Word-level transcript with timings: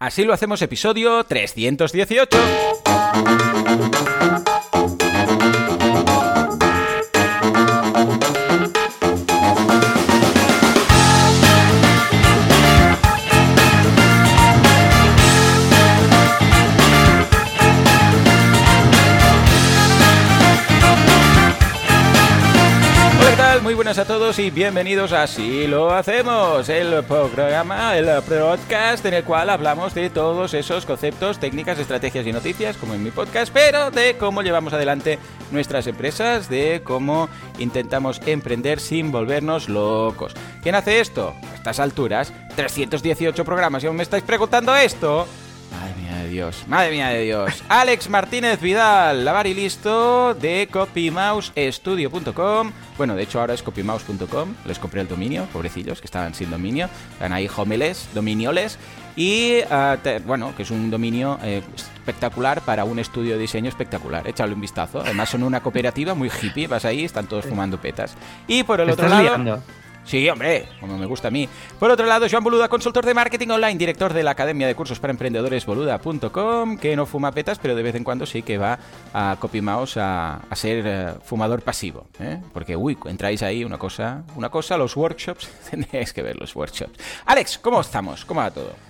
Así 0.00 0.24
lo 0.24 0.32
hacemos 0.32 0.62
episodio 0.62 1.22
318. 1.24 2.38
Y 24.38 24.50
bienvenidos 24.50 25.12
a 25.12 25.24
Así 25.24 25.66
lo 25.66 25.92
hacemos, 25.92 26.68
el 26.68 27.02
programa, 27.04 27.96
el 27.96 28.06
podcast 28.22 29.04
en 29.04 29.14
el 29.14 29.24
cual 29.24 29.50
hablamos 29.50 29.92
de 29.94 30.08
todos 30.08 30.54
esos 30.54 30.86
conceptos, 30.86 31.40
técnicas, 31.40 31.78
estrategias 31.80 32.26
y 32.26 32.32
noticias, 32.32 32.76
como 32.76 32.94
en 32.94 33.02
mi 33.02 33.10
podcast, 33.10 33.52
pero 33.52 33.90
de 33.90 34.16
cómo 34.18 34.42
llevamos 34.42 34.72
adelante 34.72 35.18
nuestras 35.50 35.88
empresas, 35.88 36.48
de 36.48 36.82
cómo 36.84 37.28
intentamos 37.58 38.20
emprender 38.24 38.78
sin 38.78 39.10
volvernos 39.10 39.68
locos. 39.68 40.34
¿Quién 40.62 40.76
hace 40.76 41.00
esto? 41.00 41.34
A 41.52 41.56
estas 41.56 41.80
alturas, 41.80 42.32
318 42.54 43.44
programas 43.44 43.82
y 43.82 43.88
aún 43.88 43.96
me 43.96 44.04
estáis 44.04 44.22
preguntando 44.22 44.76
esto. 44.76 45.26
Madre 45.70 45.94
mía 46.02 46.16
de 46.22 46.28
Dios, 46.28 46.64
madre 46.66 46.90
mía 46.90 47.08
de 47.10 47.22
Dios. 47.22 47.62
Alex 47.68 48.08
Martínez 48.08 48.60
Vidal, 48.60 49.24
lavar 49.24 49.46
y 49.46 49.54
listo 49.54 50.34
de 50.34 50.68
copymousestudio.com. 50.70 52.72
Bueno, 52.98 53.14
de 53.14 53.22
hecho 53.22 53.40
ahora 53.40 53.54
es 53.54 53.62
copymouse.com. 53.62 54.54
Les 54.66 54.78
compré 54.78 55.00
el 55.02 55.08
dominio, 55.08 55.44
pobrecillos, 55.52 56.00
que 56.00 56.06
estaban 56.06 56.34
sin 56.34 56.50
dominio. 56.50 56.88
Están 57.12 57.32
ahí 57.32 57.48
homeles, 57.56 58.08
dominioles. 58.14 58.78
Y 59.16 59.60
ah, 59.70 59.96
te- 60.02 60.18
bueno, 60.20 60.54
que 60.56 60.62
es 60.64 60.70
un 60.70 60.90
dominio 60.90 61.38
eh, 61.42 61.62
espectacular 61.76 62.60
para 62.62 62.84
un 62.84 62.98
estudio 62.98 63.34
de 63.34 63.40
diseño 63.40 63.68
espectacular. 63.68 64.26
Échale 64.26 64.54
un 64.54 64.60
vistazo. 64.60 65.00
Además 65.00 65.28
son 65.30 65.42
una 65.42 65.60
cooperativa 65.62 66.14
muy 66.14 66.30
hippie. 66.30 66.66
Vas 66.66 66.84
ahí, 66.84 67.04
están 67.04 67.26
todos 67.26 67.46
fumando 67.46 67.80
petas. 67.80 68.14
Y 68.46 68.62
por 68.64 68.80
el 68.80 68.90
otro 68.90 69.08
lado... 69.08 69.22
liando. 69.22 69.62
Sí, 70.04 70.28
hombre, 70.28 70.66
como 70.80 70.98
me 70.98 71.06
gusta 71.06 71.28
a 71.28 71.30
mí. 71.30 71.48
Por 71.78 71.90
otro 71.90 72.06
lado, 72.06 72.26
Joan 72.28 72.42
Boluda, 72.42 72.68
consultor 72.68 73.04
de 73.06 73.14
marketing 73.14 73.48
online, 73.48 73.78
director 73.78 74.12
de 74.12 74.22
la 74.22 74.32
Academia 74.32 74.66
de 74.66 74.74
Cursos 74.74 74.98
para 74.98 75.12
Emprendedores 75.12 75.66
Boluda.com, 75.66 76.78
que 76.78 76.96
no 76.96 77.06
fuma 77.06 77.30
petas, 77.32 77.58
pero 77.58 77.76
de 77.76 77.82
vez 77.82 77.94
en 77.94 78.02
cuando 78.02 78.26
sí 78.26 78.42
que 78.42 78.58
va 78.58 78.78
a 79.14 79.36
CopyMouse 79.38 79.98
a, 79.98 80.36
a 80.50 80.56
ser 80.56 80.84
eh, 80.86 81.14
fumador 81.22 81.62
pasivo. 81.62 82.06
¿eh? 82.18 82.40
Porque, 82.52 82.74
uy, 82.76 82.98
entráis 83.04 83.42
ahí 83.42 83.62
una 83.62 83.78
cosa, 83.78 84.24
una 84.34 84.48
cosa, 84.48 84.76
los 84.76 84.96
workshops, 84.96 85.48
tendríais 85.70 86.12
que 86.12 86.22
ver 86.22 86.36
los 86.36 86.56
workshops. 86.56 86.98
Alex, 87.26 87.58
¿cómo 87.58 87.80
estamos? 87.80 88.24
¿Cómo 88.24 88.40
va 88.40 88.50
todo? 88.50 88.89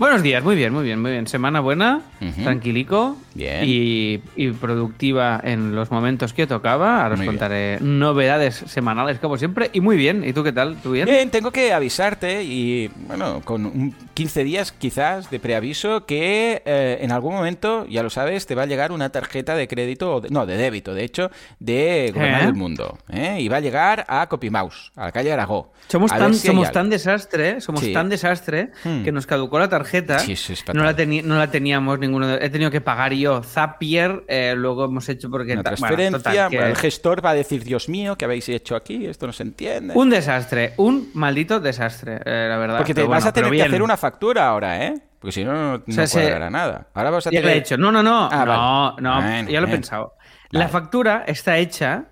Buenos 0.00 0.22
días, 0.22 0.42
muy 0.42 0.56
bien, 0.56 0.72
muy 0.72 0.82
bien, 0.84 0.98
muy 1.02 1.10
bien. 1.10 1.26
Semana 1.26 1.60
buena, 1.60 2.00
Ujú. 2.22 2.42
tranquilico 2.42 3.18
Bien. 3.34 3.62
Y, 3.64 4.20
y 4.34 4.50
productiva 4.52 5.40
en 5.44 5.74
los 5.76 5.90
momentos 5.90 6.32
que 6.32 6.46
tocaba. 6.46 7.02
Ahora 7.02 7.12
os 7.14 7.18
Muy 7.18 7.26
bien. 7.28 7.36
contaré 7.36 7.78
novedades 7.80 8.56
semanales, 8.66 9.18
como 9.18 9.36
siempre. 9.36 9.68
Y 9.74 9.80
muy 9.82 9.96
bien. 9.98 10.24
¿Y 10.26 10.32
tú 10.32 10.42
qué 10.42 10.52
tal? 10.52 10.76
¿Tú 10.82 10.92
bien? 10.92 11.04
Bien, 11.06 11.28
tengo 11.30 11.50
que 11.52 11.72
avisarte 11.74 12.42
y, 12.42 12.90
bueno, 13.08 13.42
con 13.44 13.66
un 13.66 13.94
15 14.14 14.42
días 14.42 14.72
quizás 14.72 15.30
de 15.30 15.38
preaviso 15.38 16.06
que 16.06 16.62
eh, 16.64 16.98
en 17.02 17.12
algún 17.12 17.34
momento, 17.34 17.86
ya 17.86 18.02
lo 18.02 18.08
sabes, 18.10 18.46
te 18.46 18.54
va 18.54 18.62
a 18.62 18.66
llegar 18.66 18.90
una 18.92 19.10
tarjeta 19.10 19.54
de 19.54 19.68
crédito, 19.68 20.14
o 20.16 20.20
de- 20.22 20.30
no, 20.30 20.44
de 20.46 20.56
débito, 20.56 20.92
de 20.94 21.04
hecho, 21.04 21.30
de 21.60 22.10
Gobernar 22.14 22.42
¿Eh? 22.42 22.46
el 22.46 22.54
Mundo. 22.54 22.98
¿eh? 23.10 23.36
Y 23.38 23.48
va 23.48 23.58
a 23.58 23.60
llegar 23.60 24.06
a 24.08 24.26
CopyMouse, 24.28 24.92
a 24.96 25.04
la 25.04 25.12
calle 25.12 25.30
Aragó. 25.32 25.72
Somos 25.88 26.10
tan, 26.10 26.34
si 26.34 26.46
somos 26.48 26.72
tan 26.72 26.88
desastre, 26.90 27.60
somos 27.60 27.82
Sí. 27.82 27.92
tan 27.92 28.08
desastre 28.08 28.70
Hmm. 28.82 29.04
que 29.04 29.12
nos 29.12 29.26
caducó 29.26 29.58
la 29.58 29.68
tarjeta. 29.68 29.89
Sí, 30.18 30.32
eso 30.32 30.52
es 30.52 30.64
no, 30.74 30.82
la 30.84 30.92
no 31.22 31.38
la 31.38 31.50
teníamos 31.50 31.98
ninguno. 31.98 32.26
de- 32.26 32.44
He 32.44 32.50
tenido 32.50 32.70
que 32.70 32.80
pagar 32.80 33.12
yo 33.12 33.42
Zapier. 33.42 34.24
eh, 34.28 34.54
luego 34.56 34.84
hemos 34.86 35.08
hecho 35.08 35.28
porque. 35.30 35.52
Una 35.52 35.62
bueno, 35.62 35.76
transferencia, 35.76 36.18
total, 36.18 36.50
que- 36.50 36.58
el 36.58 36.76
gestor 36.76 37.24
va 37.24 37.30
a 37.30 37.34
decir, 37.34 37.64
Dios 37.64 37.88
mío, 37.88 38.16
¿qué 38.16 38.24
habéis 38.24 38.48
hecho 38.48 38.76
aquí? 38.76 39.06
Esto 39.06 39.26
no 39.26 39.32
se 39.32 39.42
entiende. 39.42 39.94
Un 39.96 40.10
desastre, 40.10 40.74
un 40.76 41.10
maldito 41.14 41.60
desastre, 41.60 42.20
eh, 42.24 42.46
la 42.48 42.56
verdad. 42.56 42.78
Porque 42.78 42.94
te 42.94 43.00
Pero 43.02 43.08
vas 43.10 43.22
bueno, 43.24 43.28
a 43.30 43.32
tener 43.32 43.50
que 43.52 43.62
hacer 43.62 43.82
una 43.82 43.96
factura 43.96 44.46
ahora, 44.48 44.84
¿eh? 44.86 44.94
Porque 45.18 45.32
si 45.32 45.44
no, 45.44 45.52
no, 45.52 45.82
no 45.86 45.92
sea, 45.94 46.06
se- 46.06 46.20
cuadrará 46.20 46.48
nada. 46.48 46.88
Ahora 46.94 47.10
vas 47.10 47.26
a 47.26 47.30
tener... 47.30 47.46
he 47.46 47.56
hecho. 47.58 47.76
No, 47.76 47.92
no, 47.92 48.02
no. 48.02 48.28
Ah, 48.32 48.94
no, 49.00 49.10
vale. 49.10 49.42
no. 49.44 49.50
Ya 49.50 49.60
lo 49.60 49.66
he 49.66 49.70
pensado. 49.70 50.14
La 50.50 50.68
factura 50.68 51.24
está 51.26 51.58
hecha 51.58 52.06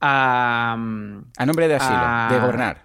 a. 0.00 0.72
A 0.74 1.46
nombre 1.46 1.68
de 1.68 1.74
asilo, 1.76 1.96
Ah. 1.98 2.28
de 2.30 2.38
gobernar. 2.38 2.84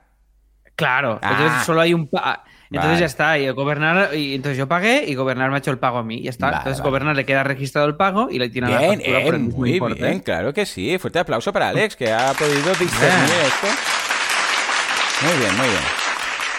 Claro. 0.75 1.19
Ah. 1.21 1.31
Entonces 1.31 1.65
solo 1.65 1.81
hay 1.81 1.93
un. 1.93 2.09
pa- 2.09 2.43
Entonces 2.71 2.89
Vale. 2.91 2.99
ya 2.99 3.05
está. 3.07 3.37
Y 3.39 3.49
gobernar. 3.49 4.13
Y 4.15 4.35
entonces 4.35 4.57
yo 4.57 4.67
pagué 4.67 5.03
y 5.07 5.15
gobernar 5.15 5.49
me 5.49 5.55
ha 5.55 5.57
hecho 5.59 5.71
el 5.71 5.79
pago 5.79 5.97
a 5.97 6.03
mí. 6.03 6.21
Ya 6.21 6.29
está. 6.29 6.45
Vale, 6.47 6.57
entonces 6.57 6.79
vale. 6.79 6.89
gobernar 6.89 7.15
le 7.15 7.25
queda 7.25 7.43
registrado 7.43 7.87
el 7.87 7.95
pago 7.95 8.29
y 8.29 8.37
le 8.37 8.49
tiene 8.49 8.69
la 8.69 8.77
Bien, 8.77 8.91
factura 8.99 9.19
por 9.21 9.25
el 9.25 9.31
bien, 9.31 9.45
mismo 9.47 9.59
muy 9.59 9.73
importe. 9.73 9.95
bien, 10.03 10.19
claro 10.19 10.53
que 10.53 10.65
sí. 10.65 10.97
Fuerte 10.99 11.19
aplauso 11.19 11.51
para 11.51 11.69
Alex, 11.69 11.95
que 11.95 12.11
ha 12.11 12.31
podido 12.33 12.73
discernir 12.75 13.25
Bien. 13.25 13.41
esto. 13.47 13.67
Muy 15.25 15.37
bien, 15.39 15.57
muy 15.57 15.67
bien. 15.67 15.81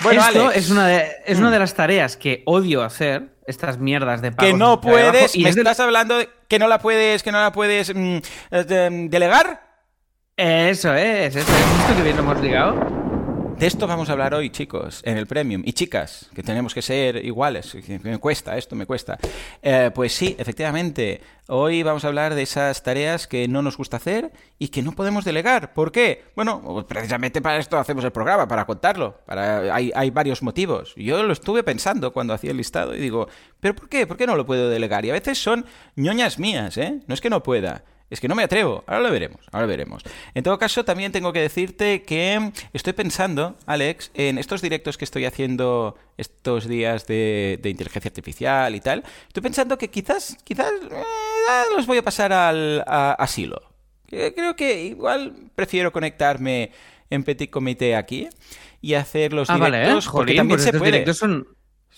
Bueno, 0.02 0.20
Esto 0.22 0.40
Alex, 0.48 0.56
es 0.56 0.70
una, 0.70 0.86
de, 0.86 1.06
es 1.26 1.38
una 1.38 1.50
de 1.50 1.58
las 1.58 1.74
tareas 1.74 2.16
que 2.16 2.42
odio 2.46 2.82
hacer. 2.82 3.38
Estas 3.46 3.78
mierdas 3.78 4.22
de 4.22 4.30
pagos 4.30 4.52
que 4.52 4.56
no 4.56 4.78
trabajo, 4.80 5.10
puedes, 5.10 5.34
y 5.34 5.42
me 5.42 5.52
de- 5.52 5.60
estás 5.60 5.80
hablando 5.80 6.18
de 6.18 6.28
que 6.46 6.60
no 6.60 6.68
la 6.68 6.78
puedes, 6.78 7.22
que 7.24 7.32
no 7.32 7.40
la 7.40 7.50
puedes 7.50 7.92
mm, 7.92 8.16
eh, 8.52 8.64
de- 8.64 9.08
delegar. 9.08 9.60
Eso 10.36 10.94
es, 10.94 11.34
eso 11.34 11.38
es. 11.40 11.46
¿Visto 11.46 11.96
que 11.96 12.02
bien 12.04 12.16
lo 12.16 12.22
hemos 12.22 12.40
ligado? 12.40 12.99
De 13.60 13.66
esto 13.66 13.86
vamos 13.86 14.08
a 14.08 14.12
hablar 14.12 14.32
hoy, 14.32 14.48
chicos, 14.48 15.02
en 15.04 15.18
el 15.18 15.26
Premium. 15.26 15.60
Y 15.66 15.74
chicas, 15.74 16.30
que 16.34 16.42
tenemos 16.42 16.72
que 16.72 16.80
ser 16.80 17.22
iguales. 17.22 17.76
Me 18.02 18.16
cuesta, 18.16 18.56
esto 18.56 18.74
me 18.74 18.86
cuesta. 18.86 19.18
Eh, 19.60 19.90
pues 19.94 20.14
sí, 20.14 20.34
efectivamente, 20.38 21.20
hoy 21.46 21.82
vamos 21.82 22.02
a 22.06 22.08
hablar 22.08 22.34
de 22.34 22.40
esas 22.40 22.82
tareas 22.82 23.26
que 23.26 23.48
no 23.48 23.60
nos 23.60 23.76
gusta 23.76 23.98
hacer 23.98 24.32
y 24.58 24.68
que 24.68 24.80
no 24.80 24.92
podemos 24.92 25.26
delegar. 25.26 25.74
¿Por 25.74 25.92
qué? 25.92 26.24
Bueno, 26.34 26.86
precisamente 26.88 27.42
para 27.42 27.58
esto 27.58 27.76
hacemos 27.76 28.02
el 28.02 28.12
programa, 28.12 28.48
para 28.48 28.64
contarlo. 28.64 29.20
Para... 29.26 29.74
Hay, 29.74 29.92
hay 29.94 30.10
varios 30.10 30.42
motivos. 30.42 30.94
Yo 30.96 31.22
lo 31.22 31.34
estuve 31.34 31.62
pensando 31.62 32.14
cuando 32.14 32.32
hacía 32.32 32.52
el 32.52 32.56
listado 32.56 32.94
y 32.94 32.98
digo, 32.98 33.28
¿pero 33.60 33.74
por 33.76 33.90
qué? 33.90 34.06
¿Por 34.06 34.16
qué 34.16 34.26
no 34.26 34.36
lo 34.36 34.46
puedo 34.46 34.70
delegar? 34.70 35.04
Y 35.04 35.10
a 35.10 35.12
veces 35.12 35.36
son 35.36 35.66
ñoñas 35.96 36.38
mías, 36.38 36.78
¿eh? 36.78 37.00
No 37.06 37.12
es 37.12 37.20
que 37.20 37.28
no 37.28 37.42
pueda. 37.42 37.84
Es 38.10 38.20
que 38.20 38.26
no 38.28 38.34
me 38.34 38.42
atrevo. 38.42 38.82
Ahora 38.86 39.00
lo 39.04 39.10
veremos, 39.12 39.40
ahora 39.52 39.66
lo 39.66 39.70
veremos. 39.70 40.02
En 40.34 40.42
todo 40.42 40.58
caso, 40.58 40.84
también 40.84 41.12
tengo 41.12 41.32
que 41.32 41.40
decirte 41.40 42.02
que 42.02 42.50
estoy 42.72 42.92
pensando, 42.92 43.56
Alex, 43.66 44.10
en 44.14 44.36
estos 44.36 44.60
directos 44.62 44.98
que 44.98 45.04
estoy 45.04 45.24
haciendo 45.26 45.96
estos 46.18 46.66
días 46.66 47.06
de, 47.06 47.58
de 47.62 47.70
inteligencia 47.70 48.08
artificial 48.08 48.74
y 48.74 48.80
tal. 48.80 49.04
Estoy 49.28 49.42
pensando 49.42 49.78
que 49.78 49.88
quizás, 49.88 50.36
quizás 50.44 50.70
eh, 50.90 51.02
los 51.76 51.86
voy 51.86 51.98
a 51.98 52.02
pasar 52.02 52.32
al 52.32 52.82
a, 52.86 53.12
asilo. 53.12 53.62
Creo 54.08 54.56
que 54.56 54.82
igual 54.86 55.34
prefiero 55.54 55.92
conectarme 55.92 56.72
en 57.10 57.22
petit 57.22 57.48
comité 57.48 57.94
aquí 57.94 58.28
y 58.80 58.94
hacer 58.94 59.32
los 59.32 59.48
Ah, 59.48 59.56
vale, 59.56 59.78
¿eh? 59.78 59.80
directos 59.82 60.08
porque 60.08 60.34
también 60.34 60.58
pues 60.58 60.64
se 60.68 60.76
puede. 60.76 61.14
son, 61.14 61.46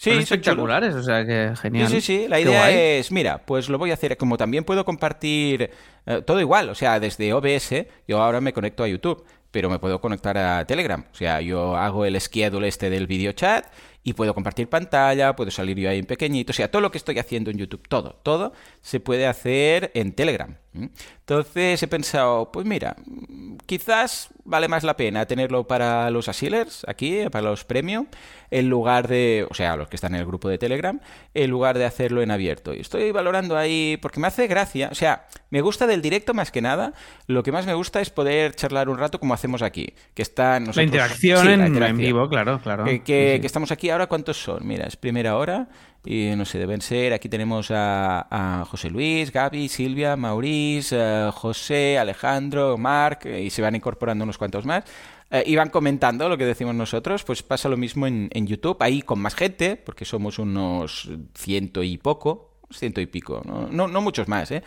Sí, 0.02 0.10
son 0.10 0.18
espectaculares, 0.18 0.96
o 0.96 1.02
sea 1.04 1.24
que 1.24 1.54
genial. 1.62 1.86
Sí, 1.86 2.00
sí, 2.00 2.22
sí. 2.22 2.28
La 2.28 2.40
idea 2.40 2.72
es, 2.72 3.12
mira, 3.12 3.46
pues 3.46 3.68
lo 3.68 3.78
voy 3.78 3.92
a 3.92 3.94
hacer. 3.94 4.16
Como 4.16 4.36
también 4.36 4.64
puedo 4.64 4.84
compartir 4.84 5.70
eh, 6.06 6.22
todo 6.26 6.40
igual, 6.40 6.70
o 6.70 6.74
sea, 6.74 6.98
desde 6.98 7.32
OBS, 7.32 7.86
yo 8.08 8.20
ahora 8.20 8.40
me 8.40 8.52
conecto 8.52 8.82
a 8.82 8.88
YouTube, 8.88 9.24
pero 9.52 9.70
me 9.70 9.78
puedo 9.78 10.00
conectar 10.00 10.36
a 10.36 10.64
Telegram. 10.66 11.04
O 11.08 11.14
sea, 11.14 11.40
yo 11.40 11.76
hago 11.76 12.04
el 12.04 12.20
schedule 12.20 12.66
este 12.66 12.90
del 12.90 13.06
video 13.06 13.30
chat 13.30 13.64
y 14.02 14.14
puedo 14.14 14.34
compartir 14.34 14.68
pantalla, 14.68 15.36
puedo 15.36 15.52
salir 15.52 15.78
yo 15.78 15.88
ahí 15.88 16.00
en 16.00 16.06
pequeñito. 16.06 16.50
O 16.50 16.52
sea, 16.52 16.68
todo 16.68 16.82
lo 16.82 16.90
que 16.90 16.98
estoy 16.98 17.20
haciendo 17.20 17.52
en 17.52 17.58
YouTube, 17.58 17.86
todo, 17.86 18.18
todo 18.24 18.52
se 18.80 18.98
puede 18.98 19.28
hacer 19.28 19.92
en 19.94 20.14
Telegram. 20.14 20.56
¿M? 20.74 20.90
Entonces 21.20 21.82
he 21.82 21.88
pensado, 21.88 22.50
pues 22.52 22.66
mira, 22.66 22.96
mm, 23.06 23.56
quizás 23.66 24.28
vale 24.44 24.68
más 24.68 24.82
la 24.82 24.96
pena 24.96 25.24
tenerlo 25.26 25.66
para 25.66 26.10
los 26.10 26.28
asilers 26.28 26.84
aquí, 26.88 27.20
para 27.30 27.48
los 27.50 27.64
premium, 27.64 28.06
en 28.50 28.68
lugar 28.68 29.06
de, 29.08 29.46
o 29.48 29.54
sea, 29.54 29.76
los 29.76 29.88
que 29.88 29.96
están 29.96 30.14
en 30.14 30.20
el 30.20 30.26
grupo 30.26 30.48
de 30.48 30.58
Telegram, 30.58 31.00
en 31.32 31.50
lugar 31.50 31.78
de 31.78 31.84
hacerlo 31.86 32.22
en 32.22 32.30
abierto. 32.30 32.74
Y 32.74 32.80
estoy 32.80 33.10
valorando 33.12 33.56
ahí, 33.56 33.96
porque 34.02 34.20
me 34.20 34.26
hace 34.26 34.46
gracia, 34.48 34.88
o 34.90 34.94
sea, 34.94 35.26
me 35.50 35.60
gusta 35.60 35.86
del 35.86 36.02
directo 36.02 36.34
más 36.34 36.50
que 36.50 36.60
nada, 36.60 36.92
lo 37.28 37.42
que 37.42 37.52
más 37.52 37.64
me 37.66 37.74
gusta 37.74 38.00
es 38.00 38.10
poder 38.10 38.54
charlar 38.54 38.88
un 38.88 38.98
rato 38.98 39.18
como 39.20 39.32
hacemos 39.32 39.62
aquí, 39.62 39.94
que 40.14 40.22
están 40.22 40.62
La 40.64 40.66
nosotros... 40.66 40.84
interacción, 40.86 41.38
Sí, 41.40 41.46
la 41.46 41.52
en, 41.54 41.60
en 41.60 41.66
interacción. 41.68 41.98
vivo, 41.98 42.28
claro, 42.28 42.60
claro. 42.62 42.84
Que, 42.84 43.02
que- 43.02 43.28
Sí, 43.32 43.36
sí. 43.36 43.40
que 43.40 43.46
estamos 43.46 43.70
aquí 43.72 43.90
ahora, 43.90 44.06
¿cuántos 44.06 44.42
son? 44.42 44.66
Mira, 44.66 44.86
es 44.86 44.96
primera 44.96 45.36
hora 45.36 45.68
y 46.04 46.34
no 46.36 46.44
sé, 46.44 46.58
deben 46.58 46.80
ser, 46.80 47.12
aquí 47.12 47.28
tenemos 47.28 47.68
a, 47.70 48.64
José 48.68 48.90
Luis, 48.90 49.30
Gaby, 49.30 49.68
Silvia, 49.68 50.16
Maurice, 50.16 50.96
eh, 50.98 51.30
José, 51.32 51.98
Alejandro, 51.98 52.76
Marc, 52.76 53.26
eh, 53.26 53.42
y 53.42 53.50
se 53.50 53.62
van 53.62 53.76
incorporando 53.76 54.24
unos 54.24 54.38
cuantos 54.38 54.66
más. 54.66 54.84
eh, 55.30 55.44
y 55.46 55.56
van 55.56 55.70
comentando 55.70 56.28
lo 56.28 56.36
que 56.36 56.44
decimos 56.44 56.74
nosotros, 56.74 57.24
pues 57.24 57.42
pasa 57.42 57.68
lo 57.68 57.76
mismo 57.76 58.06
en, 58.06 58.28
en 58.32 58.46
YouTube, 58.46 58.76
ahí 58.80 59.02
con 59.02 59.20
más 59.20 59.34
gente, 59.34 59.76
porque 59.76 60.04
somos 60.04 60.38
unos 60.38 61.10
ciento 61.34 61.82
y 61.82 61.98
poco, 61.98 62.51
ciento 62.78 63.00
y 63.00 63.06
pico, 63.06 63.42
no, 63.44 63.68
no, 63.70 63.88
no 63.88 64.00
muchos 64.00 64.28
más, 64.28 64.50
¿eh? 64.50 64.62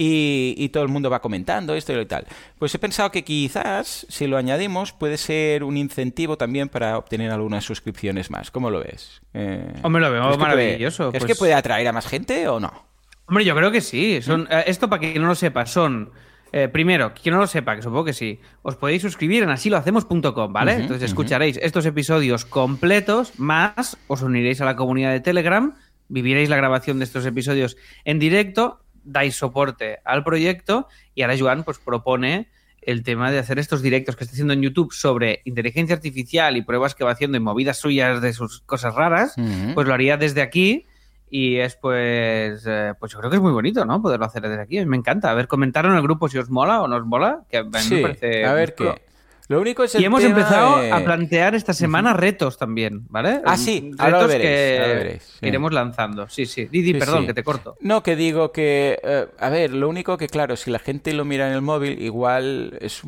Y, 0.00 0.54
y, 0.56 0.68
todo 0.68 0.84
el 0.84 0.88
mundo 0.88 1.10
va 1.10 1.20
comentando 1.20 1.74
esto 1.74 2.00
y 2.00 2.06
tal. 2.06 2.24
Pues 2.56 2.72
he 2.72 2.78
pensado 2.78 3.10
que 3.10 3.24
quizás, 3.24 4.06
si 4.08 4.28
lo 4.28 4.36
añadimos, 4.36 4.92
puede 4.92 5.16
ser 5.16 5.64
un 5.64 5.76
incentivo 5.76 6.38
también 6.38 6.68
para 6.68 6.96
obtener 6.96 7.32
algunas 7.32 7.64
suscripciones 7.64 8.30
más. 8.30 8.52
¿Cómo 8.52 8.70
lo 8.70 8.78
ves? 8.78 9.20
Eh, 9.34 9.72
Hombre, 9.82 10.00
lo 10.00 10.12
veo 10.12 10.38
maravilloso. 10.38 11.10
¿Es 11.12 11.24
que 11.24 11.34
puede 11.34 11.52
atraer 11.52 11.88
a 11.88 11.92
más 11.92 12.06
gente 12.06 12.46
o 12.46 12.60
no? 12.60 12.86
Hombre, 13.26 13.44
yo 13.44 13.54
creo 13.54 13.70
que 13.70 13.80
sí. 13.80 14.22
Son, 14.22 14.46
eh, 14.50 14.64
esto, 14.68 14.88
para 14.88 15.00
quien 15.00 15.20
no 15.20 15.28
lo 15.28 15.34
sepa, 15.34 15.66
son... 15.66 16.10
Eh, 16.50 16.68
primero, 16.68 17.12
quien 17.12 17.34
no 17.34 17.42
lo 17.42 17.46
sepa, 17.46 17.76
que 17.76 17.82
supongo 17.82 18.06
que 18.06 18.14
sí, 18.14 18.40
os 18.62 18.74
podéis 18.76 19.02
suscribir 19.02 19.42
en 19.42 19.50
asilohacemos.com, 19.50 20.50
¿vale? 20.50 20.76
Entonces 20.76 21.10
escucharéis 21.10 21.58
estos 21.62 21.84
episodios 21.84 22.46
completos, 22.46 23.38
más 23.38 23.98
os 24.06 24.22
uniréis 24.22 24.62
a 24.62 24.64
la 24.64 24.74
comunidad 24.74 25.12
de 25.12 25.20
Telegram, 25.20 25.74
viviréis 26.08 26.48
la 26.48 26.56
grabación 26.56 26.98
de 26.98 27.04
estos 27.04 27.24
episodios 27.26 27.76
en 28.04 28.18
directo, 28.18 28.80
dais 29.04 29.36
soporte 29.36 29.98
al 30.04 30.24
proyecto 30.24 30.88
y 31.14 31.22
ahora 31.22 31.36
Joan 31.38 31.64
pues 31.64 31.78
propone 31.78 32.48
el 32.82 33.02
tema 33.02 33.30
de 33.30 33.38
hacer 33.38 33.58
estos 33.58 33.82
directos 33.82 34.16
que 34.16 34.24
está 34.24 34.32
haciendo 34.32 34.52
en 34.52 34.62
YouTube 34.62 34.92
sobre 34.92 35.42
inteligencia 35.44 35.96
artificial 35.96 36.56
y 36.56 36.62
pruebas 36.62 36.94
que 36.94 37.04
va 37.04 37.10
haciendo 37.10 37.36
y 37.36 37.40
movidas 37.40 37.78
suyas 37.78 38.22
de 38.22 38.32
sus 38.32 38.60
cosas 38.62 38.94
raras, 38.94 39.34
pues 39.74 39.86
lo 39.86 39.94
haría 39.94 40.16
desde 40.16 40.42
aquí 40.42 40.86
y 41.30 41.56
es 41.56 41.76
pues, 41.76 42.64
eh, 42.66 42.94
pues 42.98 43.12
yo 43.12 43.18
creo 43.18 43.30
que 43.30 43.36
es 43.36 43.42
muy 43.42 43.52
bonito, 43.52 43.84
¿no? 43.84 44.00
Poderlo 44.00 44.24
hacer 44.24 44.42
desde 44.42 44.62
aquí. 44.62 44.84
Me 44.86 44.96
encanta. 44.96 45.30
A 45.30 45.34
ver, 45.34 45.46
comentar 45.46 45.84
en 45.84 45.92
el 45.92 46.02
grupo 46.02 46.28
si 46.28 46.38
os 46.38 46.48
mola 46.48 46.80
o 46.80 46.88
no 46.88 46.96
os 46.96 47.04
mola. 47.04 47.44
Que 47.50 47.58
a 47.58 47.64
mí 47.64 47.70
me 47.90 48.00
parece. 48.00 48.46
A 48.46 48.54
ver 48.54 48.74
qué. 48.74 49.02
Lo 49.48 49.62
único 49.62 49.82
es 49.82 49.94
y 49.94 50.04
hemos 50.04 50.22
empezado 50.22 50.76
a 50.92 51.00
plantear 51.00 51.54
esta 51.54 51.72
semana 51.72 52.12
retos 52.12 52.58
también, 52.58 53.06
¿vale? 53.08 53.40
Ah, 53.46 53.56
sí, 53.56 53.90
retos 53.96 54.30
que 54.32 55.20
iremos 55.40 55.72
lanzando. 55.72 56.28
Sí, 56.28 56.44
sí. 56.44 56.66
Didi, 56.66 56.94
perdón, 56.94 57.26
que 57.26 57.32
te 57.32 57.42
corto. 57.42 57.76
No, 57.80 58.02
que 58.02 58.14
digo 58.14 58.52
que, 58.52 59.00
eh, 59.02 59.26
a 59.38 59.48
ver, 59.48 59.72
lo 59.72 59.88
único 59.88 60.18
que, 60.18 60.28
claro, 60.28 60.54
si 60.54 60.70
la 60.70 60.78
gente 60.78 61.14
lo 61.14 61.24
mira 61.24 61.48
en 61.48 61.54
el 61.54 61.62
móvil, 61.62 62.00
igual 62.02 62.76
es 62.82 63.02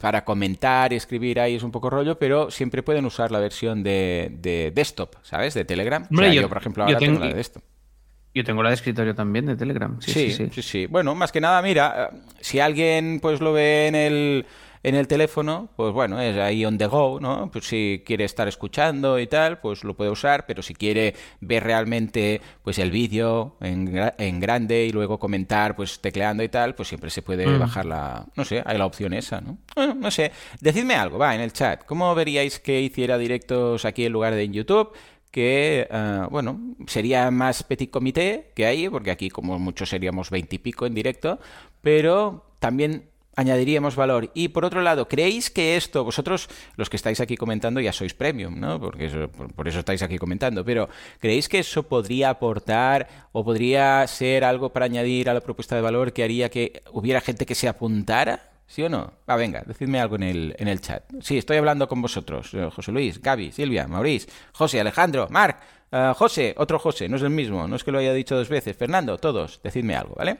para 0.00 0.24
comentar 0.24 0.92
y 0.92 0.96
escribir 0.96 1.40
ahí 1.40 1.56
es 1.56 1.64
un 1.64 1.72
poco 1.72 1.90
rollo, 1.90 2.18
pero 2.18 2.52
siempre 2.52 2.84
pueden 2.84 3.04
usar 3.04 3.32
la 3.32 3.40
versión 3.40 3.82
de, 3.82 4.70
desktop, 4.72 5.16
¿sabes? 5.22 5.54
De 5.54 5.64
Telegram. 5.64 6.06
yo, 6.08 6.48
por 6.48 6.58
ejemplo, 6.58 6.84
ahora 6.84 6.98
tengo, 6.98 7.18
la 7.18 7.26
de 7.26 7.34
desktop. 7.34 7.64
Yo 8.32 8.44
tengo 8.44 8.62
la 8.62 8.68
de 8.68 8.76
escritorio 8.76 9.16
también 9.16 9.46
de 9.46 9.56
Telegram. 9.56 10.00
Sí 10.00 10.12
sí, 10.12 10.30
sí, 10.30 10.48
sí, 10.52 10.62
sí. 10.62 10.86
Bueno, 10.86 11.16
más 11.16 11.32
que 11.32 11.40
nada, 11.40 11.60
mira, 11.62 12.10
eh, 12.12 12.16
si 12.40 12.60
alguien 12.60 13.18
pues 13.20 13.40
lo 13.40 13.52
ve 13.52 13.88
en 13.88 13.96
el 13.96 14.46
en 14.82 14.94
el 14.94 15.06
teléfono, 15.06 15.68
pues 15.76 15.92
bueno, 15.92 16.20
es 16.20 16.36
ahí 16.38 16.64
on 16.64 16.78
the 16.78 16.86
go, 16.86 17.20
¿no? 17.20 17.50
Pues 17.52 17.66
si 17.66 18.02
quiere 18.04 18.24
estar 18.24 18.48
escuchando 18.48 19.18
y 19.18 19.26
tal, 19.26 19.60
pues 19.60 19.84
lo 19.84 19.94
puede 19.94 20.10
usar, 20.10 20.46
pero 20.46 20.62
si 20.62 20.74
quiere 20.74 21.14
ver 21.40 21.64
realmente 21.64 22.40
pues 22.62 22.78
el 22.78 22.90
vídeo 22.90 23.56
en, 23.60 23.94
en 24.16 24.40
grande 24.40 24.86
y 24.86 24.90
luego 24.90 25.18
comentar 25.18 25.76
pues 25.76 26.00
tecleando 26.00 26.42
y 26.42 26.48
tal, 26.48 26.74
pues 26.74 26.88
siempre 26.88 27.10
se 27.10 27.20
puede 27.20 27.46
mm. 27.46 27.58
bajar 27.58 27.84
la, 27.84 28.26
no 28.34 28.44
sé, 28.44 28.62
hay 28.64 28.78
la 28.78 28.86
opción 28.86 29.12
esa, 29.12 29.40
¿no? 29.40 29.58
no 29.94 30.10
sé, 30.10 30.32
decidme 30.60 30.94
algo, 30.94 31.18
va, 31.18 31.34
en 31.34 31.42
el 31.42 31.52
chat, 31.52 31.84
¿cómo 31.84 32.14
veríais 32.14 32.58
que 32.58 32.80
hiciera 32.80 33.18
directos 33.18 33.84
aquí 33.84 34.06
en 34.06 34.12
lugar 34.12 34.34
de 34.34 34.44
en 34.44 34.52
YouTube? 34.52 34.92
que, 35.30 35.86
uh, 35.90 36.28
bueno, 36.28 36.74
sería 36.86 37.30
más 37.30 37.62
petit 37.62 37.90
comité 37.90 38.50
que 38.54 38.66
ahí, 38.66 38.88
porque 38.88 39.12
aquí 39.12 39.30
como 39.30 39.58
muchos 39.58 39.88
seríamos 39.88 40.28
veintipico 40.30 40.86
en 40.86 40.94
directo, 40.94 41.38
pero 41.82 42.46
también 42.58 43.04
añadiríamos 43.36 43.96
valor. 43.96 44.30
Y 44.34 44.48
por 44.48 44.64
otro 44.64 44.82
lado, 44.82 45.08
¿creéis 45.08 45.50
que 45.50 45.76
esto, 45.76 46.04
vosotros, 46.04 46.48
los 46.76 46.90
que 46.90 46.96
estáis 46.96 47.20
aquí 47.20 47.36
comentando, 47.36 47.80
ya 47.80 47.92
sois 47.92 48.14
premium, 48.14 48.58
¿no? 48.58 48.80
Porque 48.80 49.06
eso, 49.06 49.28
por, 49.28 49.68
eso 49.68 49.80
estáis 49.80 50.02
aquí 50.02 50.18
comentando, 50.18 50.64
pero 50.64 50.88
¿creéis 51.20 51.48
que 51.48 51.60
eso 51.60 51.82
podría 51.82 52.30
aportar 52.30 53.08
o 53.32 53.44
podría 53.44 54.06
ser 54.06 54.44
algo 54.44 54.70
para 54.70 54.86
añadir 54.86 55.30
a 55.30 55.34
la 55.34 55.40
propuesta 55.40 55.76
de 55.76 55.82
valor 55.82 56.12
que 56.12 56.24
haría 56.24 56.50
que 56.50 56.82
hubiera 56.92 57.20
gente 57.20 57.46
que 57.46 57.54
se 57.54 57.68
apuntara? 57.68 58.50
¿Sí 58.66 58.82
o 58.82 58.88
no? 58.88 59.14
Va, 59.28 59.34
venga, 59.34 59.64
decidme 59.66 60.00
algo 60.00 60.14
en 60.14 60.22
el, 60.22 60.54
en 60.56 60.68
el 60.68 60.80
chat. 60.80 61.02
Sí, 61.20 61.36
estoy 61.36 61.56
hablando 61.56 61.88
con 61.88 62.00
vosotros. 62.00 62.54
Eh, 62.54 62.68
José 62.72 62.92
Luis, 62.92 63.20
Gaby, 63.20 63.50
Silvia, 63.50 63.88
Maurice, 63.88 64.28
José, 64.52 64.80
Alejandro, 64.80 65.26
Marc, 65.28 65.58
uh, 65.90 66.14
José, 66.14 66.54
otro 66.56 66.78
José, 66.78 67.08
no 67.08 67.16
es 67.16 67.22
el 67.22 67.30
mismo, 67.30 67.66
no 67.66 67.74
es 67.74 67.82
que 67.82 67.90
lo 67.90 67.98
haya 67.98 68.12
dicho 68.12 68.36
dos 68.36 68.48
veces. 68.48 68.76
Fernando, 68.76 69.18
todos, 69.18 69.60
decidme 69.64 69.96
algo, 69.96 70.14
¿vale? 70.14 70.38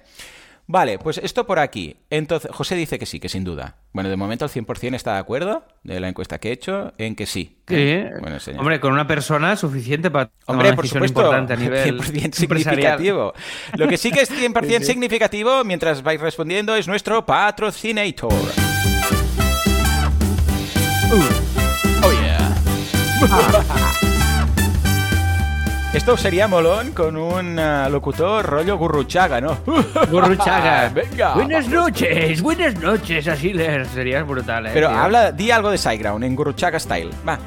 Vale, 0.72 1.00
pues 1.00 1.18
esto 1.18 1.46
por 1.46 1.58
aquí. 1.58 1.96
Entonces, 2.10 2.48
José 2.54 2.76
dice 2.76 2.96
que 2.96 3.04
sí, 3.04 3.18
que 3.18 3.28
sin 3.28 3.42
duda. 3.42 3.74
Bueno, 3.92 4.08
de 4.08 4.14
momento 4.14 4.44
el 4.44 4.52
100% 4.52 4.94
está 4.94 5.14
de 5.14 5.18
acuerdo 5.18 5.64
de 5.82 5.98
la 5.98 6.08
encuesta 6.08 6.38
que 6.38 6.50
he 6.50 6.52
hecho 6.52 6.92
en 6.96 7.16
que 7.16 7.26
sí. 7.26 7.58
Sí. 7.66 8.04
Bueno, 8.20 8.38
Hombre, 8.56 8.78
con 8.78 8.92
una 8.92 9.04
persona 9.04 9.56
suficiente 9.56 10.12
para 10.12 10.30
Hombre, 10.46 10.72
por 10.74 10.86
supuesto, 10.86 11.22
importante 11.22 11.54
a 11.54 11.56
nivel 11.56 12.00
100% 12.00 12.32
significativo. 12.34 13.32
Lo 13.76 13.88
que 13.88 13.96
sí 13.96 14.12
que 14.12 14.20
es 14.20 14.30
100% 14.32 14.82
significativo 14.82 15.64
mientras 15.64 16.04
vais 16.04 16.20
respondiendo 16.20 16.76
es 16.76 16.86
nuestro 16.86 17.26
patrocinator. 17.26 18.32
Uh. 21.12 21.24
Oh 22.04 22.12
yeah. 22.12 23.89
Esto 25.92 26.16
sería 26.16 26.46
molón 26.46 26.92
con 26.92 27.16
un 27.16 27.58
uh, 27.58 27.90
locutor 27.90 28.46
rollo 28.46 28.78
Gurruchaga, 28.78 29.40
¿no? 29.40 29.58
Gurruchaga. 30.10 30.88
Venga. 30.94 31.34
Buenas 31.34 31.66
noches, 31.66 32.40
buenas 32.40 32.76
noches, 32.76 33.26
así 33.26 33.52
sería 33.92 34.22
brutal, 34.22 34.66
¿eh? 34.66 34.70
Pero 34.72 34.88
habla, 34.88 35.32
di 35.32 35.50
algo 35.50 35.68
de 35.68 35.78
Sideground 35.78 36.22
en 36.22 36.36
Gurruchaga 36.36 36.78
style. 36.78 37.10
Va. 37.28 37.40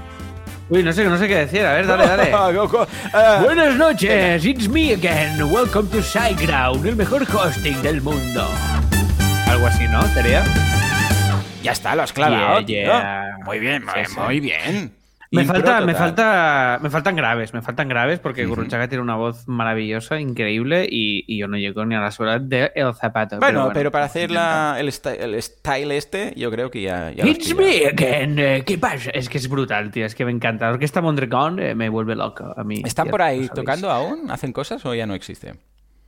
Uy, 0.69 0.83
no 0.83 0.91
sé, 0.91 1.05
no 1.05 1.17
sé 1.17 1.29
qué 1.29 1.37
decir. 1.37 1.65
A 1.65 1.71
ver, 1.71 1.87
dale, 1.87 2.05
dale. 2.05 2.35
uh, 2.57 3.43
buenas 3.45 3.75
noches, 3.77 4.43
it's 4.43 4.67
me 4.67 4.91
again. 4.91 5.41
Welcome 5.49 5.87
to 5.91 6.01
Sideground, 6.01 6.85
el 6.85 6.97
mejor 6.97 7.25
hosting 7.33 7.81
del 7.81 8.01
mundo. 8.01 8.45
Algo 9.47 9.67
así, 9.67 9.87
¿no? 9.87 10.01
¿Sería? 10.09 10.43
Ya 11.63 11.71
está, 11.71 11.95
lo 11.95 12.03
has 12.03 12.11
clavado. 12.11 12.55
Muy 13.45 13.59
bien, 13.59 13.85
muy 14.17 14.39
bien. 14.41 15.02
Me 15.33 15.45
falta, 15.45 15.81
me 15.81 15.95
falta, 15.95 16.79
me 16.81 16.89
faltan 16.89 17.15
graves, 17.15 17.53
me 17.53 17.61
faltan 17.61 17.89
graves 17.89 18.19
porque 18.19 18.45
uh 18.45 18.53
tiene 18.63 19.01
una 19.01 19.15
voz 19.15 19.47
maravillosa, 19.47 20.19
increíble 20.19 20.87
y, 20.89 21.37
yo 21.37 21.47
no 21.47 21.57
llego 21.57 21.85
ni 21.85 21.95
a 21.95 22.01
la 22.01 22.11
suela 22.11 22.39
de 22.39 22.71
el 22.75 22.93
zapato. 22.93 23.39
Bueno, 23.39 23.71
pero, 23.73 23.91
para 23.91 24.05
hacer 24.05 24.31
el, 24.31 24.91
style, 25.41 25.91
este, 25.91 26.33
yo 26.35 26.51
creo 26.51 26.69
que 26.69 26.83
ya. 26.83 27.11
It's 27.11 27.55
me 27.55 27.87
again. 27.87 28.37
Eh, 28.37 28.63
¿Qué 28.65 28.77
pasa? 28.77 29.09
Es 29.11 29.29
que 29.29 29.37
es 29.37 29.49
brutal, 29.49 29.91
tío. 29.91 30.05
Es 30.05 30.15
que 30.15 30.25
me 30.25 30.31
encanta. 30.31 30.67
La 30.67 30.73
orquesta 30.73 31.01
Mondragón 31.01 31.59
eh, 31.59 31.75
me 31.75 31.89
vuelve 31.89 32.15
loco 32.15 32.53
a 32.55 32.63
mí. 32.63 32.81
¿Están 32.85 33.09
por 33.09 33.21
ahí 33.21 33.49
tocando 33.53 33.89
aún? 33.89 34.29
¿Hacen 34.29 34.53
cosas 34.53 34.85
o 34.85 34.93
ya 34.93 35.05
no 35.05 35.15
existe? 35.15 35.55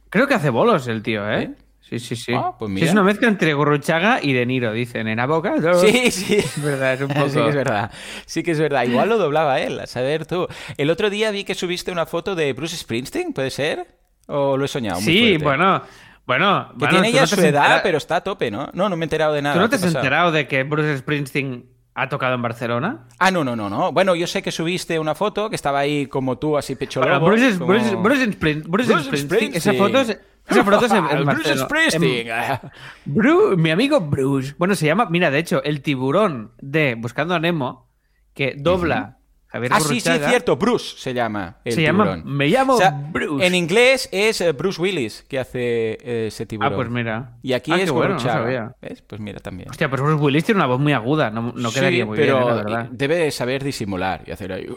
Creo 0.10 0.27
que 0.27 0.36
hace 0.36 0.50
bolos 0.50 0.88
el 0.88 1.01
tío, 1.01 1.30
¿eh? 1.30 1.48
Sí, 1.48 1.64
sí, 1.90 2.16
sí. 2.16 2.34
Ah, 2.34 2.56
pues 2.58 2.82
es 2.82 2.92
una 2.92 3.04
mezcla 3.04 3.28
entre 3.28 3.54
Gurruchaga 3.54 4.20
y 4.22 4.34
De 4.34 4.46
Niro, 4.46 4.74
dicen. 4.74 5.08
En 5.08 5.26
boca. 5.28 5.56
Sí, 5.80 6.12
sí. 6.12 6.36
Es 6.36 6.62
verdad, 6.62 6.94
es 6.94 7.02
un 7.02 7.08
poco. 7.10 7.30
Sí 7.30 7.40
que 7.40 7.50
es 7.50 7.56
verdad. 7.56 7.92
Sí 8.26 8.44
que 8.44 8.52
es 8.52 8.60
verdad. 8.60 8.84
Igual 8.84 9.10
lo 9.10 9.18
doblaba 9.18 9.60
él, 9.60 9.80
a 9.80 9.88
saber 9.88 10.26
tú. 10.26 10.48
El 10.78 10.90
otro 10.90 11.10
día 11.10 11.32
vi 11.32 11.44
que 11.44 11.56
subiste 11.56 11.92
una 11.92 12.06
foto 12.06 12.36
de 12.36 12.54
Bruce 12.54 12.76
Springsteen, 12.76 13.34
¿puede 13.34 13.52
ser? 13.52 13.88
¿O 14.28 14.58
lo 14.58 14.66
he 14.66 14.68
soñado? 14.68 15.00
sí, 15.02 15.38
bueno. 15.38 15.82
Bueno, 16.27 16.74
que 16.80 16.88
tiene 16.88 17.12
ya 17.12 17.27
su 17.27 17.39
edad, 17.39 17.82
pero 17.84 18.00
está 18.00 18.15
a 18.15 18.24
tope, 18.24 18.50
¿no? 18.50 18.70
No, 18.74 18.89
no 18.89 18.98
me 18.98 19.04
he 19.04 19.06
enterado 19.06 19.34
de 19.34 19.44
nada. 19.44 19.54
¿Tú 19.54 19.62
no 19.62 19.70
te 19.70 19.75
has 19.75 19.84
enterado 19.84 20.32
de 20.32 20.48
que 20.48 20.63
Bruce 20.63 20.98
Springsteen 20.98 21.75
¿Ha 21.98 22.10
tocado 22.10 22.36
en 22.36 22.42
Barcelona? 22.42 23.08
Ah, 23.20 23.32
no, 23.32 23.46
no, 23.46 23.56
no, 23.56 23.70
no. 23.70 23.94
Bueno, 23.94 24.15
yo 24.15 24.27
sé 24.27 24.42
que 24.44 24.51
subiste 24.51 25.00
una 25.00 25.15
foto 25.15 25.50
que 25.50 25.56
estaba 25.56 25.80
ahí 25.80 26.08
como 26.08 26.38
tú, 26.38 26.58
así 26.58 26.75
pecho. 26.75 27.00
Bruce, 27.00 27.58
Bruce, 27.58 27.96
Bruce, 27.96 29.01
Springsteen. 29.01 29.56
Esa 29.56 29.72
foto 29.74 30.01
es, 30.01 30.20
esa 30.48 30.64
foto 30.64 30.86
es 30.86 30.92
en, 30.92 31.25
Bruce 31.25 31.58
Springsteen. 31.58 32.28
Bruce, 33.06 33.58
mi 33.58 33.72
amigo 33.72 34.02
Bruce. 34.02 34.56
Bueno, 34.58 34.75
se 34.75 34.86
llama, 34.86 35.08
mira, 35.10 35.32
de 35.32 35.40
hecho, 35.40 35.64
el 35.64 35.82
tiburón 35.82 36.52
de 36.62 36.96
Buscando 36.96 37.36
a 37.36 37.40
Nemo, 37.40 37.90
que 38.34 38.56
dobla 38.58 39.20
ah, 39.52 39.80
sí, 39.80 40.00
sí, 40.00 40.10
cierto. 40.28 40.56
Bruce 40.58 40.96
se 40.98 41.14
llama. 41.14 41.58
El 41.64 41.74
se 41.74 41.82
llama. 41.82 42.22
Me 42.24 42.48
llamo 42.48 42.78
Bruce. 43.12 43.46
En 43.46 43.56
inglés 43.56 44.10
es 44.12 44.42
eh, 44.42 44.52
Bruce 44.52 44.82
Willis 44.82 45.25
que 45.28 45.40
hace 45.40 45.98
eh, 46.02 46.28
ese 46.28 46.46
tiburón. 46.46 46.74
Ah, 46.74 46.75
pues 46.75 46.90
mira. 46.90 47.32
Y 47.42 47.54
aquí 47.54 47.72
ah, 47.72 47.78
es 47.78 47.92
bueno, 47.92 48.16
no 48.16 48.20
sabía. 48.20 48.74
¿Ves? 48.82 49.02
Pues 49.02 49.22
mira 49.22 49.40
también. 49.40 49.70
Hostia, 49.70 49.90
pero 49.90 50.04
Bruce 50.04 50.24
Willis 50.24 50.44
tiene 50.44 50.60
una 50.60 50.68
voz 50.68 50.80
muy 50.80 50.94
aguda. 50.94 51.30
No, 51.30 51.54
no 51.56 51.72
quedaría 51.72 52.06
muy 52.06 52.18
pero 52.18 52.38
bien, 52.38 52.48
la 52.48 52.56
verdad. 52.56 52.88
Debe 52.92 53.32
saber 53.32 53.64
disimular 53.64 54.24
y 54.25 54.32
hacer 54.32 54.52
ahí. 54.52 54.68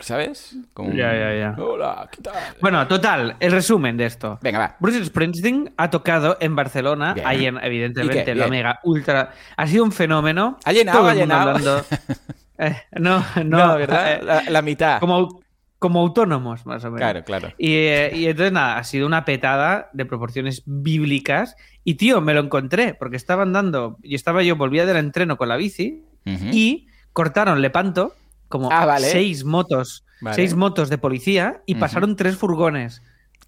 ¿Sabes? 0.00 0.56
Como 0.74 0.92
ya, 0.92 1.12
ya, 1.12 1.34
ya. 1.34 1.62
Hola, 1.62 2.08
¿qué 2.10 2.22
tal? 2.22 2.34
Bueno, 2.60 2.86
total, 2.86 3.36
el 3.40 3.52
resumen 3.52 3.96
de 3.96 4.06
esto. 4.06 4.38
Venga, 4.42 4.58
va. 4.58 4.76
Bruce 4.78 5.04
Springsteen 5.04 5.72
ha 5.76 5.90
tocado 5.90 6.36
en 6.40 6.54
Barcelona. 6.54 7.14
Ahí, 7.24 7.46
en, 7.46 7.58
evidentemente, 7.62 8.34
la 8.34 8.48
mega 8.48 8.80
ultra. 8.84 9.32
Ha 9.56 9.66
sido 9.66 9.84
un 9.84 9.92
fenómeno. 9.92 10.58
Ha 10.64 10.72
llenado, 10.72 11.06
ha 11.06 11.14
llenado. 11.14 11.84
Eh, 12.58 12.76
no, 12.98 13.24
no, 13.44 13.76
¿verdad? 13.76 14.44
Eh, 14.46 14.50
la, 14.50 14.62
mitad. 14.62 15.00
Como, 15.00 15.40
como 15.78 16.00
autónomos, 16.00 16.66
más 16.66 16.84
o 16.84 16.88
menos. 16.88 17.00
Claro, 17.00 17.24
claro. 17.24 17.52
Eh, 17.58 18.12
y, 18.14 18.26
entonces, 18.26 18.52
nada, 18.52 18.78
ha 18.78 18.84
sido 18.84 19.06
una 19.06 19.24
petada 19.24 19.90
de 19.92 20.04
proporciones 20.04 20.62
bíblicas. 20.66 21.56
Y, 21.84 21.94
tío, 21.94 22.20
me 22.20 22.34
lo 22.34 22.40
encontré, 22.40 22.94
porque 22.94 23.16
estaba 23.16 23.42
andando, 23.42 23.98
y 24.02 24.14
estaba 24.14 24.42
yo, 24.42 24.56
volvía 24.56 24.86
del 24.86 24.96
entreno 24.96 25.36
con 25.36 25.48
la 25.48 25.56
bici, 25.56 26.02
y 26.50 26.88
cortaron 27.12 27.62
Lepanto, 27.62 28.12
como 28.48 28.68
ah, 28.72 28.98
seis 28.98 29.44
motos, 29.44 30.04
seis 30.32 30.56
motos 30.56 30.88
de 30.88 30.98
policía, 30.98 31.62
y 31.66 31.76
pasaron 31.76 32.16
tres 32.16 32.36
furgones 32.36 33.00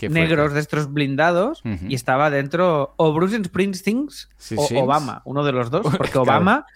negros 0.07 0.53
de 0.53 0.61
estos 0.61 0.93
blindados 0.93 1.63
y 1.65 1.95
estaba 1.97 2.31
dentro 2.31 2.95
o 2.97 3.13
Bruce 3.13 3.43
Springsteen 3.43 4.09
o 4.57 4.69
Obama, 4.81 5.23
uno 5.25 5.45
de 5.45 5.53
los 5.53 5.71
dos, 5.71 5.87
porque 5.97 6.19
Obama... 6.19 6.67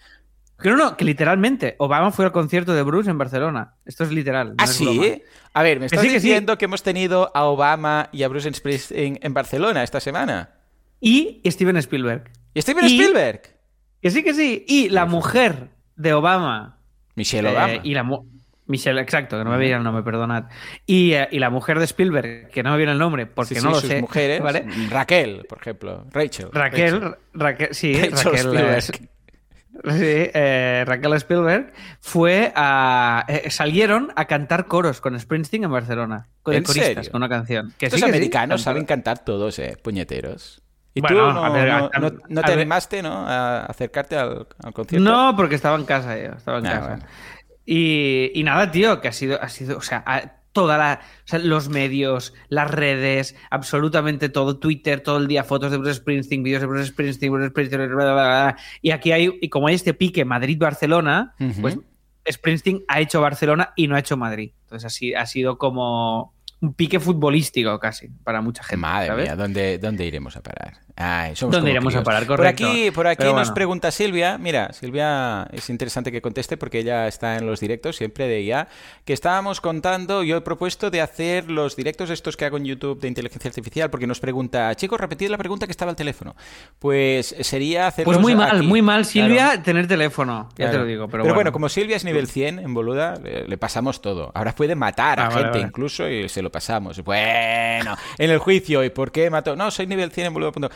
Que 0.63 0.69
no, 0.69 0.77
no, 0.77 0.95
que 0.95 1.03
literalmente, 1.03 1.75
Obama 1.77 2.09
fue 2.11 2.23
al 2.23 2.31
concierto 2.31 2.73
de 2.73 2.83
Bruce 2.83 3.09
en 3.09 3.17
Barcelona. 3.17 3.73
Esto 3.85 4.05
es 4.05 4.11
literal. 4.11 4.55
¿Ah, 4.57 4.65
sí? 4.65 5.21
A 5.51 5.61
ver, 5.61 5.81
¿me 5.81 5.87
estás 5.87 6.01
diciendo 6.01 6.57
que, 6.57 6.63
hemos 6.63 6.83
tenido 6.83 7.31
a 7.35 7.43
Obama 7.43 8.07
y 8.13 8.23
a 8.23 8.29
Bruce 8.29 8.53
Springsteen 8.53 9.19
en 9.21 9.33
Barcelona 9.33 9.83
esta 9.83 9.99
semana? 9.99 10.51
Y 11.01 11.41
Steven 11.45 11.75
Spielberg. 11.75 12.31
¿Y 12.53 12.61
Steven 12.61 12.85
Spielberg? 12.85 13.41
Que 14.01 14.09
sí, 14.09 14.23
que 14.23 14.33
sí. 14.33 14.63
Y 14.65 14.87
la 14.87 15.05
mujer 15.05 15.67
de 15.97 16.13
Obama. 16.13 16.79
Michelle 17.15 17.49
Obama. 17.49 17.73
Eh, 17.73 17.81
y 17.83 17.93
la 17.93 18.09
Michelle, 18.65 19.01
exacto, 19.01 19.37
que 19.37 19.43
no 19.43 19.49
me 19.49 19.57
viene 19.57 19.75
el 19.75 19.83
nombre, 19.83 20.01
perdonad. 20.01 20.45
Eh, 20.87 21.27
y, 21.29 21.39
la 21.39 21.49
mujer 21.49 21.77
de 21.77 21.83
Spielberg, 21.83 22.47
que 22.51 22.63
no 22.63 22.71
me 22.71 22.77
viene 22.77 22.93
el 22.93 22.99
nombre, 22.99 23.25
porque 23.25 23.59
no 23.59 23.71
lo 23.71 23.81
sus 23.81 23.89
sé. 23.89 23.99
mujeres, 23.99 24.39
¿vale? 24.39 24.65
Raquel, 24.89 25.45
por 25.49 25.57
ejemplo. 25.57 26.05
Rachel. 26.09 26.47
Raquel, 26.53 27.15
Raquel, 27.33 27.67
sí, 27.71 28.01
Raquel. 28.01 29.09
Eh, 29.85 30.83
sí, 30.83 30.89
Raquel 30.89 31.13
Spielberg 31.13 31.73
fue 31.99 32.53
a. 32.55 33.25
salieron 33.49 34.11
a 34.15 34.25
cantar 34.25 34.67
coros 34.67 35.01
con 35.01 35.19
Springsteen 35.19 35.65
en 35.65 35.71
Barcelona. 35.71 36.27
Con 36.41 36.55
¿En 36.55 36.63
coristas, 36.63 37.09
con 37.09 37.19
una 37.21 37.29
canción. 37.29 37.73
Que 37.77 37.89
Los 37.89 38.01
americanos 38.03 38.61
saben 38.61 38.85
cantar 38.85 39.23
todos, 39.23 39.59
eh, 39.59 39.77
puñeteros. 39.81 40.61
¿Y 40.95 41.01
tú 41.01 41.15
no, 41.15 42.41
te 42.43 42.51
animaste 42.51 43.01
¿no? 43.01 43.27
a 43.27 43.65
acercarte 43.65 44.15
al, 44.15 44.47
concierto? 44.73 44.99
No, 45.03 45.35
porque 45.35 45.55
estaba 45.55 45.75
en 45.75 45.85
casa 45.85 46.15
yo, 46.17 46.33
estaba 46.33 46.59
en 46.59 46.67
ah, 46.67 46.71
casa. 46.71 46.99
Y, 47.65 48.41
nada, 48.43 48.69
tío, 48.69 49.01
que 49.01 49.07
ha 49.07 49.11
sido, 49.11 49.41
ha 49.41 49.49
sido, 49.49 49.77
o 49.77 49.81
sea, 49.81 50.42
toda 50.53 50.77
la, 50.77 51.01
los 51.39 51.67
medios, 51.67 52.33
las 52.47 52.71
redes, 52.71 53.35
absolutamente 53.49 54.29
todo, 54.29 54.57
Twitter, 54.59 55.01
todo 55.01 55.17
el 55.17 55.27
día 55.27 55.43
fotos 55.43 55.71
de 55.71 55.77
Bruce 55.77 55.95
Springsteen, 55.95 56.43
vídeos 56.43 56.61
de 56.61 56.67
Bruce 56.67 56.87
Springsteen, 56.87 57.31
Bruce 57.31 57.49
Springsteen, 57.49 57.89
y 58.81 58.91
aquí 58.91 59.11
hay, 59.11 59.37
y 59.41 59.49
como 59.49 59.67
hay 59.67 59.75
este 59.75 59.93
pique 59.93 60.23
Madrid-Barcelona, 60.23 61.33
pues 61.59 61.77
Springsteen 62.31 62.83
ha 62.87 63.01
hecho 63.01 63.19
Barcelona 63.19 63.73
y 63.75 63.87
no 63.87 63.95
ha 63.95 63.99
hecho 63.99 64.15
Madrid. 64.15 64.51
Entonces 64.63 64.85
así 64.85 65.13
ha 65.13 65.25
sido 65.25 65.57
como 65.57 66.33
un 66.61 66.73
pique 66.73 66.99
futbolístico 66.99 67.77
casi 67.79 68.07
para 68.07 68.41
mucha 68.41 68.63
gente. 68.63 68.77
Madre 68.77 69.23
mía, 69.23 69.35
¿dónde, 69.35 69.77
¿dónde 69.79 70.05
iremos 70.05 70.37
a 70.37 70.41
parar? 70.41 70.77
¿Dónde 71.39 71.71
iremos 71.71 71.95
a 71.95 72.03
parar? 72.03 72.27
Por 72.27 72.45
aquí, 72.45 72.91
por 72.91 73.07
aquí 73.07 73.25
nos 73.25 73.51
pregunta 73.51 73.89
Silvia. 73.91 74.37
Mira, 74.37 74.71
Silvia 74.73 75.47
es 75.51 75.69
interesante 75.69 76.11
que 76.11 76.21
conteste 76.21 76.55
porque 76.55 76.79
ella 76.79 77.07
está 77.07 77.37
en 77.37 77.47
los 77.47 77.59
directos 77.59 77.95
siempre 77.95 78.27
de 78.27 78.37
ella. 78.37 78.67
Que 79.03 79.13
estábamos 79.13 79.59
contando, 79.59 80.23
yo 80.23 80.37
he 80.37 80.41
propuesto 80.41 80.91
de 80.91 81.01
hacer 81.01 81.49
los 81.49 81.75
directos 81.75 82.09
estos 82.11 82.37
que 82.37 82.45
hago 82.45 82.57
en 82.57 82.65
YouTube 82.65 82.99
de 82.99 83.07
inteligencia 83.07 83.49
artificial 83.49 83.89
porque 83.89 84.05
nos 84.05 84.19
pregunta, 84.19 84.73
chicos, 84.75 84.99
repetid 84.99 85.29
la 85.29 85.37
pregunta 85.37 85.65
que 85.65 85.71
estaba 85.71 85.89
al 85.89 85.95
teléfono. 85.95 86.35
Pues 86.77 87.35
sería 87.41 87.87
hacer. 87.87 88.05
Pues 88.05 88.19
muy 88.19 88.35
mal, 88.35 88.61
muy 88.63 88.81
mal, 88.81 89.05
Silvia, 89.05 89.61
tener 89.63 89.87
teléfono. 89.87 90.49
Ya 90.57 90.69
te 90.69 90.77
lo 90.77 90.85
digo. 90.85 91.07
Pero, 91.07 91.33
bueno. 91.33 91.51
como 91.51 91.69
Silvia 91.69 91.95
es 91.95 92.05
nivel 92.05 92.27
100 92.27 92.59
en 92.59 92.73
boluda, 92.73 93.15
le, 93.15 93.57
pasamos 93.57 94.01
todo. 94.01 94.31
Ahora 94.35 94.53
puede 94.53 94.75
matar 94.75 95.19
a 95.19 95.27
ah, 95.27 95.31
gente 95.31 95.59
incluso 95.59 96.07
y 96.07 96.29
se 96.29 96.41
lo 96.41 96.51
pasamos. 96.51 97.03
Bueno, 97.03 97.95
en 98.17 98.29
el 98.29 98.37
juicio, 98.37 98.83
¿y 98.83 98.89
por 98.89 99.11
qué 99.11 99.29
mató? 99.29 99.55
No, 99.55 99.71
soy 99.71 99.87
nivel 99.87 100.11
100 100.11 100.27
en 100.27 100.33
boluda. 100.33 100.51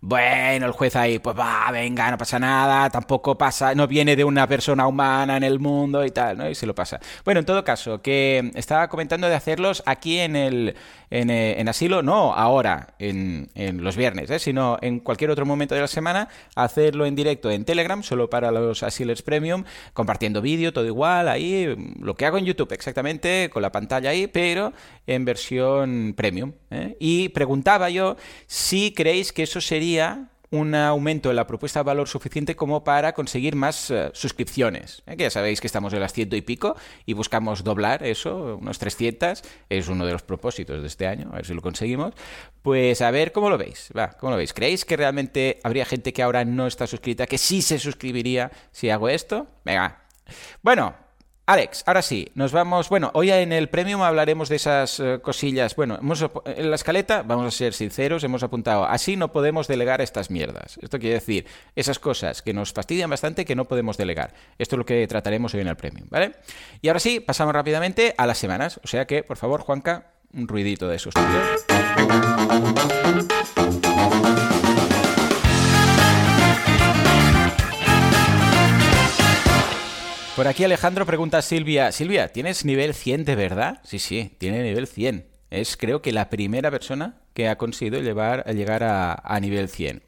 Bueno, 0.00 0.66
el 0.66 0.72
juez 0.72 0.96
ahí, 0.96 1.18
pues 1.18 1.36
va, 1.38 1.70
venga, 1.70 2.10
no 2.10 2.18
pasa 2.18 2.38
nada, 2.38 2.90
tampoco 2.90 3.36
pasa, 3.36 3.74
no 3.74 3.86
viene 3.86 4.16
de 4.16 4.24
una 4.24 4.46
persona 4.46 4.86
humana 4.86 5.36
en 5.36 5.44
el 5.44 5.58
mundo 5.58 6.04
y 6.04 6.10
tal, 6.10 6.38
¿no? 6.38 6.48
Y 6.48 6.54
se 6.54 6.66
lo 6.66 6.74
pasa. 6.74 7.00
Bueno, 7.24 7.40
en 7.40 7.46
todo 7.46 7.64
caso, 7.64 8.02
que 8.02 8.50
estaba 8.54 8.88
comentando 8.88 9.28
de 9.28 9.34
hacerlos 9.34 9.82
aquí 9.86 10.18
en 10.18 10.36
el 10.36 10.76
eh, 11.10 11.54
en, 11.58 11.68
asilo, 11.68 12.02
no 12.02 12.34
ahora, 12.34 12.94
en, 12.98 13.48
los 13.54 13.96
viernes, 13.96 14.28
¿eh? 14.30 14.38
sino 14.40 14.76
en 14.82 14.98
cualquier 14.98 15.30
otro 15.30 15.46
momento 15.46 15.74
de 15.74 15.80
la 15.80 15.86
semana, 15.86 16.28
hacerlo 16.56 17.06
en 17.06 17.14
directo 17.14 17.50
en 17.50 17.64
Telegram, 17.64 18.02
solo 18.02 18.28
para 18.28 18.50
los 18.50 18.82
asilers 18.82 19.22
premium, 19.22 19.64
compartiendo 19.92 20.42
vídeo, 20.42 20.72
todo 20.72 20.84
igual, 20.84 21.28
ahí, 21.28 21.76
lo 22.00 22.14
que 22.14 22.26
hago 22.26 22.38
en 22.38 22.44
YouTube 22.44 22.72
exactamente, 22.72 23.50
con 23.52 23.62
la 23.62 23.70
pantalla 23.70 24.10
ahí, 24.10 24.26
pero 24.26 24.72
en 25.06 25.24
versión 25.24 26.14
premium. 26.16 26.52
¿eh? 26.70 26.96
Y 26.98 27.28
preguntaba 27.28 27.88
yo 27.88 28.16
si 28.46 28.92
creéis 28.92 29.32
que 29.32 29.44
eso 29.44 29.60
sería 29.60 29.85
un 30.50 30.74
aumento 30.74 31.30
en 31.30 31.36
la 31.36 31.46
propuesta 31.46 31.80
de 31.80 31.84
valor 31.84 32.08
suficiente 32.08 32.54
como 32.54 32.84
para 32.84 33.12
conseguir 33.12 33.56
más 33.56 33.90
eh, 33.90 34.10
suscripciones. 34.12 35.02
¿eh? 35.06 35.16
Que 35.16 35.24
ya 35.24 35.30
sabéis 35.30 35.60
que 35.60 35.66
estamos 35.66 35.92
en 35.92 36.00
las 36.00 36.12
ciento 36.12 36.36
y 36.36 36.42
pico 36.42 36.76
y 37.04 37.14
buscamos 37.14 37.64
doblar 37.64 38.04
eso, 38.04 38.58
unos 38.60 38.78
300. 38.78 39.42
Es 39.68 39.88
uno 39.88 40.06
de 40.06 40.12
los 40.12 40.22
propósitos 40.22 40.80
de 40.80 40.86
este 40.86 41.06
año, 41.06 41.30
a 41.32 41.36
ver 41.36 41.46
si 41.46 41.54
lo 41.54 41.62
conseguimos. 41.62 42.14
Pues 42.62 43.02
a 43.02 43.10
ver 43.10 43.32
cómo 43.32 43.50
lo 43.50 43.58
veis. 43.58 43.90
Va, 43.96 44.10
¿cómo 44.10 44.30
lo 44.30 44.36
veis? 44.36 44.52
¿Creéis 44.52 44.84
que 44.84 44.96
realmente 44.96 45.60
habría 45.62 45.84
gente 45.84 46.12
que 46.12 46.22
ahora 46.22 46.44
no 46.44 46.66
está 46.66 46.86
suscrita, 46.86 47.26
que 47.26 47.38
sí 47.38 47.62
se 47.62 47.78
suscribiría 47.78 48.50
si 48.70 48.90
hago 48.90 49.08
esto? 49.08 49.46
Venga. 49.64 50.02
Bueno, 50.62 50.94
Alex, 51.48 51.84
ahora 51.86 52.02
sí, 52.02 52.28
nos 52.34 52.50
vamos. 52.50 52.88
Bueno, 52.88 53.12
hoy 53.14 53.30
en 53.30 53.52
el 53.52 53.68
Premium 53.68 54.02
hablaremos 54.02 54.48
de 54.48 54.56
esas 54.56 54.98
eh, 54.98 55.20
cosillas. 55.22 55.76
Bueno, 55.76 55.96
hemos, 56.00 56.26
en 56.44 56.70
la 56.70 56.74
escaleta, 56.74 57.22
vamos 57.22 57.46
a 57.46 57.56
ser 57.56 57.72
sinceros, 57.72 58.24
hemos 58.24 58.42
apuntado, 58.42 58.84
así 58.84 59.14
no 59.14 59.30
podemos 59.30 59.68
delegar 59.68 60.00
estas 60.00 60.28
mierdas. 60.28 60.76
Esto 60.82 60.98
quiere 60.98 61.14
decir, 61.14 61.46
esas 61.76 62.00
cosas 62.00 62.42
que 62.42 62.52
nos 62.52 62.72
fastidian 62.72 63.08
bastante 63.10 63.44
que 63.44 63.54
no 63.54 63.66
podemos 63.66 63.96
delegar. 63.96 64.34
Esto 64.58 64.74
es 64.74 64.78
lo 64.78 64.86
que 64.86 65.06
trataremos 65.06 65.54
hoy 65.54 65.60
en 65.60 65.68
el 65.68 65.76
Premium, 65.76 66.08
¿vale? 66.10 66.32
Y 66.82 66.88
ahora 66.88 66.98
sí, 66.98 67.20
pasamos 67.20 67.54
rápidamente 67.54 68.12
a 68.18 68.26
las 68.26 68.38
semanas. 68.38 68.80
O 68.82 68.88
sea 68.88 69.06
que, 69.06 69.22
por 69.22 69.36
favor, 69.36 69.60
Juanca, 69.60 70.06
un 70.34 70.48
ruidito 70.48 70.88
de 70.88 70.96
esos. 70.96 71.14
Por 80.36 80.48
aquí 80.48 80.64
Alejandro 80.64 81.06
pregunta 81.06 81.38
a 81.38 81.42
Silvia, 81.42 81.90
Silvia, 81.92 82.28
¿tienes 82.28 82.66
nivel 82.66 82.92
100 82.92 83.24
de 83.24 83.36
verdad? 83.36 83.80
Sí, 83.84 83.98
sí, 83.98 84.36
tiene 84.36 84.62
nivel 84.62 84.86
100. 84.86 85.26
Es 85.48 85.78
creo 85.78 86.02
que 86.02 86.12
la 86.12 86.28
primera 86.28 86.70
persona 86.70 87.22
que 87.32 87.48
ha 87.48 87.56
conseguido 87.56 88.00
llegar 88.00 88.82
a, 88.84 89.14
a 89.14 89.40
nivel 89.40 89.70
100. 89.70 90.02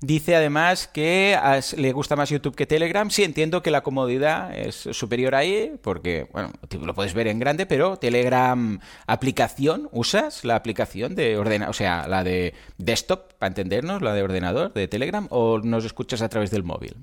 Dice 0.00 0.34
además 0.34 0.88
que 0.88 1.38
le 1.76 1.92
gusta 1.92 2.16
más 2.16 2.30
YouTube 2.30 2.56
que 2.56 2.66
Telegram. 2.66 3.08
Sí, 3.10 3.24
entiendo 3.24 3.62
que 3.62 3.70
la 3.70 3.82
comodidad 3.82 4.56
es 4.56 4.74
superior 4.74 5.34
ahí, 5.34 5.74
porque, 5.80 6.26
bueno, 6.32 6.50
lo 6.80 6.94
puedes 6.94 7.14
ver 7.14 7.28
en 7.28 7.38
grande, 7.38 7.66
pero 7.66 7.98
Telegram 7.98 8.80
aplicación, 9.06 9.88
¿usas 9.92 10.44
la 10.44 10.56
aplicación 10.56 11.14
de 11.14 11.36
ordenador, 11.36 11.70
o 11.70 11.74
sea, 11.74 12.08
la 12.08 12.24
de 12.24 12.54
desktop, 12.78 13.31
para 13.42 13.48
entendernos, 13.48 14.02
la 14.02 14.14
de 14.14 14.22
ordenador 14.22 14.72
de 14.72 14.86
Telegram, 14.86 15.26
o 15.30 15.58
nos 15.58 15.84
escuchas 15.84 16.22
a 16.22 16.28
través 16.28 16.52
del 16.52 16.62
móvil? 16.62 16.94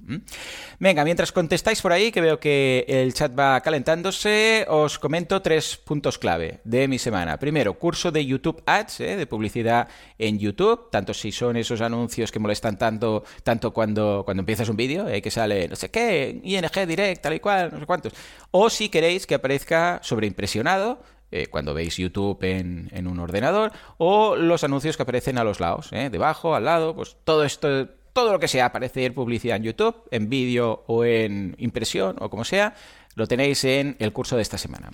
Venga, 0.79 1.03
mientras 1.03 1.33
contestáis 1.33 1.81
por 1.81 1.91
ahí, 1.91 2.13
que 2.13 2.21
veo 2.21 2.39
que 2.39 2.85
el 2.87 3.13
chat 3.13 3.37
va 3.37 3.59
calentándose, 3.59 4.65
os 4.69 4.97
comento 4.99 5.41
tres 5.41 5.75
puntos 5.75 6.17
clave 6.17 6.61
de 6.63 6.87
mi 6.87 6.97
semana. 6.97 7.37
Primero, 7.37 7.73
curso 7.73 8.09
de 8.09 8.25
YouTube 8.25 8.63
Ads, 8.65 9.01
¿eh? 9.01 9.17
de 9.17 9.27
publicidad 9.27 9.89
en 10.17 10.39
YouTube, 10.39 10.89
tanto 10.89 11.13
si 11.13 11.33
son 11.33 11.57
esos 11.57 11.81
anuncios 11.81 12.31
que 12.31 12.39
molestan 12.39 12.77
tanto 12.77 13.25
tanto, 13.43 13.73
cuando, 13.73 14.21
cuando 14.23 14.39
empiezas 14.39 14.69
un 14.69 14.77
vídeo, 14.77 15.09
eh, 15.09 15.21
que 15.21 15.31
sale 15.31 15.67
no 15.67 15.75
sé 15.75 15.91
qué, 15.91 16.39
ING 16.41 16.87
Direct, 16.87 17.21
tal 17.21 17.33
y 17.33 17.41
cual, 17.41 17.69
no 17.73 17.81
sé 17.81 17.85
cuántos. 17.85 18.13
O 18.51 18.69
si 18.69 18.87
queréis 18.87 19.27
que 19.27 19.35
aparezca 19.35 19.99
sobreimpresionado, 20.03 21.03
eh, 21.31 21.47
cuando 21.47 21.73
veis 21.73 21.97
YouTube 21.97 22.43
en, 22.43 22.89
en, 22.91 23.07
un 23.07 23.19
ordenador, 23.19 23.71
o 23.97 24.35
los 24.35 24.63
anuncios 24.63 24.97
que 24.97 25.03
aparecen 25.03 25.37
a 25.37 25.43
los 25.43 25.59
lados, 25.59 25.89
eh, 25.91 26.09
debajo, 26.09 26.55
al 26.55 26.65
lado, 26.65 26.95
pues 26.95 27.17
todo 27.23 27.43
esto, 27.43 27.87
todo 28.13 28.31
lo 28.31 28.39
que 28.39 28.47
sea 28.47 28.65
aparecer 28.65 29.13
publicidad 29.13 29.57
en 29.57 29.63
YouTube, 29.63 29.95
en 30.11 30.29
vídeo 30.29 30.83
o 30.87 31.05
en 31.05 31.55
impresión 31.57 32.15
o 32.19 32.29
como 32.29 32.43
sea, 32.43 32.73
lo 33.19 33.27
tenéis 33.27 33.63
en 33.65 33.97
el 33.99 34.13
curso 34.13 34.35
de 34.37 34.41
esta 34.41 34.57
semana. 34.57 34.91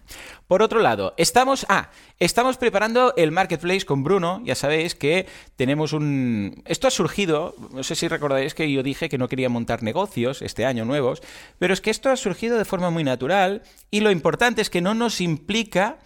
Por 0.47 0.61
otro 0.61 0.79
lado, 0.79 1.13
estamos, 1.15 1.65
ah, 1.69 1.91
estamos 2.19 2.57
preparando 2.57 3.13
el 3.15 3.31
marketplace 3.31 3.85
con 3.85 4.03
Bruno. 4.03 4.41
Ya 4.43 4.55
sabéis 4.55 4.95
que 4.95 5.27
tenemos 5.55 5.93
un... 5.93 6.63
Esto 6.65 6.87
ha 6.87 6.91
surgido, 6.91 7.55
no 7.71 7.83
sé 7.83 7.95
si 7.95 8.07
recordáis 8.07 8.55
que 8.55 8.71
yo 8.71 8.83
dije 8.83 9.09
que 9.09 9.19
no 9.19 9.29
quería 9.29 9.47
montar 9.47 9.83
negocios 9.83 10.41
este 10.41 10.65
año 10.65 10.85
nuevos, 10.85 11.21
pero 11.59 11.73
es 11.73 11.81
que 11.81 11.91
esto 11.91 12.09
ha 12.09 12.17
surgido 12.17 12.57
de 12.57 12.65
forma 12.65 12.89
muy 12.89 13.03
natural 13.03 13.61
y 13.91 13.99
lo 13.99 14.09
importante 14.09 14.61
es 14.61 14.69
que 14.69 14.81
no 14.81 14.95
nos 14.95 15.21
implica 15.21 15.99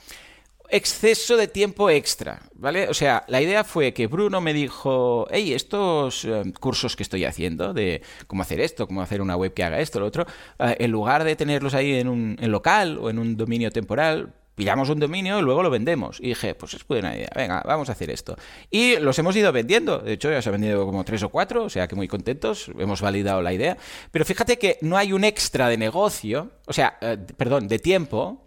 exceso 0.70 1.38
de 1.38 1.48
tiempo 1.48 1.90
extra, 1.90 2.42
¿vale? 2.54 2.88
O 2.90 2.94
sea, 2.94 3.24
la 3.28 3.42
idea 3.42 3.64
fue 3.64 3.94
que 3.94 4.08
Bruno 4.08 4.42
me 4.42 4.54
dijo, 4.54 5.28
hey, 5.32 5.54
estos 5.54 6.26
eh, 6.26 6.44
cursos 6.60 6.96
que 6.96 7.04
estoy 7.04 7.26
haciendo 7.26 7.74
de 7.74 8.02
cómo 8.28 8.44
hacer 8.44 8.60
esto, 8.60 8.88
cómo 8.88 9.02
hacer 9.02 9.22
una 9.22 9.36
web 9.36 9.54
que 9.54 9.64
haga 9.64 9.80
esto, 9.80 10.00
lo 10.00 10.06
otro, 10.06 10.26
eh, 10.60 10.78
en 10.80 10.92
lugar 10.92 11.24
de 11.24 11.36
tenerlos 11.36 11.74
ahí 11.74 11.96
en 11.96 12.08
un 12.08 12.38
local 12.42 12.98
o 13.00 13.10
en 13.10 13.20
un 13.20 13.36
dominio 13.36 13.72
temporal, 13.72 14.34
pillamos 14.60 14.90
un 14.90 15.00
dominio 15.00 15.40
y 15.40 15.42
luego 15.42 15.64
lo 15.64 15.70
vendemos. 15.70 16.20
Y 16.20 16.28
dije, 16.28 16.54
pues 16.54 16.74
es 16.74 16.86
buena 16.86 17.16
idea, 17.16 17.30
venga, 17.34 17.64
vamos 17.66 17.88
a 17.88 17.94
hacer 17.94 18.10
esto. 18.10 18.36
Y 18.70 18.98
los 18.98 19.18
hemos 19.18 19.34
ido 19.38 19.54
vendiendo, 19.54 20.00
de 20.00 20.14
hecho 20.14 20.30
ya 20.30 20.42
se 20.42 20.50
ha 20.50 20.52
vendido 20.52 20.86
como 20.86 21.06
tres 21.06 21.24
o 21.24 21.30
cuatro, 21.30 21.64
o 21.64 21.70
sea 21.70 21.88
que 21.88 21.96
muy 21.96 22.10
contentos, 22.10 22.70
hemos 22.78 23.02
validado 23.02 23.42
la 23.42 23.54
idea. 23.54 23.78
Pero 24.12 24.26
fíjate 24.26 24.60
que 24.60 24.78
no 24.82 24.98
hay 24.98 25.14
un 25.14 25.24
extra 25.24 25.70
de 25.70 25.78
negocio, 25.78 26.52
o 26.68 26.74
sea, 26.74 26.98
eh, 27.00 27.18
perdón, 27.38 27.70
de 27.70 27.80
tiempo 27.80 28.44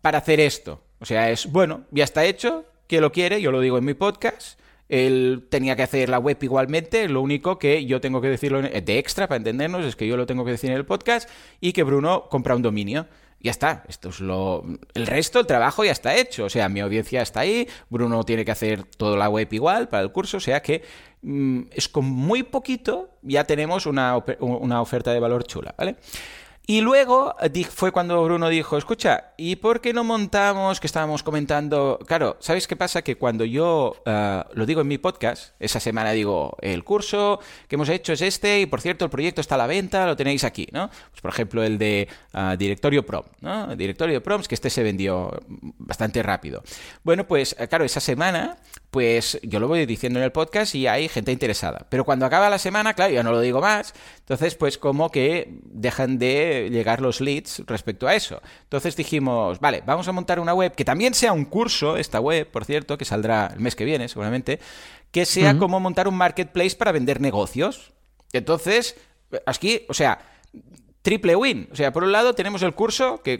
para 0.00 0.18
hacer 0.18 0.40
esto. 0.40 0.82
O 1.04 1.06
sea, 1.06 1.30
es, 1.30 1.52
bueno, 1.52 1.82
ya 1.90 2.02
está 2.02 2.24
hecho, 2.24 2.64
que 2.86 3.02
lo 3.02 3.12
quiere, 3.12 3.42
yo 3.42 3.52
lo 3.52 3.60
digo 3.60 3.76
en 3.76 3.84
mi 3.84 3.92
podcast. 3.92 4.58
Él 4.88 5.46
tenía 5.50 5.76
que 5.76 5.82
hacer 5.82 6.08
la 6.08 6.18
web 6.18 6.38
igualmente, 6.40 7.10
lo 7.10 7.20
único 7.20 7.58
que 7.58 7.84
yo 7.84 8.00
tengo 8.00 8.22
que 8.22 8.30
decirlo 8.30 8.62
de 8.62 8.98
extra 8.98 9.28
para 9.28 9.36
entendernos 9.36 9.84
es 9.84 9.96
que 9.96 10.06
yo 10.06 10.16
lo 10.16 10.24
tengo 10.24 10.46
que 10.46 10.52
decir 10.52 10.70
en 10.70 10.76
el 10.78 10.86
podcast 10.86 11.28
y 11.60 11.74
que 11.74 11.82
Bruno 11.82 12.30
compra 12.30 12.56
un 12.56 12.62
dominio. 12.62 13.06
Ya 13.38 13.50
está, 13.50 13.84
esto 13.86 14.08
es 14.08 14.20
lo 14.20 14.64
el 14.94 15.06
resto 15.06 15.40
el 15.40 15.46
trabajo 15.46 15.84
ya 15.84 15.92
está 15.92 16.16
hecho, 16.16 16.46
o 16.46 16.48
sea, 16.48 16.70
mi 16.70 16.80
audiencia 16.80 17.20
está 17.20 17.40
ahí, 17.40 17.68
Bruno 17.90 18.24
tiene 18.24 18.46
que 18.46 18.52
hacer 18.52 18.84
toda 18.84 19.18
la 19.18 19.28
web 19.28 19.52
igual 19.52 19.90
para 19.90 20.02
el 20.02 20.10
curso, 20.10 20.38
o 20.38 20.40
sea 20.40 20.62
que 20.62 20.82
mm, 21.20 21.64
es 21.70 21.90
con 21.90 22.06
muy 22.06 22.44
poquito 22.44 23.10
ya 23.20 23.44
tenemos 23.44 23.84
una, 23.84 24.16
una 24.40 24.80
oferta 24.80 25.12
de 25.12 25.20
valor 25.20 25.44
chula, 25.44 25.74
¿vale? 25.76 25.96
Y 26.66 26.80
luego 26.80 27.34
eh, 27.42 27.64
fue 27.64 27.92
cuando 27.92 28.24
Bruno 28.24 28.48
dijo, 28.48 28.78
escucha, 28.78 29.34
¿y 29.36 29.56
por 29.56 29.82
qué 29.82 29.92
no 29.92 30.02
montamos, 30.02 30.80
que 30.80 30.86
estábamos 30.86 31.22
comentando? 31.22 31.98
Claro, 32.06 32.38
¿sabéis 32.40 32.66
qué 32.66 32.74
pasa? 32.74 33.02
Que 33.02 33.16
cuando 33.16 33.44
yo 33.44 33.96
uh, 34.06 34.48
lo 34.54 34.64
digo 34.64 34.80
en 34.80 34.88
mi 34.88 34.96
podcast, 34.96 35.54
esa 35.60 35.78
semana 35.78 36.12
digo, 36.12 36.56
el 36.62 36.82
curso 36.82 37.38
que 37.68 37.74
hemos 37.74 37.90
hecho 37.90 38.14
es 38.14 38.22
este, 38.22 38.60
y 38.60 38.66
por 38.66 38.80
cierto, 38.80 39.04
el 39.04 39.10
proyecto 39.10 39.42
está 39.42 39.56
a 39.56 39.58
la 39.58 39.66
venta, 39.66 40.06
lo 40.06 40.16
tenéis 40.16 40.42
aquí, 40.42 40.66
¿no? 40.72 40.88
Pues 41.10 41.20
por 41.20 41.32
ejemplo, 41.32 41.62
el 41.62 41.76
de 41.76 42.08
uh, 42.32 42.56
Directorio 42.56 43.04
Prom, 43.04 43.24
¿no? 43.40 43.72
El 43.72 43.76
directorio 43.76 44.22
Proms, 44.22 44.48
que 44.48 44.54
este 44.54 44.70
se 44.70 44.82
vendió 44.82 45.38
bastante 45.48 46.22
rápido. 46.22 46.62
Bueno, 47.02 47.26
pues 47.26 47.54
claro, 47.68 47.84
esa 47.84 48.00
semana, 48.00 48.56
pues 48.90 49.38
yo 49.42 49.60
lo 49.60 49.68
voy 49.68 49.84
diciendo 49.84 50.18
en 50.18 50.24
el 50.24 50.32
podcast 50.32 50.74
y 50.74 50.86
hay 50.86 51.10
gente 51.10 51.30
interesada. 51.30 51.86
Pero 51.90 52.04
cuando 52.04 52.24
acaba 52.24 52.48
la 52.48 52.58
semana, 52.58 52.94
claro, 52.94 53.12
ya 53.12 53.22
no 53.22 53.32
lo 53.32 53.40
digo 53.40 53.60
más, 53.60 53.92
entonces 54.20 54.54
pues 54.54 54.78
como 54.78 55.10
que 55.10 55.58
dejan 55.64 56.18
de 56.18 56.53
llegar 56.70 57.00
los 57.00 57.20
leads 57.20 57.62
respecto 57.66 58.06
a 58.06 58.14
eso. 58.14 58.40
Entonces 58.62 58.96
dijimos, 58.96 59.60
vale, 59.60 59.82
vamos 59.84 60.08
a 60.08 60.12
montar 60.12 60.40
una 60.40 60.54
web 60.54 60.74
que 60.74 60.84
también 60.84 61.14
sea 61.14 61.32
un 61.32 61.44
curso, 61.44 61.96
esta 61.96 62.20
web, 62.20 62.50
por 62.50 62.64
cierto, 62.64 62.98
que 62.98 63.04
saldrá 63.04 63.50
el 63.54 63.60
mes 63.60 63.76
que 63.76 63.84
viene 63.84 64.08
seguramente, 64.08 64.60
que 65.10 65.26
sea 65.26 65.56
como 65.58 65.80
montar 65.80 66.08
un 66.08 66.16
marketplace 66.16 66.76
para 66.76 66.92
vender 66.92 67.20
negocios. 67.20 67.92
Entonces, 68.32 68.96
aquí, 69.46 69.82
o 69.88 69.94
sea, 69.94 70.18
triple 71.04 71.36
win. 71.36 71.68
O 71.70 71.76
sea, 71.76 71.92
por 71.92 72.02
un 72.02 72.12
lado 72.12 72.32
tenemos 72.32 72.62
el 72.62 72.72
curso, 72.72 73.20
que, 73.22 73.36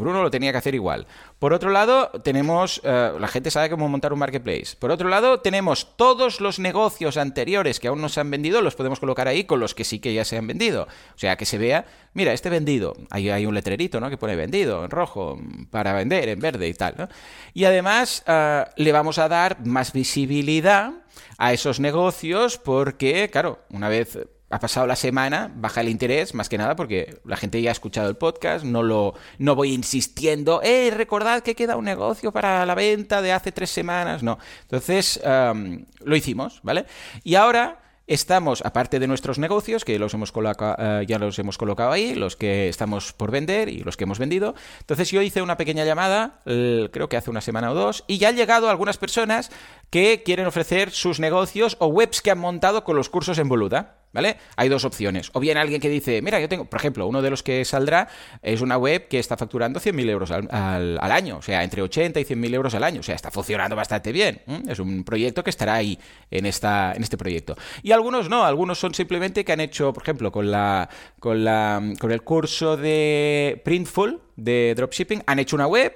Bruno 0.00 0.22
lo 0.22 0.30
tenía 0.30 0.52
que 0.52 0.58
hacer 0.58 0.74
igual. 0.74 1.06
Por 1.38 1.52
otro 1.52 1.68
lado, 1.68 2.08
tenemos, 2.24 2.80
eh, 2.82 3.12
la 3.20 3.28
gente 3.28 3.50
sabe 3.50 3.68
cómo 3.68 3.90
montar 3.90 4.14
un 4.14 4.18
marketplace. 4.18 4.74
Por 4.78 4.90
otro 4.90 5.10
lado, 5.10 5.40
tenemos 5.40 5.98
todos 5.98 6.40
los 6.40 6.58
negocios 6.58 7.18
anteriores 7.18 7.78
que 7.78 7.88
aún 7.88 8.00
no 8.00 8.08
se 8.08 8.20
han 8.20 8.30
vendido, 8.30 8.62
los 8.62 8.74
podemos 8.74 9.00
colocar 9.00 9.28
ahí 9.28 9.44
con 9.44 9.60
los 9.60 9.74
que 9.74 9.84
sí 9.84 9.98
que 9.98 10.14
ya 10.14 10.24
se 10.24 10.38
han 10.38 10.46
vendido. 10.46 10.84
O 11.14 11.18
sea, 11.18 11.36
que 11.36 11.44
se 11.44 11.58
vea, 11.58 11.84
mira, 12.14 12.32
este 12.32 12.48
vendido, 12.48 12.94
ahí 13.10 13.28
hay 13.28 13.44
un 13.44 13.54
letrerito, 13.54 14.00
¿no? 14.00 14.08
Que 14.08 14.16
pone 14.16 14.34
vendido 14.34 14.82
en 14.82 14.90
rojo, 14.90 15.38
para 15.70 15.92
vender 15.92 16.30
en 16.30 16.40
verde 16.40 16.68
y 16.68 16.74
tal, 16.74 16.94
¿no? 16.96 17.08
Y 17.52 17.66
además 17.66 18.24
eh, 18.26 18.64
le 18.76 18.92
vamos 18.92 19.18
a 19.18 19.28
dar 19.28 19.66
más 19.66 19.92
visibilidad 19.92 20.94
a 21.36 21.52
esos 21.52 21.80
negocios 21.80 22.56
porque, 22.56 23.28
claro, 23.30 23.58
una 23.68 23.90
vez 23.90 24.18
ha 24.54 24.60
pasado 24.60 24.86
la 24.86 24.94
semana, 24.94 25.50
baja 25.56 25.80
el 25.80 25.88
interés, 25.88 26.32
más 26.32 26.48
que 26.48 26.58
nada 26.58 26.76
porque 26.76 27.18
la 27.24 27.36
gente 27.36 27.60
ya 27.60 27.70
ha 27.70 27.72
escuchado 27.72 28.08
el 28.08 28.14
podcast, 28.14 28.64
no 28.64 28.84
lo 28.84 29.14
no 29.38 29.56
voy 29.56 29.72
insistiendo, 29.72 30.60
eh, 30.62 30.92
recordad 30.94 31.42
que 31.42 31.56
queda 31.56 31.76
un 31.76 31.84
negocio 31.84 32.30
para 32.30 32.64
la 32.64 32.76
venta 32.76 33.20
de 33.20 33.32
hace 33.32 33.50
tres 33.50 33.70
semanas, 33.70 34.22
no. 34.22 34.38
Entonces, 34.62 35.20
lo 35.24 36.16
hicimos, 36.16 36.60
¿vale? 36.62 36.86
Y 37.24 37.34
ahora 37.34 37.80
Estamos, 38.06 38.62
aparte 38.66 38.98
de 38.98 39.06
nuestros 39.06 39.38
negocios, 39.38 39.82
que 39.82 39.98
los 39.98 40.12
hemos 40.12 40.30
eh, 40.30 41.04
ya 41.08 41.18
los 41.18 41.38
hemos 41.38 41.56
colocado 41.56 41.90
ahí, 41.90 42.14
los 42.14 42.36
que 42.36 42.68
estamos 42.68 43.14
por 43.14 43.30
vender 43.30 43.70
y 43.70 43.78
los 43.78 43.96
que 43.96 44.04
hemos 44.04 44.18
vendido. 44.18 44.54
Entonces 44.80 45.10
yo 45.10 45.22
hice 45.22 45.40
una 45.40 45.56
pequeña 45.56 45.86
llamada, 45.86 46.42
creo 46.44 47.08
que 47.08 47.16
hace 47.16 47.30
una 47.30 47.40
semana 47.40 47.70
o 47.70 47.74
dos, 47.74 48.04
y 48.06 48.18
ya 48.18 48.28
han 48.28 48.36
llegado 48.36 48.68
algunas 48.68 48.98
personas 48.98 49.50
que 49.88 50.22
quieren 50.22 50.44
ofrecer 50.44 50.90
sus 50.90 51.18
negocios 51.18 51.78
o 51.80 51.86
webs 51.86 52.20
que 52.20 52.30
han 52.30 52.38
montado 52.38 52.84
con 52.84 52.94
los 52.94 53.08
cursos 53.08 53.38
en 53.38 53.48
Boluda. 53.48 54.03
¿Vale? 54.14 54.36
Hay 54.56 54.68
dos 54.68 54.84
opciones. 54.84 55.30
O 55.32 55.40
bien 55.40 55.58
alguien 55.58 55.80
que 55.80 55.88
dice, 55.88 56.22
mira, 56.22 56.38
yo 56.38 56.48
tengo, 56.48 56.64
por 56.66 56.78
ejemplo, 56.78 57.06
uno 57.08 57.20
de 57.20 57.30
los 57.30 57.42
que 57.42 57.64
saldrá 57.64 58.08
es 58.42 58.60
una 58.60 58.78
web 58.78 59.08
que 59.08 59.18
está 59.18 59.36
facturando 59.36 59.80
100.000 59.80 60.08
euros 60.08 60.30
al, 60.30 60.48
al, 60.50 61.12
año, 61.12 61.38
o 61.38 61.42
sea, 61.42 61.64
entre 61.64 61.82
80 61.82 62.20
y 62.20 62.24
100.000 62.24 62.54
euros 62.54 62.74
al 62.74 62.84
año, 62.84 63.00
o 63.00 63.02
sea, 63.02 63.16
está 63.16 63.32
funcionando 63.32 63.74
bastante 63.74 64.12
bien. 64.12 64.40
Es 64.68 64.78
un 64.78 65.02
proyecto 65.02 65.42
que 65.42 65.50
estará 65.50 65.74
ahí 65.74 65.98
en, 66.30 66.46
esta, 66.46 66.92
en 66.94 67.02
este 67.02 67.18
proyecto. 67.18 67.56
Y 67.82 67.90
algunos 67.90 68.30
no, 68.30 68.44
algunos 68.44 68.78
son 68.78 68.94
simplemente 68.94 69.44
que 69.44 69.52
han 69.52 69.60
hecho, 69.60 69.92
por 69.92 70.04
ejemplo, 70.04 70.30
con, 70.30 70.48
la, 70.48 70.88
con, 71.18 71.42
la, 71.42 71.82
con 71.98 72.12
el 72.12 72.22
curso 72.22 72.76
de 72.76 73.60
Printful 73.64 74.22
de 74.36 74.74
dropshipping, 74.76 75.24
han 75.26 75.40
hecho 75.40 75.56
una 75.56 75.66
web, 75.66 75.92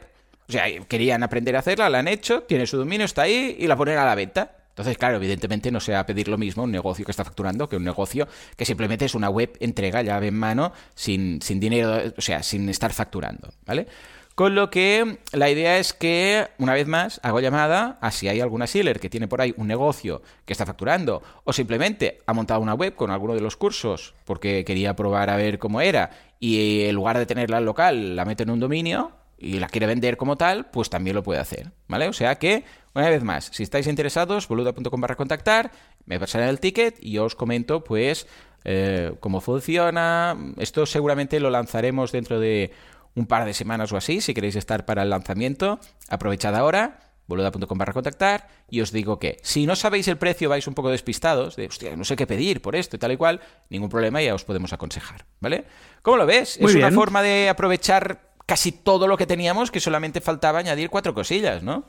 o 0.48 0.52
sea, 0.52 0.64
querían 0.88 1.22
aprender 1.22 1.54
a 1.54 1.60
hacerla, 1.60 1.88
la 1.88 2.00
han 2.00 2.08
hecho, 2.08 2.42
tiene 2.42 2.66
su 2.66 2.78
dominio, 2.78 3.04
está 3.04 3.22
ahí 3.22 3.56
y 3.60 3.68
la 3.68 3.76
ponen 3.76 3.96
a 3.96 4.04
la 4.04 4.16
venta. 4.16 4.57
Entonces, 4.78 4.96
claro, 4.96 5.16
evidentemente 5.16 5.72
no 5.72 5.80
se 5.80 5.90
va 5.90 5.98
a 5.98 6.06
pedir 6.06 6.28
lo 6.28 6.38
mismo 6.38 6.62
un 6.62 6.70
negocio 6.70 7.04
que 7.04 7.10
está 7.10 7.24
facturando 7.24 7.68
que 7.68 7.74
un 7.74 7.82
negocio 7.82 8.28
que 8.56 8.64
simplemente 8.64 9.06
es 9.06 9.16
una 9.16 9.28
web 9.28 9.56
entrega 9.58 10.02
llave 10.02 10.28
en 10.28 10.38
mano 10.38 10.72
sin, 10.94 11.42
sin 11.42 11.58
dinero, 11.58 12.12
o 12.16 12.20
sea, 12.20 12.44
sin 12.44 12.68
estar 12.68 12.92
facturando, 12.92 13.52
¿vale? 13.66 13.88
Con 14.36 14.54
lo 14.54 14.70
que 14.70 15.18
la 15.32 15.50
idea 15.50 15.78
es 15.78 15.92
que, 15.92 16.46
una 16.58 16.74
vez 16.74 16.86
más, 16.86 17.18
hago 17.24 17.40
llamada 17.40 17.98
a 18.00 18.12
si 18.12 18.28
hay 18.28 18.40
alguna 18.40 18.68
seller 18.68 19.00
que 19.00 19.10
tiene 19.10 19.26
por 19.26 19.40
ahí 19.40 19.52
un 19.56 19.66
negocio 19.66 20.22
que 20.44 20.52
está 20.52 20.64
facturando 20.64 21.24
o 21.42 21.52
simplemente 21.52 22.20
ha 22.24 22.32
montado 22.32 22.60
una 22.60 22.74
web 22.74 22.94
con 22.94 23.10
alguno 23.10 23.34
de 23.34 23.40
los 23.40 23.56
cursos 23.56 24.14
porque 24.24 24.64
quería 24.64 24.94
probar 24.94 25.28
a 25.28 25.36
ver 25.36 25.58
cómo 25.58 25.80
era 25.80 26.10
y 26.38 26.82
en 26.82 26.94
lugar 26.94 27.18
de 27.18 27.26
tenerla 27.26 27.58
en 27.58 27.64
local 27.64 28.14
la 28.14 28.24
mete 28.24 28.44
en 28.44 28.50
un 28.50 28.60
dominio 28.60 29.10
y 29.38 29.60
la 29.60 29.68
quiere 29.68 29.86
vender 29.86 30.16
como 30.16 30.36
tal, 30.36 30.66
pues 30.66 30.90
también 30.90 31.14
lo 31.14 31.22
puede 31.22 31.40
hacer, 31.40 31.70
¿vale? 31.86 32.08
O 32.08 32.12
sea 32.12 32.36
que, 32.36 32.64
una 32.94 33.08
vez 33.08 33.22
más, 33.22 33.50
si 33.52 33.62
estáis 33.62 33.86
interesados, 33.86 34.48
boluda.com 34.48 35.00
barra 35.00 35.16
contactar, 35.16 35.70
me 36.06 36.18
pasan 36.18 36.42
el 36.42 36.60
ticket 36.60 36.96
y 37.00 37.12
yo 37.12 37.24
os 37.24 37.34
comento, 37.34 37.84
pues, 37.84 38.26
eh, 38.64 39.12
cómo 39.20 39.40
funciona. 39.40 40.36
Esto 40.58 40.86
seguramente 40.86 41.38
lo 41.38 41.50
lanzaremos 41.50 42.10
dentro 42.12 42.40
de 42.40 42.72
un 43.14 43.26
par 43.26 43.44
de 43.44 43.54
semanas 43.54 43.92
o 43.92 43.96
así, 43.96 44.20
si 44.20 44.34
queréis 44.34 44.56
estar 44.56 44.84
para 44.84 45.02
el 45.02 45.10
lanzamiento, 45.10 45.78
aprovechad 46.08 46.54
ahora 46.54 47.00
boluda.com 47.28 47.78
barra 47.78 47.92
contactar 47.92 48.48
y 48.70 48.80
os 48.80 48.90
digo 48.90 49.18
que 49.18 49.36
si 49.42 49.66
no 49.66 49.76
sabéis 49.76 50.08
el 50.08 50.16
precio, 50.16 50.48
vais 50.48 50.66
un 50.66 50.74
poco 50.74 50.90
despistados, 50.90 51.56
de 51.56 51.66
hostia, 51.66 51.94
no 51.94 52.04
sé 52.04 52.16
qué 52.16 52.26
pedir 52.26 52.60
por 52.60 52.74
esto 52.74 52.96
y 52.96 52.98
tal 52.98 53.12
y 53.12 53.16
cual, 53.16 53.40
ningún 53.68 53.90
problema, 53.90 54.20
ya 54.22 54.34
os 54.34 54.44
podemos 54.44 54.72
aconsejar, 54.72 55.26
¿vale? 55.40 55.64
¿Cómo 56.02 56.16
lo 56.16 56.26
ves? 56.26 56.56
es 56.56 56.74
una 56.74 56.90
forma 56.90 57.22
de 57.22 57.50
aprovechar 57.50 58.28
casi 58.48 58.72
todo 58.72 59.06
lo 59.06 59.18
que 59.18 59.26
teníamos, 59.26 59.70
que 59.70 59.78
solamente 59.78 60.22
faltaba 60.22 60.58
añadir 60.58 60.88
cuatro 60.88 61.12
cosillas, 61.12 61.62
¿no? 61.62 61.84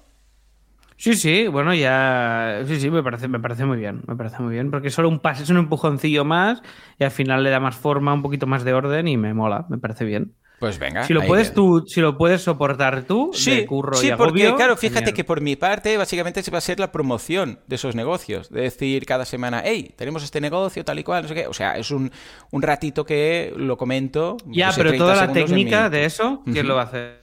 Sí, 0.97 1.13
sí, 1.15 1.47
bueno, 1.47 1.73
ya. 1.73 2.63
Sí, 2.67 2.77
sí, 2.81 2.91
me 2.91 3.01
parece, 3.01 3.29
me 3.29 3.39
parece 3.39 3.63
muy 3.65 3.77
bien. 3.77 4.03
Me 4.05 4.17
parece 4.17 4.41
muy 4.43 4.51
bien. 4.53 4.69
Porque 4.69 4.89
solo 4.89 5.07
un 5.07 5.19
paso, 5.19 5.43
es 5.43 5.49
un 5.49 5.57
empujoncillo 5.57 6.25
más 6.25 6.61
y 6.99 7.05
al 7.05 7.11
final 7.11 7.43
le 7.43 7.49
da 7.49 7.61
más 7.61 7.77
forma, 7.77 8.13
un 8.13 8.21
poquito 8.21 8.45
más 8.47 8.65
de 8.65 8.73
orden 8.73 9.07
y 9.07 9.15
me 9.15 9.33
mola, 9.33 9.65
me 9.69 9.77
parece 9.77 10.03
bien. 10.03 10.35
Pues 10.59 10.77
venga. 10.77 11.05
Si 11.05 11.13
lo 11.13 11.25
puedes 11.25 11.53
tú, 11.53 11.85
si 11.87 12.01
lo 12.01 12.17
puedes 12.17 12.41
soportar 12.41 13.03
tú, 13.03 13.31
sí, 13.33 13.65
curro 13.65 13.95
sí, 13.95 14.09
y 14.09 14.15
porque 14.15 14.53
claro, 14.55 14.75
fíjate 14.75 15.13
que 15.13 15.23
por 15.23 15.41
mi 15.41 15.55
parte 15.55 15.95
básicamente 15.97 16.43
se 16.43 16.51
va 16.51 16.57
a 16.57 16.61
ser 16.61 16.79
la 16.79 16.91
promoción 16.91 17.59
de 17.67 17.75
esos 17.75 17.95
negocios, 17.95 18.49
de 18.49 18.61
decir 18.61 19.05
cada 19.05 19.25
semana, 19.25 19.61
hey, 19.63 19.93
tenemos 19.95 20.23
este 20.23 20.41
negocio 20.41 20.83
tal 20.83 20.99
y 20.99 21.03
cual, 21.03 21.23
no 21.23 21.29
sé 21.29 21.35
qué, 21.35 21.47
o 21.47 21.53
sea, 21.53 21.77
es 21.77 21.91
un, 21.91 22.11
un 22.51 22.61
ratito 22.61 23.05
que 23.05 23.53
lo 23.55 23.77
comento. 23.77 24.37
Ya, 24.45 24.71
pero 24.75 24.93
toda 24.95 25.15
la 25.15 25.31
técnica 25.31 25.89
de 25.89 26.05
eso, 26.05 26.43
¿quién 26.45 26.67
lo 26.67 26.75
va 26.75 26.81
a 26.81 26.85
hacer? 26.85 27.19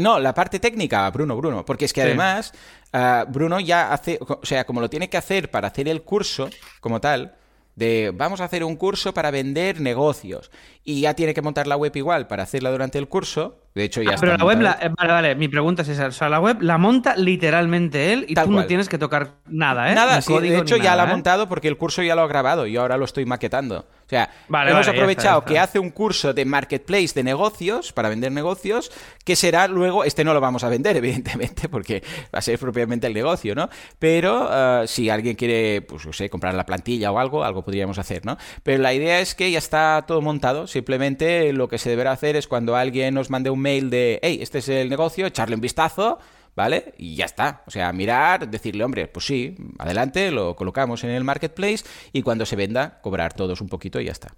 no, 0.00 0.18
la 0.18 0.34
parte 0.34 0.58
técnica, 0.58 1.10
Bruno, 1.10 1.36
Bruno, 1.36 1.64
porque 1.64 1.86
es 1.86 1.92
que 1.92 2.02
además 2.02 2.52
ah, 2.92 3.24
Bruno 3.28 3.60
ya 3.60 3.92
hace, 3.92 4.18
o 4.20 4.44
sea, 4.44 4.64
como 4.64 4.80
lo 4.80 4.90
tiene 4.90 5.08
que 5.08 5.16
hacer 5.16 5.50
para 5.50 5.68
hacer 5.68 5.88
el 5.88 6.02
curso 6.02 6.48
como 6.80 7.00
tal, 7.00 7.34
de 7.74 8.12
vamos 8.14 8.40
a 8.40 8.44
hacer 8.44 8.64
un 8.64 8.76
curso 8.76 9.14
para 9.14 9.30
vender 9.30 9.80
negocios 9.80 10.50
y 10.84 11.02
ya 11.02 11.14
tiene 11.14 11.34
que 11.34 11.42
montar 11.42 11.66
la 11.66 11.76
web 11.76 11.94
igual 11.94 12.26
para 12.26 12.42
hacerla 12.42 12.70
durante 12.70 12.98
el 12.98 13.08
curso, 13.08 13.58
de 13.74 13.84
hecho, 13.84 14.02
ya 14.02 14.10
ah, 14.12 14.16
Pero 14.20 14.36
la 14.36 14.44
web, 14.44 14.60
eh, 14.60 14.90
vale, 14.98 15.12
vale, 15.12 15.34
mi 15.34 15.48
pregunta 15.48 15.80
es 15.82 15.88
esa. 15.88 16.08
O 16.08 16.12
sea, 16.12 16.28
la 16.28 16.40
web 16.40 16.60
la 16.60 16.76
monta 16.76 17.16
literalmente 17.16 18.12
él 18.12 18.26
y 18.28 18.34
tú 18.34 18.50
no 18.50 18.66
tienes 18.66 18.88
que 18.88 18.98
tocar 18.98 19.36
nada, 19.46 19.90
¿eh? 19.90 19.94
Nada, 19.94 20.20
sí, 20.20 20.36
de 20.38 20.58
hecho 20.58 20.76
ya 20.76 20.94
la 20.94 21.04
ha 21.04 21.06
¿eh? 21.06 21.10
montado 21.10 21.48
porque 21.48 21.68
el 21.68 21.78
curso 21.78 22.02
ya 22.02 22.14
lo 22.14 22.22
ha 22.22 22.26
grabado 22.26 22.66
y 22.66 22.76
ahora 22.76 22.98
lo 22.98 23.06
estoy 23.06 23.24
maquetando. 23.24 23.86
O 24.12 24.14
sea, 24.14 24.30
hemos 24.68 24.88
aprovechado 24.88 25.42
que 25.42 25.58
hace 25.58 25.78
un 25.78 25.88
curso 25.88 26.34
de 26.34 26.44
marketplace 26.44 27.14
de 27.14 27.22
negocios, 27.22 27.94
para 27.94 28.10
vender 28.10 28.30
negocios, 28.30 28.92
que 29.24 29.36
será 29.36 29.68
luego, 29.68 30.04
este 30.04 30.22
no 30.22 30.34
lo 30.34 30.40
vamos 30.40 30.64
a 30.64 30.68
vender, 30.68 30.96
evidentemente, 30.98 31.70
porque 31.70 32.02
va 32.24 32.40
a 32.40 32.42
ser 32.42 32.58
propiamente 32.58 33.06
el 33.06 33.14
negocio, 33.14 33.54
¿no? 33.54 33.70
Pero 33.98 34.50
eh, 34.52 34.86
si 34.86 35.08
alguien 35.08 35.34
quiere, 35.34 35.80
pues 35.80 36.04
no 36.04 36.12
sé, 36.12 36.28
comprar 36.28 36.52
la 36.54 36.66
plantilla 36.66 37.10
o 37.10 37.18
algo, 37.18 37.42
algo 37.42 37.64
podríamos 37.64 37.98
hacer, 37.98 38.26
¿no? 38.26 38.36
Pero 38.62 38.82
la 38.82 38.92
idea 38.92 39.20
es 39.20 39.34
que 39.34 39.50
ya 39.50 39.58
está 39.58 40.04
todo 40.06 40.20
montado, 40.20 40.66
simplemente 40.66 41.52
lo 41.54 41.68
que 41.68 41.78
se 41.78 41.88
deberá 41.88 42.12
hacer 42.12 42.36
es 42.36 42.46
cuando 42.46 42.76
alguien 42.76 43.14
nos 43.14 43.30
mande 43.30 43.48
un 43.48 43.60
mail 43.60 43.88
de, 43.88 44.20
hey, 44.22 44.40
este 44.42 44.58
es 44.58 44.68
el 44.68 44.90
negocio, 44.90 45.24
echarle 45.24 45.54
un 45.54 45.62
vistazo, 45.62 46.18
¿vale? 46.54 46.94
Y 46.98 47.16
ya 47.16 47.24
está. 47.24 47.62
O 47.66 47.70
sea, 47.70 47.92
mirar, 47.92 48.48
decirle, 48.48 48.84
hombre, 48.84 49.08
pues 49.08 49.26
sí, 49.26 49.56
adelante, 49.78 50.30
lo 50.30 50.56
colocamos 50.56 51.04
en 51.04 51.10
el 51.10 51.24
marketplace 51.24 51.84
y 52.12 52.22
cuando 52.22 52.46
se 52.46 52.56
venda, 52.56 53.00
cobrar 53.02 53.32
todos 53.32 53.60
un 53.60 53.68
poquito 53.68 54.00
y 54.00 54.06
ya 54.06 54.12
está. 54.12 54.34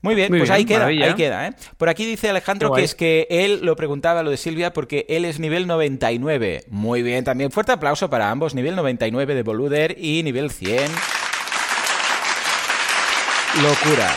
Muy 0.00 0.16
bien, 0.16 0.36
pues 0.36 0.50
ahí 0.50 0.64
queda, 0.64 0.86
ahí 0.86 1.14
queda. 1.14 1.46
¿eh? 1.46 1.54
Por 1.76 1.88
aquí 1.88 2.04
dice 2.04 2.28
Alejandro 2.28 2.72
que 2.72 2.82
es 2.82 2.96
que 2.96 3.28
él 3.30 3.60
lo 3.62 3.76
preguntaba 3.76 4.24
lo 4.24 4.30
de 4.30 4.36
Silvia 4.36 4.72
porque 4.72 5.06
él 5.08 5.24
es 5.24 5.38
nivel 5.38 5.66
99. 5.66 6.64
Muy 6.68 7.02
bien, 7.02 7.24
también 7.24 7.52
fuerte 7.52 7.72
aplauso 7.72 8.10
para 8.10 8.30
ambos, 8.30 8.54
nivel 8.54 8.74
99 8.74 9.34
de 9.34 9.42
Boluder 9.42 9.96
y 9.98 10.22
nivel 10.24 10.50
100. 10.50 10.90
Locura. 13.62 14.10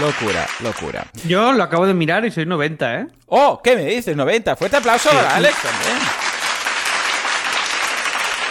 Locura, 0.00 0.48
locura. 0.60 1.06
Yo 1.26 1.52
lo 1.52 1.62
acabo 1.64 1.84
de 1.84 1.94
mirar 1.94 2.24
y 2.24 2.30
soy 2.30 2.46
90, 2.46 3.00
¿eh? 3.00 3.06
¡Oh! 3.26 3.60
¿Qué 3.62 3.74
me 3.74 3.84
dices? 3.84 4.16
90. 4.16 4.54
Fuerte 4.54 4.76
aplauso 4.76 5.10
para 5.10 5.34
Alex 5.36 5.56
también. 5.60 6.29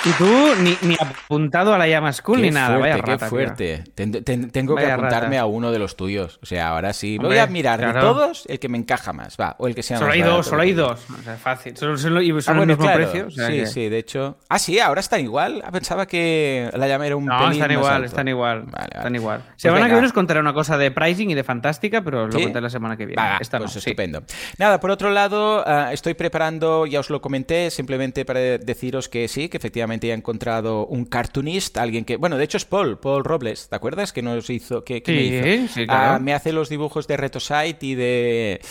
Y 0.05 0.11
tú 0.13 0.25
ni, 0.61 0.95
apuntado 0.97 1.73
a 1.73 1.77
la 1.77 1.85
llama 1.85 2.13
school 2.13 2.41
ni 2.41 2.51
nada. 2.51 2.77
Vaya 2.77 3.01
qué 3.01 3.17
fuerte. 3.17 3.83
tengo 3.93 4.75
que 4.75 4.89
apuntarme 4.89 5.37
a 5.37 5.45
uno 5.45 5.71
de 5.71 5.79
los 5.79 5.97
tuyos. 5.97 6.39
O 6.41 6.45
sea, 6.45 6.69
ahora 6.69 6.93
sí. 6.93 7.17
Voy 7.17 7.37
a 7.37 7.47
mirar 7.47 7.79
de 7.93 7.99
todos 7.99 8.45
el 8.47 8.59
que 8.59 8.69
me 8.69 8.77
encaja 8.77 9.11
más. 9.11 9.35
Va, 9.39 9.55
o 9.59 9.67
el 9.67 9.75
que 9.75 9.83
sea 9.83 9.97
solo 9.97 10.09
más 10.09 10.15
hay 10.15 10.21
dos, 10.21 10.45
solo 10.45 10.61
hay 10.61 10.73
dos. 10.73 11.05
O 11.09 11.23
sea, 11.23 11.35
fácil. 11.35 11.75
Solo, 11.75 11.97
solo, 11.97 12.21
y 12.21 12.29
son 12.41 12.57
ah, 12.57 12.61
el 12.61 12.67
mismo 12.67 12.93
precio. 12.93 13.29
sí, 13.29 13.65
sí, 13.65 13.89
de 13.89 13.97
hecho. 13.97 14.37
Ah, 14.47 14.57
sí, 14.57 14.79
ahora 14.79 15.01
están 15.01 15.19
igual. 15.21 15.61
Ah, 15.65 15.71
pensaba 15.71 16.05
que 16.05 16.69
la 16.73 16.87
llama 16.87 17.05
era 17.05 17.17
un 17.17 17.25
No, 17.25 17.51
están 17.51 17.71
igual, 17.71 18.05
están 18.05 18.27
igual. 18.27 18.63
Vale, 18.63 18.89
Están 18.95 19.15
igual. 19.15 19.41
Pues 19.45 19.61
semana 19.61 19.87
que 19.87 19.93
viene 19.93 20.07
os 20.07 20.13
contaré 20.13 20.39
una 20.39 20.53
cosa 20.53 20.77
de 20.77 20.91
pricing 20.91 21.31
y 21.31 21.33
de 21.33 21.43
fantástica, 21.43 22.01
pero 22.01 22.27
lo 22.27 22.39
contaré 22.39 22.61
la 22.61 22.69
semana 22.69 22.95
que 22.95 23.05
viene. 23.05 23.21
Va, 23.21 23.37
Esta 23.37 23.57
pues 23.57 23.75
estupendo. 23.75 24.23
Nada, 24.57 24.79
por 24.79 24.91
otro 24.91 25.09
lado, 25.11 25.63
ah, 25.67 25.91
estoy 25.91 26.13
preparando, 26.13 26.85
ya 26.85 27.01
os 27.01 27.09
lo 27.09 27.21
comenté, 27.21 27.69
simplemente 27.69 28.23
para 28.23 28.39
deciros 28.39 29.09
que 29.09 29.27
sí, 29.27 29.49
que 29.49 29.57
efectivamente 29.57 29.88
he 29.93 30.11
encontrado 30.11 30.85
un 30.85 31.05
cartoonist, 31.05 31.77
alguien 31.77 32.05
que, 32.05 32.17
bueno, 32.17 32.37
de 32.37 32.43
hecho 32.43 32.57
es 32.57 32.65
Paul, 32.65 32.99
Paul 32.99 33.23
Robles, 33.23 33.69
¿te 33.69 33.75
acuerdas? 33.75 34.13
Que 34.13 34.21
nos 34.21 34.49
hizo, 34.49 34.83
que, 34.83 35.01
me 35.07 35.23
hizo. 35.23 35.81
Ah, 35.87 36.19
me 36.21 36.33
hace 36.33 36.51
los 36.51 36.69
dibujos 36.69 37.07
de 37.07 37.17
RetoSite 37.17 37.85
y 37.85 37.95
de 37.95 38.61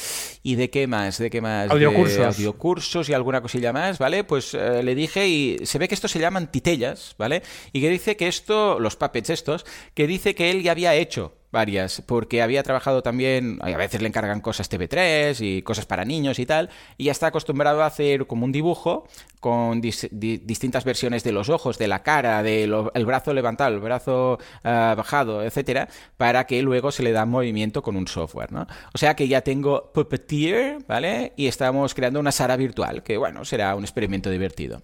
y 0.42 0.54
de 0.54 0.70
qué 0.70 0.86
más, 0.86 1.18
de 1.18 1.30
qué 1.30 1.40
más, 1.40 1.70
audiocursos, 1.70 2.36
audiocursos 2.36 3.08
y 3.08 3.12
alguna 3.12 3.40
cosilla 3.40 3.72
más, 3.72 3.98
¿vale? 3.98 4.24
Pues 4.24 4.54
eh, 4.54 4.82
le 4.82 4.94
dije 4.94 5.28
y 5.28 5.58
se 5.64 5.78
ve 5.78 5.88
que 5.88 5.94
esto 5.94 6.08
se 6.08 6.18
llaman 6.18 6.50
titellas, 6.50 7.14
¿vale? 7.18 7.42
Y 7.72 7.80
que 7.80 7.90
dice 7.90 8.16
que 8.16 8.28
esto, 8.28 8.78
los 8.80 8.96
puppets 8.96 9.30
estos, 9.30 9.66
que 9.94 10.06
dice 10.06 10.34
que 10.34 10.50
él 10.50 10.62
ya 10.62 10.72
había 10.72 10.94
hecho 10.94 11.34
varias, 11.50 12.02
porque 12.06 12.42
había 12.42 12.62
trabajado 12.62 13.02
también, 13.02 13.58
a 13.62 13.76
veces 13.76 14.02
le 14.02 14.08
encargan 14.08 14.40
cosas 14.40 14.70
TV3 14.70 15.36
y 15.40 15.62
cosas 15.62 15.86
para 15.86 16.04
niños 16.04 16.38
y 16.38 16.46
tal, 16.46 16.70
y 16.96 17.04
ya 17.04 17.12
está 17.12 17.28
acostumbrado 17.28 17.82
a 17.82 17.86
hacer 17.86 18.26
como 18.26 18.44
un 18.44 18.52
dibujo 18.52 19.06
con 19.40 19.80
distintas 19.80 20.84
versiones 20.84 21.22
de 21.24 21.32
los 21.32 21.48
ojos, 21.48 21.78
de 21.78 21.88
la 21.88 22.02
cara, 22.02 22.42
del 22.42 22.74
el 22.94 23.06
brazo 23.06 23.32
levantado, 23.32 23.74
el 23.74 23.80
brazo 23.80 24.38
ah, 24.64 24.94
bajado, 24.96 25.44
etcétera, 25.44 25.88
para 26.16 26.44
que 26.46 26.60
luego 26.62 26.90
se 26.90 27.02
le 27.02 27.12
da 27.12 27.24
movimiento 27.24 27.82
con 27.82 27.96
un 27.96 28.08
software, 28.08 28.52
¿no? 28.52 28.66
O 28.92 28.98
sea 28.98 29.14
que 29.14 29.28
ya 29.28 29.42
tengo 29.42 29.92
Puppeteer, 29.92 30.78
¿vale? 30.86 31.32
Y 31.36 31.46
estamos 31.46 31.94
creando 31.94 32.20
una 32.20 32.32
Sara 32.32 32.56
virtual, 32.56 33.02
que 33.02 33.16
bueno, 33.16 33.44
será 33.44 33.74
un 33.74 33.84
experimento 33.84 34.28
divertido. 34.30 34.82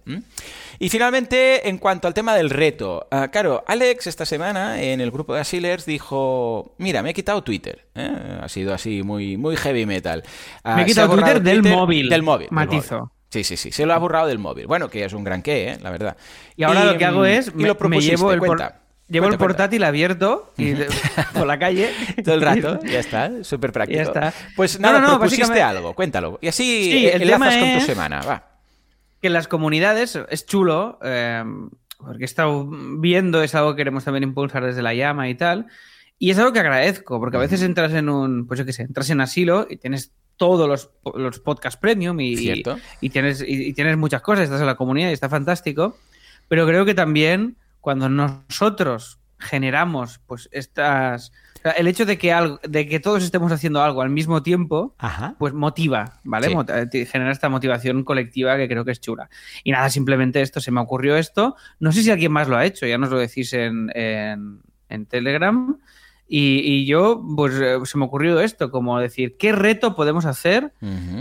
Y 0.79 0.89
finalmente, 0.89 1.67
en 1.67 1.77
cuanto 1.77 2.07
al 2.07 2.13
tema 2.13 2.33
del 2.35 2.49
reto, 2.49 3.07
ah, 3.11 3.29
claro, 3.29 3.63
Alex 3.67 4.07
esta 4.07 4.25
semana 4.25 4.81
en 4.81 5.01
el 5.01 5.11
grupo 5.11 5.33
de 5.33 5.41
Asilers 5.41 5.85
dijo, 5.85 6.54
mira, 6.77 7.01
me 7.03 7.11
he 7.11 7.13
quitado 7.13 7.43
Twitter, 7.43 7.87
¿eh? 7.95 8.39
ha 8.41 8.49
sido 8.49 8.73
así 8.73 9.03
muy, 9.03 9.37
muy 9.37 9.55
heavy 9.55 9.85
metal. 9.85 10.23
me 10.63 10.71
he 10.71 10.83
ah, 10.83 10.85
quitado 10.85 11.13
Twitter, 11.13 11.41
del 11.41 11.63
móvil. 11.63 12.09
Del 12.09 12.23
móvil. 12.23 12.47
Matizo. 12.51 13.11
Sí, 13.29 13.43
sí, 13.43 13.57
sí, 13.57 13.71
se 13.71 13.85
lo 13.85 13.93
ha 13.93 13.97
borrado 13.97 14.27
del 14.27 14.39
móvil. 14.39 14.65
Bueno, 14.67 14.89
que 14.89 15.03
es 15.03 15.13
un 15.13 15.23
gran 15.23 15.41
qué, 15.41 15.71
¿eh? 15.71 15.77
la 15.81 15.91
verdad. 15.91 16.15
Y 16.55 16.63
ahora 16.63 16.85
lo 16.85 16.97
que 16.97 17.05
hago 17.05 17.25
es, 17.25 17.53
me, 17.53 17.99
llevo 17.99 18.31
el, 18.31 18.41
Llevo 19.07 19.27
el 19.27 19.37
portátil 19.37 19.83
abierto 19.83 20.51
y 20.57 20.73
por 21.33 21.45
la 21.45 21.59
calle. 21.59 21.91
Todo 22.23 22.35
el 22.35 22.41
rato, 22.41 22.79
ya 22.85 22.99
está, 22.99 23.43
súper 23.43 23.71
práctico. 23.71 23.97
Ya 23.97 24.03
está. 24.03 24.33
Pues 24.55 24.79
nada, 24.79 24.99
no, 24.99 25.07
no, 25.07 25.19
propusiste 25.19 25.61
algo, 25.61 25.93
cuéntalo. 25.93 26.39
Y 26.41 26.47
así 26.47 26.91
sí, 26.91 27.07
el 27.07 27.29
tema 27.29 27.49
con 27.49 27.73
tu 27.73 27.81
semana, 27.81 28.21
va. 28.21 28.43
Que 29.21 29.27
en 29.27 29.33
las 29.33 29.47
comunidades 29.47 30.17
es 30.29 30.45
chulo, 30.45 30.99
eh, 31.03 31.43
porque 31.97 32.23
he 32.23 32.25
estado 32.25 32.67
viendo, 32.67 33.43
es 33.43 33.53
algo 33.53 33.73
que 33.73 33.77
queremos 33.77 34.03
también 34.03 34.23
impulsar 34.23 34.65
desde 34.65 34.81
la 34.81 34.93
llama 34.93 35.29
y 35.29 35.35
tal. 35.35 35.67
Y 36.17 36.31
es 36.31 36.39
algo 36.39 36.53
que 36.53 36.59
agradezco, 36.59 37.19
porque 37.19 37.37
a 37.37 37.41
veces 37.41 37.61
entras 37.61 37.93
en 37.93 38.09
un, 38.09 38.47
pues 38.47 38.57
yo 38.57 38.65
qué 38.65 38.73
sé, 38.73 38.83
entras 38.83 39.09
en 39.09 39.19
asilo 39.19 39.67
y 39.69 39.77
tienes 39.77 40.13
todos 40.37 40.67
los, 40.67 40.89
los 41.15 41.39
podcasts 41.39 41.79
premium 41.79 42.19
y, 42.19 42.63
y, 43.01 43.09
tienes, 43.09 43.43
y, 43.45 43.73
tienes 43.73 43.97
muchas 43.97 44.21
cosas, 44.21 44.45
estás 44.45 44.61
en 44.61 44.67
la 44.67 44.75
comunidad 44.75 45.09
y 45.09 45.13
está 45.13 45.29
fantástico, 45.29 45.97
pero 46.47 46.65
creo 46.65 46.85
que 46.85 46.93
también 46.93 47.57
cuando 47.81 48.09
nosotros 48.09 49.19
generamos 49.39 50.19
pues 50.25 50.47
estas... 50.51 51.33
el 51.77 51.87
hecho 51.87 52.05
de 52.05 52.17
que, 52.17 52.31
algo, 52.31 52.59
de 52.63 52.87
que 52.87 53.01
todos 53.01 53.23
estemos 53.23 53.51
haciendo 53.51 53.81
algo 53.81 54.01
al 54.01 54.09
mismo 54.09 54.41
tiempo, 54.41 54.95
pues 55.37 55.53
motiva, 55.53 56.19
¿vale? 56.23 56.47
Genera 57.05 57.31
esta 57.31 57.49
motivación 57.49 58.03
colectiva 58.05 58.55
que 58.55 58.69
creo 58.69 58.85
que 58.85 58.91
es 58.91 59.01
chula. 59.01 59.29
Y 59.65 59.71
nada, 59.71 59.89
simplemente 59.89 60.41
esto, 60.41 60.61
se 60.61 60.71
me 60.71 60.79
ocurrió 60.79 61.17
esto. 61.17 61.55
No 61.79 61.91
sé 61.91 62.03
si 62.03 62.11
alguien 62.11 62.31
más 62.31 62.47
lo 62.47 62.55
ha 62.55 62.65
hecho, 62.65 62.87
ya 62.87 62.97
nos 62.97 63.09
lo 63.09 63.17
decís 63.17 63.51
en, 63.53 63.91
en 63.93 65.05
Telegram. 65.07 65.77
Y, 66.27 66.85
yo, 66.85 67.23
pues 67.35 67.53
eh, 67.55 67.77
se 67.83 67.97
me 67.97 68.05
ocurrió 68.05 68.39
esto, 68.39 68.71
como 68.71 68.99
decir, 68.99 69.37
¿qué 69.37 69.51
reto 69.51 69.95
podemos 69.95 70.25
hacer 70.25 70.73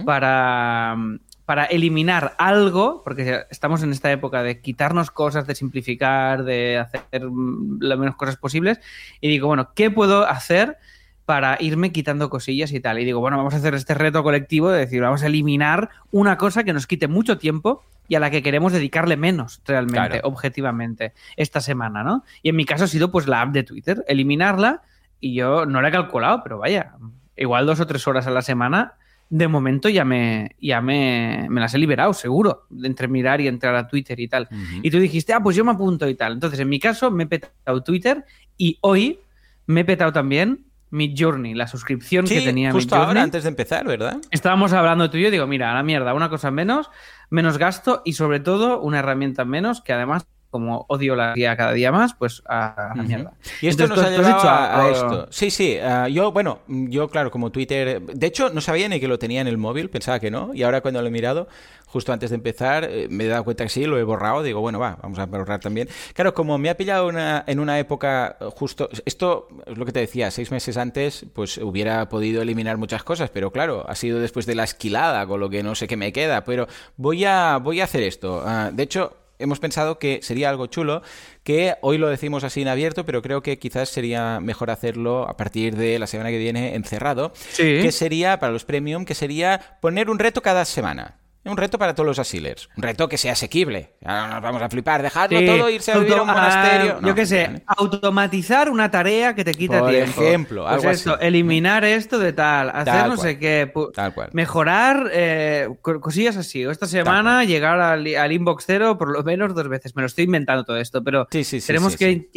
para, 0.06 0.96
para 1.44 1.64
eliminar 1.66 2.34
algo? 2.38 3.02
Porque 3.04 3.42
estamos 3.50 3.82
en 3.82 3.92
esta 3.92 4.10
época 4.10 4.42
de 4.42 4.60
quitarnos 4.60 5.10
cosas, 5.10 5.46
de 5.46 5.54
simplificar, 5.54 6.44
de 6.44 6.78
hacer 6.78 7.22
lo 7.22 7.98
menos 7.98 8.16
cosas 8.16 8.36
posibles. 8.36 8.80
Y 9.20 9.28
digo, 9.28 9.46
bueno, 9.46 9.70
¿qué 9.74 9.90
puedo 9.90 10.26
hacer? 10.26 10.78
para 11.26 11.56
irme 11.58 11.90
quitando 11.90 12.28
cosillas 12.28 12.72
y 12.72 12.80
tal. 12.80 12.98
Y 12.98 13.04
digo, 13.04 13.20
bueno, 13.20 13.36
vamos 13.36 13.54
a 13.54 13.56
hacer 13.56 13.74
este 13.74 13.94
reto 13.94 14.22
colectivo 14.22 14.70
de 14.70 14.80
decir, 14.80 15.00
vamos 15.00 15.22
a 15.22 15.26
eliminar 15.26 15.88
una 16.10 16.36
cosa 16.36 16.64
que 16.64 16.72
nos 16.72 16.86
quite 16.86 17.08
mucho 17.08 17.38
tiempo 17.38 17.82
y 18.08 18.16
a 18.16 18.20
la 18.20 18.30
que 18.30 18.42
queremos 18.42 18.72
dedicarle 18.72 19.16
menos 19.16 19.62
realmente, 19.64 20.20
objetivamente, 20.22 21.14
esta 21.36 21.60
semana, 21.60 22.04
¿no? 22.04 22.24
Y 22.42 22.50
en 22.50 22.56
mi 22.56 22.66
caso 22.66 22.84
ha 22.84 22.88
sido 22.88 23.10
pues 23.10 23.26
la 23.26 23.40
app 23.40 23.52
de 23.52 23.62
Twitter, 23.62 24.04
eliminarla 24.06 24.82
y 25.24 25.32
yo 25.32 25.64
no 25.64 25.80
la 25.80 25.88
he 25.88 25.92
calculado, 25.92 26.42
pero 26.42 26.58
vaya, 26.58 26.92
igual 27.34 27.64
dos 27.64 27.80
o 27.80 27.87
tres 27.87 28.06
horas 28.06 28.26
a 28.26 28.30
la 28.30 28.42
semana, 28.42 28.92
de 29.30 29.48
momento 29.48 29.88
ya 29.88 30.04
me, 30.04 30.54
ya 30.60 30.82
me, 30.82 31.46
me 31.48 31.62
las 31.62 31.72
he 31.72 31.78
liberado, 31.78 32.12
seguro, 32.12 32.66
entre 32.82 33.08
mirar 33.08 33.40
y 33.40 33.48
entrar 33.48 33.74
a 33.74 33.88
Twitter 33.88 34.20
y 34.20 34.28
tal. 34.28 34.48
Y 34.82 34.90
tú 34.90 34.98
dijiste, 34.98 35.32
ah, 35.32 35.40
pues 35.42 35.56
yo 35.56 35.64
me 35.64 35.72
apunto 35.72 36.06
y 36.06 36.14
tal. 36.14 36.34
Entonces, 36.34 36.60
en 36.60 36.68
mi 36.68 36.78
caso, 36.78 37.10
me 37.10 37.24
he 37.24 37.26
petado 37.26 37.82
Twitter 37.82 38.26
y 38.58 38.76
hoy 38.82 39.18
me 39.64 39.80
he 39.80 39.84
petado 39.87 40.12
también 40.12 40.66
mi 40.90 41.14
Journey, 41.16 41.54
la 41.54 41.68
suscripción 41.68 42.26
que 42.26 42.42
tenía 42.42 42.70
justo 42.70 42.94
ahora, 42.94 43.22
antes 43.22 43.44
de 43.44 43.48
empezar, 43.48 43.87
¿verdad? 43.87 44.18
Estábamos 44.30 44.74
hablando 44.74 45.08
tú 45.08 45.16
y 45.16 45.22
yo, 45.22 45.30
digo, 45.30 45.46
mira, 45.46 45.72
a 45.72 45.74
la 45.74 45.82
mierda, 45.82 46.12
una 46.12 46.28
cosa 46.28 46.50
menos, 46.50 46.90
menos 47.30 47.56
gasto 47.56 48.02
y 48.04 48.12
sobre 48.12 48.40
todo 48.40 48.78
una 48.82 48.98
herramienta 48.98 49.46
menos 49.46 49.80
que 49.80 49.94
además 49.94 50.26
como 50.54 50.86
odio 50.88 51.16
la 51.16 51.34
guía 51.34 51.56
cada 51.56 51.72
día 51.72 51.90
más, 51.90 52.14
pues 52.14 52.40
a, 52.46 52.92
la 52.94 53.02
mierda. 53.02 53.32
Y 53.60 53.66
esto 53.66 53.88
nos 53.88 53.98
ha 53.98 54.08
llevado 54.08 54.48
a, 54.48 54.88
esto. 54.88 55.26
Sí, 55.28 55.50
sí. 55.50 55.78
Ah, 55.82 56.08
yo, 56.08 56.30
bueno, 56.30 56.60
yo, 56.68 57.08
claro, 57.08 57.32
como 57.32 57.50
Twitter. 57.50 58.00
De 58.00 58.26
hecho, 58.28 58.50
no 58.50 58.60
sabía 58.60 58.88
ni 58.88 59.00
que 59.00 59.08
lo 59.08 59.18
tenía 59.18 59.40
en 59.40 59.48
el 59.48 59.58
móvil, 59.58 59.90
pensaba 59.90 60.20
que 60.20 60.30
no. 60.30 60.54
Y 60.54 60.62
ahora 60.62 60.80
cuando 60.80 61.02
lo 61.02 61.08
he 61.08 61.10
mirado, 61.10 61.48
justo 61.86 62.12
antes 62.12 62.30
de 62.30 62.36
empezar, 62.36 62.84
eh, 62.84 63.08
me 63.10 63.24
he 63.24 63.26
dado 63.26 63.42
cuenta 63.42 63.64
que 63.64 63.68
sí, 63.68 63.84
lo 63.84 63.98
he 63.98 64.04
borrado. 64.04 64.44
Digo, 64.44 64.60
bueno, 64.60 64.78
va, 64.78 64.96
vamos 65.02 65.18
a 65.18 65.26
borrar 65.26 65.58
también. 65.58 65.88
Claro, 66.12 66.34
como 66.34 66.56
me 66.56 66.70
ha 66.70 66.76
pillado 66.76 67.08
una, 67.08 67.42
en 67.48 67.58
una 67.58 67.80
época 67.80 68.36
justo. 68.54 68.88
Esto 69.04 69.48
es 69.66 69.76
lo 69.76 69.84
que 69.84 69.90
te 69.90 69.98
decía, 69.98 70.30
seis 70.30 70.52
meses 70.52 70.76
antes, 70.76 71.26
pues 71.32 71.58
hubiera 71.58 72.08
podido 72.08 72.42
eliminar 72.42 72.76
muchas 72.76 73.02
cosas, 73.02 73.28
pero 73.28 73.50
claro, 73.50 73.84
ha 73.88 73.96
sido 73.96 74.20
después 74.20 74.46
de 74.46 74.54
la 74.54 74.62
esquilada, 74.62 75.26
con 75.26 75.40
lo 75.40 75.50
que 75.50 75.64
no 75.64 75.74
sé 75.74 75.88
qué 75.88 75.96
me 75.96 76.12
queda. 76.12 76.44
Pero 76.44 76.68
voy 76.96 77.24
a, 77.24 77.56
voy 77.56 77.80
a 77.80 77.84
hacer 77.84 78.04
esto. 78.04 78.40
Ah, 78.46 78.70
de 78.72 78.84
hecho, 78.84 79.16
hemos 79.38 79.60
pensado 79.60 79.98
que 79.98 80.20
sería 80.22 80.50
algo 80.50 80.66
chulo, 80.66 81.02
que 81.42 81.74
hoy 81.80 81.98
lo 81.98 82.08
decimos 82.08 82.44
así 82.44 82.62
en 82.62 82.68
abierto, 82.68 83.04
pero 83.04 83.22
creo 83.22 83.42
que 83.42 83.58
quizás 83.58 83.88
sería 83.88 84.40
mejor 84.40 84.70
hacerlo 84.70 85.28
a 85.28 85.36
partir 85.36 85.76
de 85.76 85.98
la 85.98 86.06
semana 86.06 86.30
que 86.30 86.38
viene 86.38 86.74
encerrado, 86.74 87.32
que 87.56 87.92
sería 87.92 88.38
para 88.38 88.52
los 88.52 88.64
premium, 88.64 89.04
que 89.04 89.14
sería 89.14 89.78
poner 89.80 90.10
un 90.10 90.18
reto 90.18 90.42
cada 90.42 90.64
semana. 90.64 91.18
Un 91.44 91.57
reto 91.57 91.78
para 91.78 91.94
todos 91.94 92.07
los 92.07 92.18
asilers. 92.18 92.68
Un 92.76 92.83
reto 92.83 93.09
que 93.09 93.18
sea 93.18 93.33
asequible. 93.33 93.92
no 94.00 94.28
nos 94.28 94.42
vamos 94.42 94.62
a 94.62 94.68
flipar. 94.68 95.02
Dejarlo 95.02 95.44
todo, 95.44 95.68
irse 95.68 95.92
a 95.92 95.98
vivir 95.98 96.14
a 96.14 96.22
un 96.22 96.28
monasterio. 96.28 97.00
yo 97.02 97.14
qué 97.14 97.26
sé, 97.26 97.62
automatizar 97.66 98.70
una 98.70 98.90
tarea 98.90 99.35
que 99.35 99.44
te 99.44 99.52
quita 99.52 99.80
Por 99.80 99.90
tiempo. 99.90 100.22
ejemplo, 100.22 100.66
pues 100.80 101.00
esto, 101.00 101.18
eliminar 101.20 101.85
esto 101.85 102.18
de 102.18 102.33
tal, 102.33 102.70
hacer 102.70 103.09
no 103.09 103.16
sé 103.16 103.38
qué. 103.38 103.70
Tal 103.94 104.14
cual. 104.14 104.30
Mejorar 104.33 105.11
eh, 105.12 105.68
cosillas 105.83 106.37
así. 106.37 106.62
Esta 106.62 106.87
semana 106.87 107.44
llegar 107.44 107.80
al, 107.80 108.33
inbox 108.33 108.64
cero 108.66 108.96
por 108.96 109.11
lo 109.11 109.22
menos 109.22 109.54
dos 109.54 109.68
veces. 109.68 109.94
Me 109.94 110.02
lo 110.02 110.07
estoy 110.07 110.24
inventando 110.24 110.64
todo 110.64 110.78
esto, 110.78 111.04
pero 111.04 111.26
tenemos 111.26 111.96
que, 111.96 112.28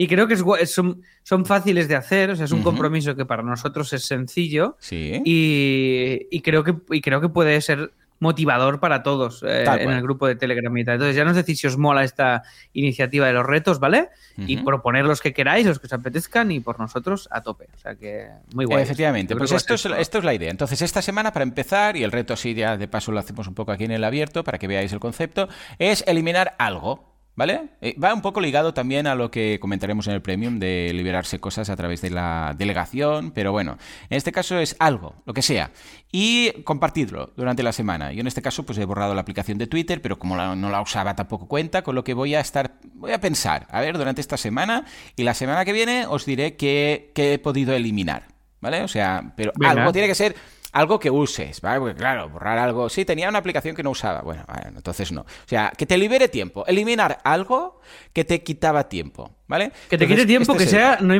y 0.00 0.06
creo 0.08 0.26
que 0.26 0.32
es, 0.32 0.70
son, 0.72 1.02
son, 1.22 1.44
fáciles 1.44 1.86
de 1.86 1.94
hacer, 1.94 2.30
o 2.30 2.36
sea, 2.36 2.46
es 2.46 2.52
un 2.52 2.62
compromiso 2.62 3.14
que 3.14 3.26
para 3.26 3.42
nosotros 3.42 3.92
es 3.92 4.06
sencillo. 4.06 4.78
Sí. 4.80 5.20
Y, 5.26 6.26
y, 6.30 6.40
creo 6.40 6.64
que, 6.64 6.74
y 6.90 7.02
creo 7.02 7.20
que 7.20 7.28
puede 7.28 7.60
ser 7.60 7.92
motivador 8.20 8.80
para 8.80 9.02
todos 9.02 9.42
eh, 9.42 9.64
en 9.64 9.90
el 9.90 10.02
grupo 10.02 10.26
de 10.26 10.36
Telegram 10.36 10.76
y 10.76 10.84
tal. 10.84 10.94
Entonces 10.94 11.16
ya 11.16 11.24
nos 11.24 11.34
decís 11.34 11.58
si 11.58 11.66
os 11.66 11.76
mola 11.76 12.04
esta 12.04 12.42
iniciativa 12.72 13.26
de 13.26 13.32
los 13.32 13.44
retos, 13.44 13.80
¿vale? 13.80 14.10
Y 14.36 14.58
proponer 14.58 15.04
los 15.04 15.20
que 15.20 15.32
queráis, 15.32 15.66
los 15.66 15.78
que 15.78 15.86
os 15.86 15.92
apetezcan 15.92 16.50
y 16.52 16.60
por 16.60 16.78
nosotros 16.78 17.28
a 17.30 17.42
tope. 17.42 17.66
O 17.74 17.78
sea 17.78 17.94
que 17.94 18.28
muy 18.54 18.64
guay. 18.64 18.82
Efectivamente, 18.82 19.34
pues 19.34 19.52
esto 19.52 19.74
es, 19.74 19.84
esto 19.84 20.18
es 20.18 20.24
la 20.24 20.34
idea. 20.34 20.50
Entonces 20.50 20.80
esta 20.82 21.02
semana 21.02 21.32
para 21.32 21.42
empezar, 21.42 21.96
y 21.96 22.04
el 22.04 22.12
reto 22.12 22.36
sí 22.36 22.54
ya 22.54 22.76
de 22.76 22.88
paso 22.88 23.10
lo 23.10 23.18
hacemos 23.18 23.48
un 23.48 23.54
poco 23.54 23.72
aquí 23.72 23.84
en 23.84 23.90
el 23.90 24.04
abierto 24.04 24.44
para 24.44 24.58
que 24.58 24.68
veáis 24.68 24.92
el 24.92 25.00
concepto, 25.00 25.48
es 25.78 26.04
eliminar 26.06 26.54
algo. 26.58 27.09
¿Vale? 27.40 27.70
Eh, 27.80 27.96
va 27.98 28.12
un 28.12 28.20
poco 28.20 28.38
ligado 28.38 28.74
también 28.74 29.06
a 29.06 29.14
lo 29.14 29.30
que 29.30 29.58
comentaremos 29.60 30.06
en 30.06 30.12
el 30.12 30.20
Premium 30.20 30.58
de 30.58 30.92
liberarse 30.92 31.40
cosas 31.40 31.70
a 31.70 31.76
través 31.76 32.02
de 32.02 32.10
la 32.10 32.54
delegación, 32.54 33.30
pero 33.30 33.50
bueno, 33.50 33.78
en 34.10 34.18
este 34.18 34.30
caso 34.30 34.58
es 34.58 34.76
algo, 34.78 35.14
lo 35.24 35.32
que 35.32 35.40
sea, 35.40 35.70
y 36.12 36.52
compartidlo 36.64 37.32
durante 37.38 37.62
la 37.62 37.72
semana. 37.72 38.12
Yo 38.12 38.20
en 38.20 38.26
este 38.26 38.42
caso 38.42 38.66
pues 38.66 38.76
he 38.76 38.84
borrado 38.84 39.14
la 39.14 39.22
aplicación 39.22 39.56
de 39.56 39.66
Twitter, 39.66 40.02
pero 40.02 40.18
como 40.18 40.36
no 40.36 40.68
la 40.68 40.82
usaba 40.82 41.16
tampoco 41.16 41.48
cuenta, 41.48 41.80
con 41.80 41.94
lo 41.94 42.04
que 42.04 42.12
voy 42.12 42.34
a 42.34 42.40
estar, 42.40 42.74
voy 42.92 43.12
a 43.12 43.20
pensar, 43.22 43.66
a 43.70 43.80
ver, 43.80 43.96
durante 43.96 44.20
esta 44.20 44.36
semana 44.36 44.84
y 45.16 45.22
la 45.22 45.32
semana 45.32 45.64
que 45.64 45.72
viene 45.72 46.04
os 46.06 46.26
diré 46.26 46.56
qué, 46.56 47.10
he 47.16 47.38
podido 47.38 47.72
eliminar, 47.72 48.24
¿vale? 48.60 48.82
O 48.82 48.88
sea, 48.88 49.32
pero 49.34 49.52
algo 49.66 49.92
tiene 49.92 50.08
que 50.08 50.14
ser 50.14 50.36
algo 50.72 50.98
que 50.98 51.10
uses, 51.10 51.60
¿vale? 51.60 51.80
Porque 51.80 51.94
claro, 51.96 52.28
borrar 52.28 52.58
algo. 52.58 52.88
Sí, 52.88 53.04
tenía 53.04 53.28
una 53.28 53.38
aplicación 53.38 53.74
que 53.74 53.82
no 53.82 53.90
usaba. 53.90 54.22
Bueno, 54.22 54.44
entonces 54.64 55.10
no. 55.12 55.22
O 55.22 55.26
sea, 55.46 55.72
que 55.76 55.86
te 55.86 55.98
libere 55.98 56.28
tiempo. 56.28 56.64
Eliminar 56.66 57.18
algo 57.24 57.80
que 58.12 58.24
te 58.24 58.42
quitaba 58.42 58.88
tiempo, 58.88 59.34
¿vale? 59.48 59.72
Que 59.88 59.98
te 59.98 60.06
quite 60.06 60.26
tiempo, 60.26 60.52
este 60.52 60.64
que 60.64 60.70
sea. 60.70 60.98
No 61.00 61.14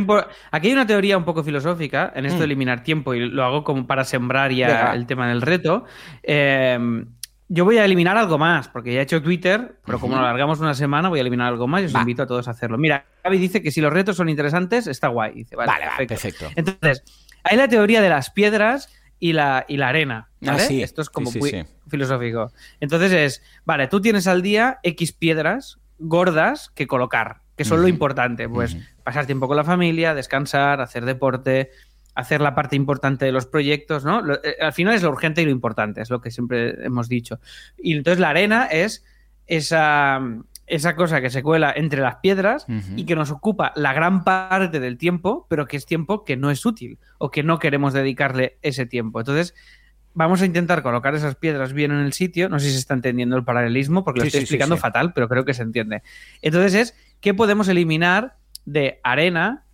Aquí 0.50 0.68
hay 0.68 0.72
una 0.72 0.86
teoría 0.86 1.16
un 1.16 1.24
poco 1.24 1.42
filosófica 1.42 2.12
en 2.14 2.26
esto 2.26 2.38
de 2.38 2.46
mm. 2.46 2.50
eliminar 2.50 2.82
tiempo 2.82 3.14
y 3.14 3.28
lo 3.28 3.44
hago 3.44 3.64
como 3.64 3.86
para 3.86 4.04
sembrar 4.04 4.52
ya 4.52 4.92
el 4.92 5.06
tema 5.06 5.28
del 5.28 5.42
reto. 5.42 5.84
Em, 6.22 7.06
yo 7.48 7.64
voy 7.64 7.78
a 7.78 7.84
eliminar 7.84 8.16
algo 8.16 8.38
más, 8.38 8.68
porque 8.68 8.94
ya 8.94 9.00
he 9.00 9.02
hecho 9.02 9.20
Twitter, 9.20 9.74
pero 9.84 9.98
como 9.98 10.14
lo 10.14 10.20
alargamos 10.20 10.60
una 10.60 10.74
semana, 10.74 11.08
voy 11.08 11.18
a 11.18 11.22
eliminar 11.22 11.48
algo 11.48 11.66
más 11.66 11.82
y 11.82 11.86
os 11.86 11.94
invito 11.94 12.22
a 12.22 12.26
todos 12.26 12.46
a 12.46 12.52
hacerlo. 12.52 12.78
Mira, 12.78 13.04
Gaby 13.24 13.38
dice 13.38 13.60
que 13.60 13.72
si 13.72 13.80
los 13.80 13.92
retos 13.92 14.16
son 14.16 14.28
interesantes, 14.28 14.86
está 14.86 15.08
guay. 15.08 15.32
Dice, 15.34 15.56
vale, 15.56 15.72
vale, 15.72 16.06
perfecto. 16.06 16.46
Entonces, 16.54 17.02
hay 17.42 17.56
la 17.56 17.66
teoría 17.66 18.00
de 18.00 18.08
las 18.08 18.30
piedras 18.30 18.88
y 19.20 19.34
la, 19.34 19.66
y 19.68 19.76
la 19.76 19.88
arena. 19.88 20.30
Ah, 20.42 20.56
¿vale? 20.56 20.82
Esto 20.82 21.02
es 21.02 21.10
como 21.10 21.30
muy 21.30 21.66
filosófico. 21.86 22.50
Entonces 22.80 23.12
es, 23.12 23.42
vale, 23.64 23.86
tú 23.86 24.00
tienes 24.00 24.26
al 24.26 24.42
día 24.42 24.80
X 24.82 25.12
piedras 25.12 25.78
gordas 25.98 26.70
que 26.74 26.86
colocar, 26.86 27.42
que 27.54 27.64
son 27.64 27.82
lo 27.82 27.88
importante. 27.88 28.48
Pues 28.48 28.76
pasar 29.04 29.26
tiempo 29.26 29.46
con 29.46 29.56
la 29.56 29.64
familia, 29.64 30.14
descansar, 30.14 30.80
hacer 30.80 31.04
deporte, 31.04 31.70
hacer 32.14 32.40
la 32.40 32.54
parte 32.54 32.74
importante 32.74 33.26
de 33.26 33.32
los 33.32 33.46
proyectos, 33.46 34.04
¿no? 34.04 34.22
Eh, 34.32 34.56
al 34.60 34.72
final 34.72 34.94
es 34.94 35.02
lo 35.02 35.10
urgente 35.10 35.42
y 35.42 35.44
lo 35.44 35.50
importante, 35.50 36.00
es 36.00 36.10
lo 36.10 36.20
que 36.20 36.30
siempre 36.30 36.84
hemos 36.84 37.08
dicho. 37.08 37.38
Y 37.76 37.92
entonces 37.92 38.18
la 38.18 38.30
arena 38.30 38.64
es 38.64 39.04
esa, 39.46 40.20
esa 40.70 40.94
cosa 40.94 41.20
que 41.20 41.30
se 41.30 41.42
cuela 41.42 41.72
entre 41.74 42.00
las 42.00 42.16
piedras 42.16 42.64
y 42.96 43.04
que 43.04 43.16
nos 43.16 43.30
ocupa 43.30 43.72
la 43.74 43.92
gran 43.92 44.24
parte 44.24 44.78
del 44.78 44.96
tiempo, 44.96 45.46
pero 45.50 45.66
que 45.66 45.76
es 45.76 45.84
tiempo 45.84 46.24
que 46.24 46.36
no 46.36 46.50
es 46.50 46.64
útil 46.64 46.98
o 47.18 47.30
que 47.30 47.42
no 47.42 47.58
queremos 47.58 47.92
dedicarle 47.92 48.58
ese 48.62 48.86
tiempo. 48.86 49.20
Entonces, 49.20 49.54
vamos 50.14 50.42
a 50.42 50.46
intentar 50.46 50.82
colocar 50.82 51.14
esas 51.14 51.34
piedras 51.34 51.72
bien 51.72 51.90
en 51.90 51.98
el 51.98 52.12
sitio. 52.12 52.48
No 52.48 52.60
sé 52.60 52.66
si 52.66 52.72
se 52.72 52.78
está 52.78 52.94
entendiendo 52.94 53.36
el 53.36 53.44
paralelismo, 53.44 54.04
porque 54.04 54.20
lo 54.20 54.26
estoy 54.26 54.42
explicando 54.42 54.76
fatal, 54.76 55.12
pero 55.12 55.28
creo 55.28 55.44
que 55.44 55.54
se 55.54 55.62
entiende. 55.62 56.02
Entonces 56.40 56.74
es, 56.74 56.94
¿qué 57.20 57.34
podemos 57.34 57.68
eliminar 57.68 58.36
de 58.64 59.00
arena? 59.02 59.64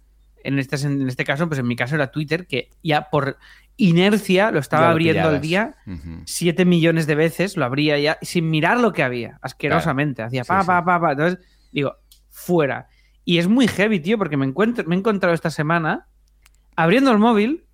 En 0.42 0.58
este, 0.58 0.76
en 0.86 1.08
este 1.08 1.24
caso, 1.24 1.46
pues 1.48 1.60
en 1.60 1.66
mi 1.66 1.76
caso 1.76 1.94
era 1.94 2.10
Twitter, 2.10 2.46
que 2.46 2.70
ya 2.82 3.10
por 3.10 3.36
inercia 3.76 4.50
lo 4.50 4.58
estaba 4.58 4.90
abriendo 4.90 5.28
al 5.28 5.40
día 5.40 5.76
7 6.24 6.64
millones 6.64 7.06
de 7.06 7.14
veces, 7.14 7.56
lo 7.56 7.64
abría 7.64 7.98
ya 7.98 8.18
sin 8.22 8.50
mirar 8.50 8.80
lo 8.80 8.92
que 8.92 9.02
había, 9.02 9.38
asquerosamente. 9.42 10.22
Hacía 10.22 10.44
pa, 10.44 10.64
pa, 10.64 10.84
pa, 10.84 11.00
pa. 11.00 11.12
Entonces, 11.12 11.38
digo, 11.72 11.96
fuera. 12.30 12.88
Y 13.24 13.38
es 13.38 13.48
muy 13.48 13.66
heavy, 13.68 14.00
tío, 14.00 14.18
porque 14.18 14.36
me, 14.36 14.46
encuentro, 14.46 14.84
me 14.86 14.94
he 14.94 14.98
encontrado 14.98 15.34
esta 15.34 15.50
semana 15.50 16.06
abriendo 16.76 17.10
el 17.10 17.18
móvil 17.18 17.64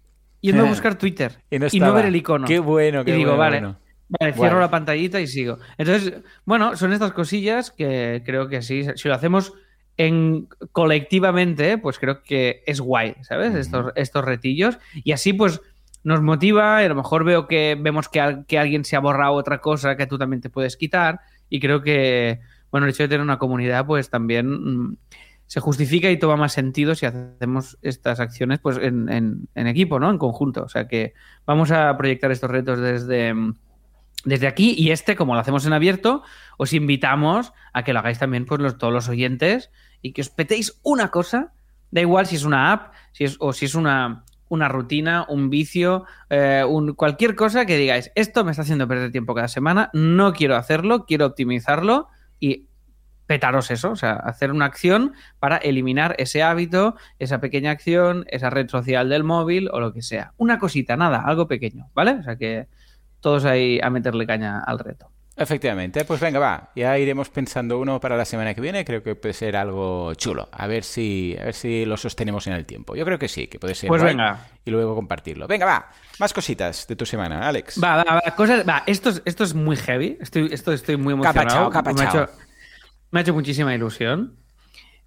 y 0.40 0.48
yendo 0.48 0.64
a 0.64 0.68
buscar 0.68 0.96
Twitter 0.96 1.42
y 1.50 1.58
no, 1.78 1.92
ver 1.92 2.06
el 2.06 2.16
icono. 2.16 2.46
Qué 2.46 2.58
bueno, 2.58 3.04
qué 3.04 3.12
Y 3.12 3.18
digo, 3.18 3.36
vale. 3.36 3.74
Vale, 4.20 4.34
cierro 4.34 4.60
la 4.60 4.70
pantallita 4.70 5.20
y 5.20 5.26
sigo. 5.26 5.58
Entonces, 5.78 6.20
bueno, 6.44 6.76
son 6.76 6.92
estas 6.92 7.12
cosillas 7.12 7.70
que 7.70 8.22
creo 8.26 8.48
que 8.48 8.60
sí, 8.60 8.84
si 8.94 9.08
lo 9.08 9.14
hacemos 9.14 9.54
en 9.96 10.48
colectivamente, 10.72 11.78
pues 11.78 11.98
creo 11.98 12.22
que 12.22 12.62
es 12.66 12.80
guay, 12.80 13.14
¿sabes? 13.22 13.54
estos, 13.54 13.92
estos 13.94 14.24
retillos. 14.24 14.78
Y 14.94 15.12
así, 15.12 15.32
pues, 15.32 15.60
nos 16.04 16.20
motiva 16.20 16.82
y 16.82 16.86
a 16.86 16.88
lo 16.88 16.94
mejor 16.94 17.24
veo 17.24 17.46
que 17.46 17.76
vemos 17.78 18.08
que, 18.08 18.44
que, 18.46 18.58
alguien 18.58 18.84
se 18.84 18.96
ha 18.96 19.00
borrado 19.00 19.34
otra 19.34 19.60
cosa 19.60 19.96
que 19.96 20.06
tú 20.06 20.18
también 20.18 20.40
te 20.40 20.50
puedes 20.50 20.76
quitar 20.76 21.20
y 21.48 21.60
creo 21.60 21.82
que, 21.82 22.40
bueno, 22.70 22.86
el 22.86 22.92
hecho 22.92 23.04
de 23.04 23.08
tener 23.08 23.22
una 23.22 23.38
comunidad 23.38 23.86
pues 23.86 24.10
también 24.10 24.48
mm, 24.48 24.96
se 25.46 25.60
justifica 25.60 26.10
y 26.10 26.18
toma 26.18 26.36
más 26.36 26.54
sentido 26.54 26.94
si 26.94 27.04
hacemos 27.04 27.76
estas 27.82 28.20
acciones 28.20 28.58
pues 28.58 28.78
en, 28.78 29.46
en, 29.54 29.66
equipo, 29.66 30.00
¿no? 30.00 30.10
En 30.10 30.16
conjunto. 30.16 30.62
O 30.62 30.68
sea 30.70 30.88
que 30.88 31.12
vamos 31.44 31.70
a 31.70 31.94
proyectar 31.98 32.32
estos 32.32 32.50
retos 32.50 32.80
desde, 32.80 33.34
mm, 33.34 33.54
desde 34.24 34.46
aquí 34.46 34.74
y 34.76 34.92
este, 34.92 35.14
como 35.14 35.34
lo 35.34 35.40
hacemos 35.40 35.66
en 35.66 35.74
abierto, 35.74 36.22
os 36.56 36.72
invitamos 36.72 37.52
a 37.74 37.84
que 37.84 37.92
lo 37.92 37.98
hagáis 37.98 38.18
también 38.18 38.46
pues 38.46 38.60
los, 38.60 38.78
todos 38.78 38.92
los 38.92 39.08
oyentes 39.08 39.70
y 40.00 40.12
que 40.12 40.22
os 40.22 40.30
petéis 40.30 40.80
una 40.82 41.10
cosa, 41.10 41.52
da 41.90 42.00
igual 42.00 42.26
si 42.26 42.36
es 42.36 42.44
una 42.44 42.72
app 42.72 42.94
si 43.12 43.24
es, 43.24 43.36
o 43.38 43.52
si 43.52 43.66
es 43.66 43.74
una 43.74 44.24
una 44.52 44.68
rutina, 44.68 45.24
un 45.30 45.48
vicio, 45.48 46.04
eh, 46.28 46.62
un, 46.68 46.92
cualquier 46.92 47.34
cosa 47.34 47.64
que 47.64 47.78
digáis, 47.78 48.12
esto 48.14 48.44
me 48.44 48.50
está 48.50 48.60
haciendo 48.60 48.86
perder 48.86 49.10
tiempo 49.10 49.34
cada 49.34 49.48
semana, 49.48 49.88
no 49.94 50.34
quiero 50.34 50.56
hacerlo, 50.56 51.06
quiero 51.06 51.24
optimizarlo 51.24 52.08
y 52.38 52.68
petaros 53.26 53.70
eso, 53.70 53.92
o 53.92 53.96
sea, 53.96 54.12
hacer 54.12 54.50
una 54.50 54.66
acción 54.66 55.14
para 55.38 55.56
eliminar 55.56 56.14
ese 56.18 56.42
hábito, 56.42 56.96
esa 57.18 57.40
pequeña 57.40 57.70
acción, 57.70 58.26
esa 58.28 58.50
red 58.50 58.68
social 58.68 59.08
del 59.08 59.24
móvil 59.24 59.70
o 59.72 59.80
lo 59.80 59.94
que 59.94 60.02
sea. 60.02 60.34
Una 60.36 60.58
cosita, 60.58 60.98
nada, 60.98 61.22
algo 61.24 61.48
pequeño, 61.48 61.88
¿vale? 61.94 62.12
O 62.12 62.22
sea 62.22 62.36
que 62.36 62.68
todos 63.20 63.46
ahí 63.46 63.80
a 63.82 63.88
meterle 63.88 64.26
caña 64.26 64.60
al 64.60 64.80
reto. 64.80 65.10
Efectivamente, 65.34 66.04
pues 66.04 66.20
venga, 66.20 66.38
va, 66.38 66.70
ya 66.76 66.98
iremos 66.98 67.30
pensando 67.30 67.78
uno 67.78 67.98
para 67.98 68.18
la 68.18 68.24
semana 68.26 68.52
que 68.52 68.60
viene, 68.60 68.84
creo 68.84 69.02
que 69.02 69.14
puede 69.14 69.32
ser 69.32 69.56
algo 69.56 70.12
chulo, 70.14 70.48
a 70.52 70.66
ver 70.66 70.84
si 70.84 71.34
a 71.40 71.44
ver 71.44 71.54
si 71.54 71.86
lo 71.86 71.96
sostenemos 71.96 72.46
en 72.46 72.52
el 72.52 72.66
tiempo. 72.66 72.94
Yo 72.94 73.04
creo 73.06 73.18
que 73.18 73.28
sí, 73.28 73.46
que 73.46 73.58
puede 73.58 73.74
ser 73.74 73.88
pues 73.88 74.02
venga. 74.02 74.46
y 74.62 74.70
luego 74.70 74.94
compartirlo. 74.94 75.46
Venga, 75.46 75.64
va, 75.64 75.90
más 76.18 76.34
cositas 76.34 76.86
de 76.86 76.96
tu 76.96 77.06
semana, 77.06 77.48
Alex. 77.48 77.82
Va, 77.82 78.04
va, 78.04 78.14
va, 78.16 78.34
cosas, 78.36 78.68
va, 78.68 78.82
esto 78.86 79.08
es, 79.08 79.22
esto 79.24 79.44
es 79.44 79.54
muy 79.54 79.76
heavy, 79.76 80.18
estoy, 80.20 80.50
esto 80.52 80.70
estoy 80.72 80.98
muy 80.98 81.14
emocionado. 81.14 81.70
Me, 81.70 82.02
ha 82.02 82.08
hecho, 82.08 82.28
me 83.10 83.20
ha 83.20 83.22
hecho 83.22 83.32
muchísima 83.32 83.74
ilusión. 83.74 84.36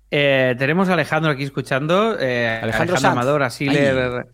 Eh, 0.10 0.56
tenemos 0.58 0.90
a 0.90 0.94
Alejandro 0.94 1.32
aquí 1.32 1.44
escuchando, 1.44 2.18
eh, 2.20 2.60
Alejandro, 2.64 2.98
Amador, 2.98 3.44
así 3.44 3.70
leer 3.70 4.28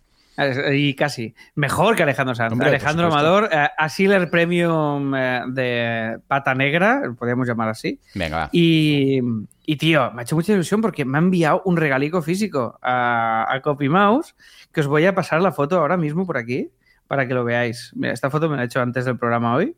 y 0.72 0.94
casi. 0.94 1.34
Mejor 1.54 1.96
que 1.96 2.02
Alejandro 2.02 2.34
Sanz. 2.34 2.58
Alejandro 2.60 3.06
Amador, 3.08 3.48
eh, 3.52 3.68
Asiler 3.76 4.30
Premium 4.30 5.14
eh, 5.14 5.42
de 5.48 6.18
pata 6.26 6.54
negra, 6.54 7.02
podríamos 7.18 7.46
llamar 7.46 7.68
así. 7.68 8.00
Venga, 8.14 8.36
va. 8.36 8.48
Y, 8.52 9.20
y, 9.64 9.76
tío, 9.76 10.10
me 10.12 10.20
ha 10.20 10.24
hecho 10.24 10.36
mucha 10.36 10.52
ilusión 10.52 10.80
porque 10.80 11.04
me 11.04 11.18
ha 11.18 11.20
enviado 11.20 11.62
un 11.64 11.76
regalico 11.76 12.22
físico 12.22 12.78
a, 12.82 13.46
a 13.48 13.60
Copy 13.60 13.88
Mouse 13.88 14.34
que 14.72 14.80
os 14.80 14.86
voy 14.86 15.04
a 15.06 15.14
pasar 15.14 15.42
la 15.42 15.52
foto 15.52 15.78
ahora 15.78 15.96
mismo 15.96 16.26
por 16.26 16.36
aquí 16.36 16.70
para 17.06 17.28
que 17.28 17.34
lo 17.34 17.44
veáis. 17.44 17.92
Mira, 17.94 18.14
esta 18.14 18.30
foto 18.30 18.48
me 18.48 18.56
la 18.56 18.62
he 18.62 18.66
hecho 18.66 18.80
antes 18.80 19.04
del 19.04 19.18
programa 19.18 19.54
hoy. 19.54 19.76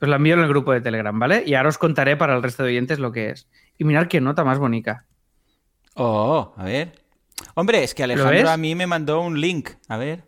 Os 0.00 0.08
la 0.08 0.16
envío 0.16 0.34
en 0.34 0.40
el 0.40 0.48
grupo 0.48 0.72
de 0.72 0.80
Telegram, 0.80 1.16
¿vale? 1.18 1.42
Y 1.46 1.54
ahora 1.54 1.68
os 1.68 1.78
contaré 1.78 2.16
para 2.16 2.36
el 2.36 2.42
resto 2.42 2.62
de 2.62 2.70
oyentes 2.70 2.98
lo 2.98 3.12
que 3.12 3.30
es. 3.30 3.48
Y 3.78 3.84
mirad 3.84 4.06
qué 4.06 4.20
nota 4.20 4.44
más 4.44 4.58
bonita. 4.58 5.06
Oh, 5.94 6.54
a 6.56 6.64
ver. 6.64 6.92
Hombre, 7.54 7.82
es 7.82 7.94
que 7.94 8.04
Alejandro 8.04 8.50
a 8.50 8.56
mí 8.56 8.74
me 8.74 8.86
mandó 8.86 9.20
un 9.20 9.40
link. 9.40 9.70
A 9.88 9.96
ver. 9.96 10.24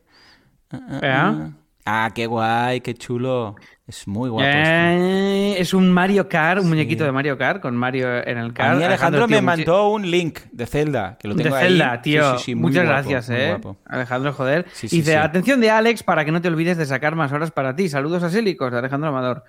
Ah, 0.72 1.50
ah, 1.84 2.10
qué 2.14 2.26
guay, 2.26 2.80
qué 2.80 2.94
chulo. 2.94 3.56
Es 3.90 4.06
muy 4.06 4.30
guapo. 4.30 4.48
Eh, 4.48 5.56
es 5.58 5.74
un 5.74 5.90
Mario 5.90 6.28
Kart, 6.28 6.60
un 6.62 6.68
muñequito 6.68 7.02
de 7.02 7.10
Mario 7.10 7.36
Kart 7.36 7.60
con 7.60 7.76
Mario 7.76 8.24
en 8.24 8.38
el 8.38 8.52
kart. 8.52 8.74
A 8.74 8.76
mí 8.76 8.84
Alejandro, 8.84 9.26
me 9.26 9.42
mandó 9.42 9.88
un 9.88 10.08
link 10.08 10.38
de 10.52 10.66
Zelda, 10.66 11.18
que 11.18 11.26
lo 11.26 11.34
tengo 11.34 11.56
de 11.56 11.60
Zelda, 11.60 12.00
tío. 12.00 12.36
Muchas 12.54 12.84
gracias, 12.84 13.30
eh. 13.30 13.58
Alejandro, 13.86 14.32
joder. 14.32 14.66
dice, 14.80 15.16
atención 15.16 15.60
de 15.60 15.70
Alex 15.70 16.04
para 16.04 16.24
que 16.24 16.30
no 16.30 16.40
te 16.40 16.46
olvides 16.46 16.76
de 16.76 16.86
sacar 16.86 17.16
más 17.16 17.32
horas 17.32 17.50
para 17.50 17.74
ti. 17.74 17.88
Saludos 17.88 18.22
a 18.22 18.30
Sílicos 18.30 18.70
de 18.70 18.78
Alejandro 18.78 19.08
Amador. 19.08 19.42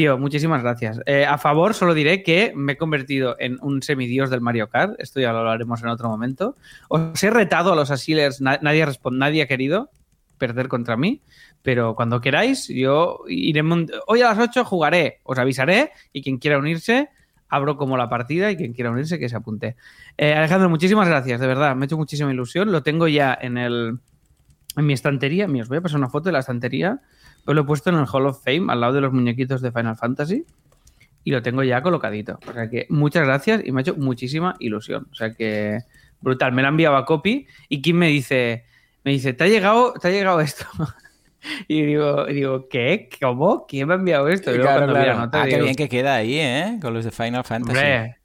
Tío, 0.00 0.16
muchísimas 0.16 0.62
gracias. 0.62 0.98
Eh, 1.04 1.26
a 1.26 1.36
favor, 1.36 1.74
solo 1.74 1.92
diré 1.92 2.22
que 2.22 2.54
me 2.56 2.72
he 2.72 2.76
convertido 2.78 3.36
en 3.38 3.58
un 3.60 3.82
semidios 3.82 4.30
del 4.30 4.40
Mario 4.40 4.70
Kart. 4.70 4.94
Esto 4.98 5.20
ya 5.20 5.30
lo 5.30 5.40
hablaremos 5.40 5.82
en 5.82 5.90
otro 5.90 6.08
momento. 6.08 6.56
Os 6.88 7.22
he 7.22 7.28
retado 7.28 7.74
a 7.74 7.76
los 7.76 7.90
Asilers, 7.90 8.40
nadie, 8.40 8.86
nadie 9.10 9.42
ha 9.42 9.46
querido 9.46 9.90
perder 10.38 10.68
contra 10.68 10.96
mí. 10.96 11.20
Pero 11.60 11.94
cuando 11.96 12.22
queráis, 12.22 12.66
yo 12.68 13.24
iré. 13.28 13.62
Hoy 14.06 14.22
a 14.22 14.30
las 14.30 14.38
8 14.38 14.64
jugaré, 14.64 15.20
os 15.22 15.38
avisaré. 15.38 15.90
Y 16.14 16.22
quien 16.22 16.38
quiera 16.38 16.56
unirse, 16.56 17.10
abro 17.50 17.76
como 17.76 17.98
la 17.98 18.08
partida. 18.08 18.50
Y 18.50 18.56
quien 18.56 18.72
quiera 18.72 18.90
unirse, 18.90 19.18
que 19.18 19.28
se 19.28 19.36
apunte. 19.36 19.76
Eh, 20.16 20.32
Alejandro, 20.32 20.70
muchísimas 20.70 21.08
gracias, 21.08 21.40
de 21.40 21.46
verdad. 21.46 21.76
Me 21.76 21.84
ha 21.84 21.84
hecho 21.84 21.98
muchísima 21.98 22.32
ilusión. 22.32 22.72
Lo 22.72 22.82
tengo 22.82 23.06
ya 23.06 23.36
en 23.38 23.58
el. 23.58 23.98
En 24.78 24.86
mi 24.86 24.94
estantería. 24.94 25.46
Mira, 25.46 25.64
os 25.64 25.68
voy 25.68 25.76
a 25.76 25.82
pasar 25.82 25.98
una 25.98 26.08
foto 26.08 26.30
de 26.30 26.32
la 26.32 26.38
estantería 26.38 27.02
pues 27.44 27.54
lo 27.54 27.62
he 27.62 27.64
puesto 27.64 27.90
en 27.90 27.96
el 27.96 28.06
Hall 28.10 28.26
of 28.26 28.42
Fame, 28.44 28.72
al 28.72 28.80
lado 28.80 28.92
de 28.92 29.00
los 29.00 29.12
muñequitos 29.12 29.60
de 29.62 29.72
Final 29.72 29.96
Fantasy. 29.96 30.44
Y 31.22 31.30
lo 31.32 31.42
tengo 31.42 31.62
ya 31.62 31.82
colocadito. 31.82 32.38
O 32.48 32.52
sea 32.52 32.70
que 32.70 32.86
muchas 32.88 33.24
gracias 33.26 33.62
y 33.64 33.72
me 33.72 33.80
ha 33.80 33.82
hecho 33.82 33.94
muchísima 33.96 34.56
ilusión. 34.58 35.06
O 35.12 35.14
sea 35.14 35.34
que 35.34 35.80
brutal. 36.20 36.52
Me 36.52 36.62
lo 36.62 36.68
ha 36.68 36.70
enviado 36.70 36.96
a 36.96 37.04
copy 37.04 37.46
y 37.68 37.82
Kim 37.82 37.96
me 37.96 38.08
dice, 38.08 38.64
me 39.04 39.12
dice, 39.12 39.32
¿te 39.32 39.44
ha 39.44 39.48
llegado, 39.48 39.92
te 39.94 40.08
ha 40.08 40.10
llegado 40.10 40.40
esto? 40.40 40.64
y 41.68 41.82
digo, 41.82 42.26
digo, 42.26 42.68
¿qué? 42.68 43.08
¿Cómo? 43.20 43.66
¿Quién 43.66 43.88
me 43.88 43.94
ha 43.94 43.96
enviado 43.96 44.28
esto? 44.28 44.50
Y 44.50 44.56
luego 44.58 44.72
Claro, 44.72 44.92
la 44.92 45.04
claro. 45.04 45.18
nota, 45.18 45.42
Ah, 45.42 45.46
qué 45.46 45.60
bien 45.60 45.74
que 45.74 45.88
queda 45.88 46.14
ahí, 46.16 46.38
¿eh? 46.38 46.78
Con 46.80 46.94
los 46.94 47.04
de 47.04 47.10
Final 47.10 47.44
Fantasy. 47.44 47.76
Hombre, 47.78 48.16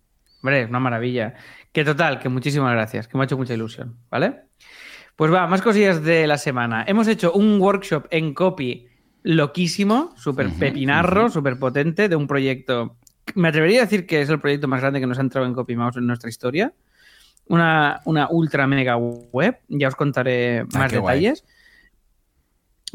hombre, 0.42 0.66
una 0.66 0.80
maravilla. 0.80 1.34
Que 1.72 1.84
total, 1.84 2.20
que 2.20 2.30
muchísimas 2.30 2.72
gracias, 2.72 3.08
que 3.08 3.18
me 3.18 3.24
ha 3.24 3.26
hecho 3.26 3.38
mucha 3.38 3.54
ilusión, 3.54 3.98
¿vale? 4.10 4.44
Pues 5.18 5.32
va, 5.34 5.48
más 5.48 5.62
cosillas 5.62 6.04
de 6.04 6.28
la 6.28 6.38
semana. 6.38 6.84
Hemos 6.88 7.08
hecho 7.08 7.34
un 7.34 7.60
workshop 7.60 8.08
en 8.12 8.34
copy 8.34 8.88
loquísimo, 9.26 10.14
súper 10.16 10.50
pepinarro, 10.52 11.30
súper 11.30 11.58
potente, 11.58 12.08
de 12.08 12.16
un 12.16 12.28
proyecto. 12.28 12.96
Me 13.34 13.48
atrevería 13.48 13.80
a 13.80 13.86
decir 13.86 14.06
que 14.06 14.22
es 14.22 14.30
el 14.30 14.40
proyecto 14.40 14.68
más 14.68 14.82
grande 14.82 15.00
que 15.00 15.08
nos 15.08 15.18
ha 15.18 15.22
entrado 15.22 15.48
en 15.48 15.54
Copy 15.54 15.76
Mouse 15.76 15.98
en 15.98 16.06
nuestra 16.06 16.30
historia. 16.30 16.74
Una, 17.48 18.02
una 18.06 18.28
ultra 18.30 18.68
mega 18.68 18.96
web. 18.98 19.58
Ya 19.68 19.88
os 19.88 19.96
contaré 19.96 20.60
Ah, 20.60 20.66
más 20.74 20.92
guay. 20.96 21.34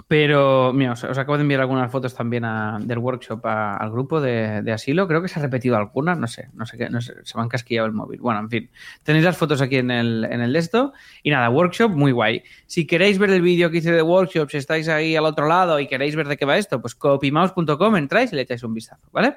Pero, 0.08 0.72
mira, 0.72 0.92
os, 0.92 1.04
os 1.04 1.18
acabo 1.18 1.36
de 1.36 1.42
enviar 1.42 1.60
algunas 1.60 1.90
fotos 1.90 2.14
también 2.14 2.44
a- 2.44 2.78
del 2.80 2.98
workshop 2.98 3.44
al 3.46 3.90
grupo 3.90 4.20
de, 4.20 4.70
asilo. 4.72 5.06
Creo 5.08 5.22
que 5.22 5.28
se 5.28 5.38
ha 5.38 5.42
repetido 5.42 5.76
algunas, 5.76 6.18
no 6.18 6.26
sé, 6.26 6.48
no 6.54 6.66
sé 6.66 6.76
qué, 6.78 6.90
no 6.90 7.00
sé, 7.00 7.14
se 7.22 7.36
me 7.36 7.42
han 7.42 7.48
casquillado 7.48 7.86
el 7.86 7.92
móvil. 7.92 8.20
Bueno, 8.20 8.40
en 8.40 8.50
fin, 8.50 8.70
tenéis 9.02 9.24
las 9.24 9.36
fotos 9.36 9.60
aquí 9.60 9.76
en 9.76 9.90
el, 9.90 10.24
en 10.24 10.40
el 10.40 10.54
esto. 10.56 10.92
Y 11.22 11.30
nada, 11.30 11.50
workshop 11.50 11.90
muy 11.90 12.12
guay. 12.12 12.42
Si 12.66 12.86
queréis 12.86 13.18
ver 13.18 13.30
el 13.30 13.42
vídeo 13.42 13.70
que 13.70 13.78
hice 13.78 13.92
de 13.92 14.02
workshop, 14.02 14.50
si 14.50 14.56
estáis 14.56 14.88
ahí 14.88 15.16
al 15.16 15.24
otro 15.24 15.46
lado 15.46 15.80
y 15.80 15.86
queréis 15.86 16.16
ver 16.16 16.28
de 16.28 16.36
qué 16.36 16.44
va 16.44 16.56
esto, 16.58 16.80
pues 16.80 16.94
copymouse.com, 16.94 17.96
entráis 17.96 18.32
y 18.32 18.36
le 18.36 18.42
echáis 18.42 18.62
un 18.62 18.74
vistazo, 18.74 19.08
¿vale? 19.12 19.36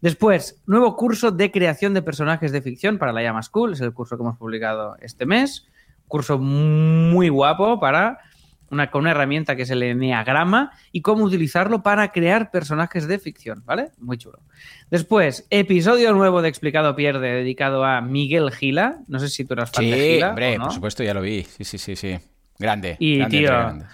Después, 0.00 0.62
nuevo 0.66 0.96
curso 0.96 1.30
de 1.30 1.50
creación 1.50 1.94
de 1.94 2.02
personajes 2.02 2.52
de 2.52 2.62
ficción 2.62 2.98
para 2.98 3.12
la 3.12 3.22
Llama 3.22 3.42
School. 3.42 3.74
Es 3.74 3.80
el 3.80 3.92
curso 3.92 4.16
que 4.16 4.22
hemos 4.22 4.38
publicado 4.38 4.96
este 5.00 5.26
mes. 5.26 5.66
Curso 6.08 6.38
muy 6.38 7.28
guapo 7.28 7.80
para 7.80 8.18
una, 8.74 8.90
con 8.90 9.02
una 9.02 9.12
herramienta 9.12 9.56
que 9.56 9.62
es 9.62 9.70
el 9.70 9.82
Enneagrama 9.82 10.72
y 10.92 11.00
cómo 11.02 11.24
utilizarlo 11.24 11.82
para 11.82 12.12
crear 12.12 12.50
personajes 12.50 13.08
de 13.08 13.18
ficción, 13.18 13.62
¿vale? 13.64 13.88
Muy 13.98 14.18
chulo. 14.18 14.40
Después, 14.90 15.46
episodio 15.50 16.12
nuevo 16.12 16.42
de 16.42 16.48
Explicado 16.48 16.94
Pierde 16.94 17.28
dedicado 17.34 17.84
a 17.84 18.00
Miguel 18.00 18.50
Gila. 18.50 18.98
No 19.08 19.18
sé 19.18 19.28
si 19.28 19.44
tú 19.44 19.54
eras 19.54 19.70
fan 19.70 19.84
de 19.84 19.92
Sí, 19.94 20.14
Gila. 20.14 20.28
hombre, 20.30 20.54
o 20.54 20.58
no. 20.58 20.64
por 20.64 20.74
supuesto, 20.74 21.02
ya 21.02 21.14
lo 21.14 21.22
vi. 21.22 21.42
Sí, 21.44 21.64
sí, 21.64 21.78
sí, 21.78 21.96
sí. 21.96 22.18
Grande. 22.58 22.96
Y, 22.98 23.18
grande, 23.18 23.38
tío, 23.38 23.48
grande. 23.48 23.84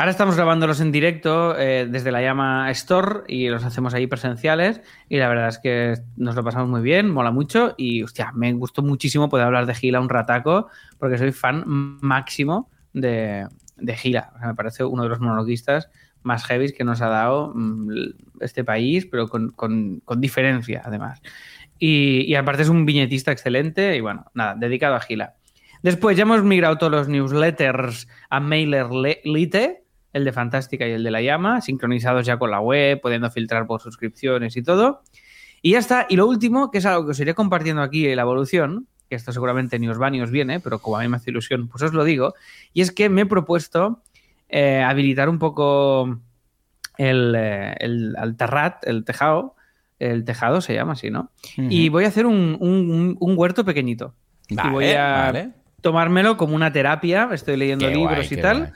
Ahora 0.00 0.12
estamos 0.12 0.36
grabándolos 0.36 0.80
en 0.80 0.92
directo 0.92 1.58
eh, 1.58 1.88
desde 1.90 2.12
la 2.12 2.22
llama 2.22 2.70
Store 2.70 3.22
y 3.26 3.48
los 3.48 3.64
hacemos 3.64 3.94
ahí 3.94 4.06
presenciales. 4.06 4.80
Y 5.08 5.16
la 5.16 5.26
verdad 5.28 5.48
es 5.48 5.58
que 5.58 5.94
nos 6.16 6.36
lo 6.36 6.44
pasamos 6.44 6.68
muy 6.68 6.82
bien, 6.82 7.10
mola 7.10 7.32
mucho. 7.32 7.74
Y 7.76 8.04
hostia, 8.04 8.30
me 8.32 8.52
gustó 8.52 8.82
muchísimo 8.82 9.28
poder 9.28 9.46
hablar 9.46 9.66
de 9.66 9.74
Gila 9.74 9.98
un 10.00 10.08
rataco, 10.08 10.68
porque 10.98 11.18
soy 11.18 11.32
fan 11.32 11.64
máximo 11.66 12.70
de, 12.92 13.48
de 13.80 13.96
Gila. 13.96 14.32
O 14.34 14.38
sea, 14.38 14.48
me 14.48 14.54
parece 14.54 14.84
uno 14.84 15.02
de 15.02 15.08
los 15.08 15.20
monologuistas 15.20 15.90
más 16.22 16.44
heavy 16.44 16.72
que 16.72 16.84
nos 16.84 17.00
ha 17.00 17.08
dado 17.08 17.52
mm, 17.54 17.90
este 18.40 18.64
país, 18.64 19.06
pero 19.06 19.28
con, 19.28 19.50
con- 19.52 20.00
con 20.04 20.20
diferencia, 20.20 20.82
además. 20.84 21.20
Y, 21.78 22.22
y 22.26 22.34
aparte 22.34 22.62
es 22.62 22.68
un 22.68 22.84
viñetista 22.84 23.30
excelente 23.32 23.96
y 23.96 24.00
bueno, 24.00 24.24
nada, 24.34 24.54
dedicado 24.56 24.94
a 24.96 25.00
Gila. 25.00 25.34
Después 25.82 26.16
ya 26.16 26.22
hemos 26.22 26.42
migrado 26.42 26.76
todos 26.76 26.90
los 26.90 27.08
newsletters 27.08 28.08
a 28.30 28.40
MailerLite, 28.40 29.84
el 30.12 30.24
de 30.24 30.32
Fantástica 30.32 30.88
y 30.88 30.92
el 30.92 31.04
de 31.04 31.10
La 31.10 31.22
Llama, 31.22 31.60
sincronizados 31.60 32.26
ya 32.26 32.38
con 32.38 32.50
la 32.50 32.60
web, 32.60 33.00
pudiendo 33.00 33.30
filtrar 33.30 33.66
por 33.66 33.80
suscripciones 33.80 34.56
y 34.56 34.62
todo. 34.62 35.02
Y 35.62 35.72
ya 35.72 35.78
está. 35.78 36.06
Y 36.08 36.16
lo 36.16 36.26
último, 36.26 36.70
que 36.70 36.78
es 36.78 36.86
algo 36.86 37.04
que 37.04 37.10
os 37.12 37.20
iré 37.20 37.34
compartiendo 37.34 37.82
aquí 37.82 38.12
la 38.14 38.22
evolución, 38.22 38.88
que 39.08 39.16
esto 39.16 39.32
seguramente 39.32 39.78
ni 39.78 39.88
os 39.88 40.00
va 40.00 40.10
ni 40.10 40.20
os 40.20 40.30
viene, 40.30 40.60
pero 40.60 40.78
como 40.80 40.96
a 40.98 41.00
mí 41.02 41.08
me 41.08 41.16
hace 41.16 41.30
ilusión, 41.30 41.68
pues 41.68 41.82
os 41.82 41.92
lo 41.92 42.04
digo, 42.04 42.34
y 42.72 42.82
es 42.82 42.92
que 42.92 43.08
me 43.08 43.22
he 43.22 43.26
propuesto 43.26 44.02
eh, 44.48 44.82
habilitar 44.82 45.28
un 45.28 45.38
poco 45.38 46.18
el, 46.96 47.34
eh, 47.36 47.74
el, 47.80 48.16
el 48.22 48.36
terrat, 48.36 48.86
el 48.86 49.04
tejado, 49.04 49.54
el 49.98 50.24
tejado 50.24 50.60
se 50.60 50.74
llama 50.74 50.92
así, 50.92 51.10
¿no? 51.10 51.30
Y 51.56 51.88
voy 51.88 52.04
a 52.04 52.08
hacer 52.08 52.26
un, 52.26 52.56
un- 52.60 53.16
un 53.18 53.34
huerto 53.38 53.64
pequeñito. 53.64 54.14
Vale, 54.50 54.68
y 54.68 54.72
voy 54.72 54.90
a 54.92 55.06
vale. 55.26 55.50
tomármelo 55.80 56.36
como 56.36 56.54
una 56.54 56.72
terapia, 56.72 57.28
estoy 57.32 57.56
leyendo 57.56 57.86
Qué 57.86 57.94
libros 57.94 58.28
guay, 58.28 58.38
y 58.38 58.42
tal. 58.42 58.58
guay. 58.58 58.70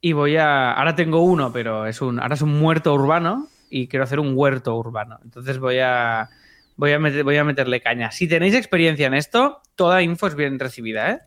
Y 0.00 0.12
voy 0.14 0.36
a. 0.36 0.72
Ahora 0.72 0.94
tengo 0.94 1.22
uno, 1.22 1.52
pero 1.52 1.86
es 1.86 2.00
un. 2.02 2.20
Ahora 2.20 2.34
es 2.34 2.42
un 2.42 2.58
muerto 2.58 2.92
urbano 2.92 3.48
y 3.70 3.86
quiero 3.88 4.02
hacer 4.04 4.18
un 4.20 4.32
huerto 4.34 4.76
urbano. 4.76 5.18
Entonces 5.24 5.58
voy 5.58 5.78
a. 5.78 6.28
Voy 6.76 6.92
a, 6.92 6.98
meter- 6.98 7.24
voy 7.24 7.36
a 7.36 7.44
meterle 7.44 7.80
caña. 7.80 8.10
Si 8.10 8.26
tenéis 8.28 8.54
experiencia 8.54 9.06
en 9.06 9.14
esto, 9.14 9.60
toda 9.76 10.02
info 10.02 10.26
es 10.26 10.34
bien 10.34 10.58
recibida, 10.58 11.10
¿eh? 11.10 11.18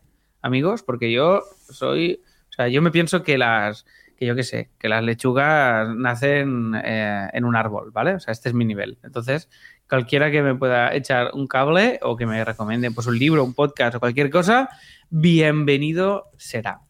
Amigos, 0.42 0.82
porque 0.82 1.10
yo 1.12 1.42
soy. 1.70 2.20
O 2.50 2.52
sea, 2.52 2.68
yo 2.68 2.82
me 2.82 2.90
pienso 2.90 3.22
que 3.22 3.38
las. 3.38 3.84
Que 4.16 4.24
yo 4.24 4.34
qué 4.34 4.44
sé, 4.44 4.70
que 4.78 4.88
las 4.88 5.04
lechugas 5.04 5.94
nacen 5.94 6.72
eh, 6.82 7.28
en 7.34 7.44
un 7.44 7.54
árbol, 7.54 7.90
¿vale? 7.90 8.14
O 8.14 8.20
sea, 8.20 8.32
este 8.32 8.48
es 8.48 8.54
mi 8.54 8.64
nivel. 8.64 8.96
Entonces, 9.02 9.50
cualquiera 9.90 10.30
que 10.30 10.40
me 10.40 10.54
pueda 10.54 10.94
echar 10.94 11.32
un 11.34 11.46
cable 11.46 11.98
o 12.00 12.16
que 12.16 12.24
me 12.24 12.42
recomiende 12.42 12.90
pues, 12.90 13.06
un 13.06 13.18
libro, 13.18 13.44
un 13.44 13.52
podcast 13.52 13.96
o 13.96 14.00
cualquier 14.00 14.30
cosa, 14.30 14.70
bienvenido 15.10 16.30
será. 16.38 16.80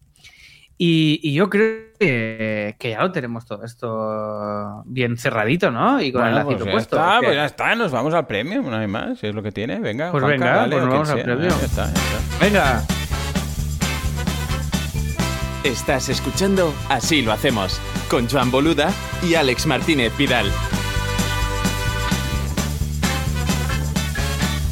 Y, 0.78 1.20
y 1.22 1.32
yo 1.32 1.48
creo 1.48 1.86
que, 1.98 2.76
que 2.78 2.90
ya 2.90 3.00
lo 3.00 3.10
tenemos 3.10 3.46
todo 3.46 3.64
esto 3.64 4.82
bien 4.84 5.16
cerradito, 5.16 5.70
¿no? 5.70 6.00
Y 6.02 6.12
con 6.12 6.20
Bueno, 6.22 6.38
el 6.38 6.44
lacito 6.44 6.64
pues 6.64 6.66
ya 6.66 6.72
puesto. 6.72 6.96
está, 6.96 7.16
¿o 7.16 7.20
qué? 7.20 7.26
pues 7.26 7.36
ya 7.36 7.44
está, 7.46 7.74
nos 7.74 7.92
vamos 7.92 8.12
al 8.12 8.26
premio, 8.26 8.60
no 8.62 8.76
hay 8.76 8.86
más, 8.86 9.18
si 9.18 9.26
es 9.28 9.34
lo 9.34 9.42
que 9.42 9.52
tiene, 9.52 9.78
venga. 9.80 10.10
Pues 10.10 10.22
Juanca, 10.22 10.44
venga, 10.44 10.56
dale, 10.56 10.76
pues 10.76 10.84
nos 10.84 10.92
vamos 10.92 11.08
al 11.10 11.22
premio. 11.22 11.48
Ya 11.48 11.64
está, 11.64 11.84
ya 11.86 11.92
está. 11.92 12.44
Venga, 12.44 12.82
Estás 15.64 16.08
escuchando 16.08 16.72
Así 16.88 17.22
lo 17.22 17.32
hacemos 17.32 17.80
con 18.08 18.28
Joan 18.28 18.52
Boluda 18.52 18.88
y 19.28 19.34
Alex 19.34 19.66
Martínez 19.66 20.16
Vidal. 20.16 20.46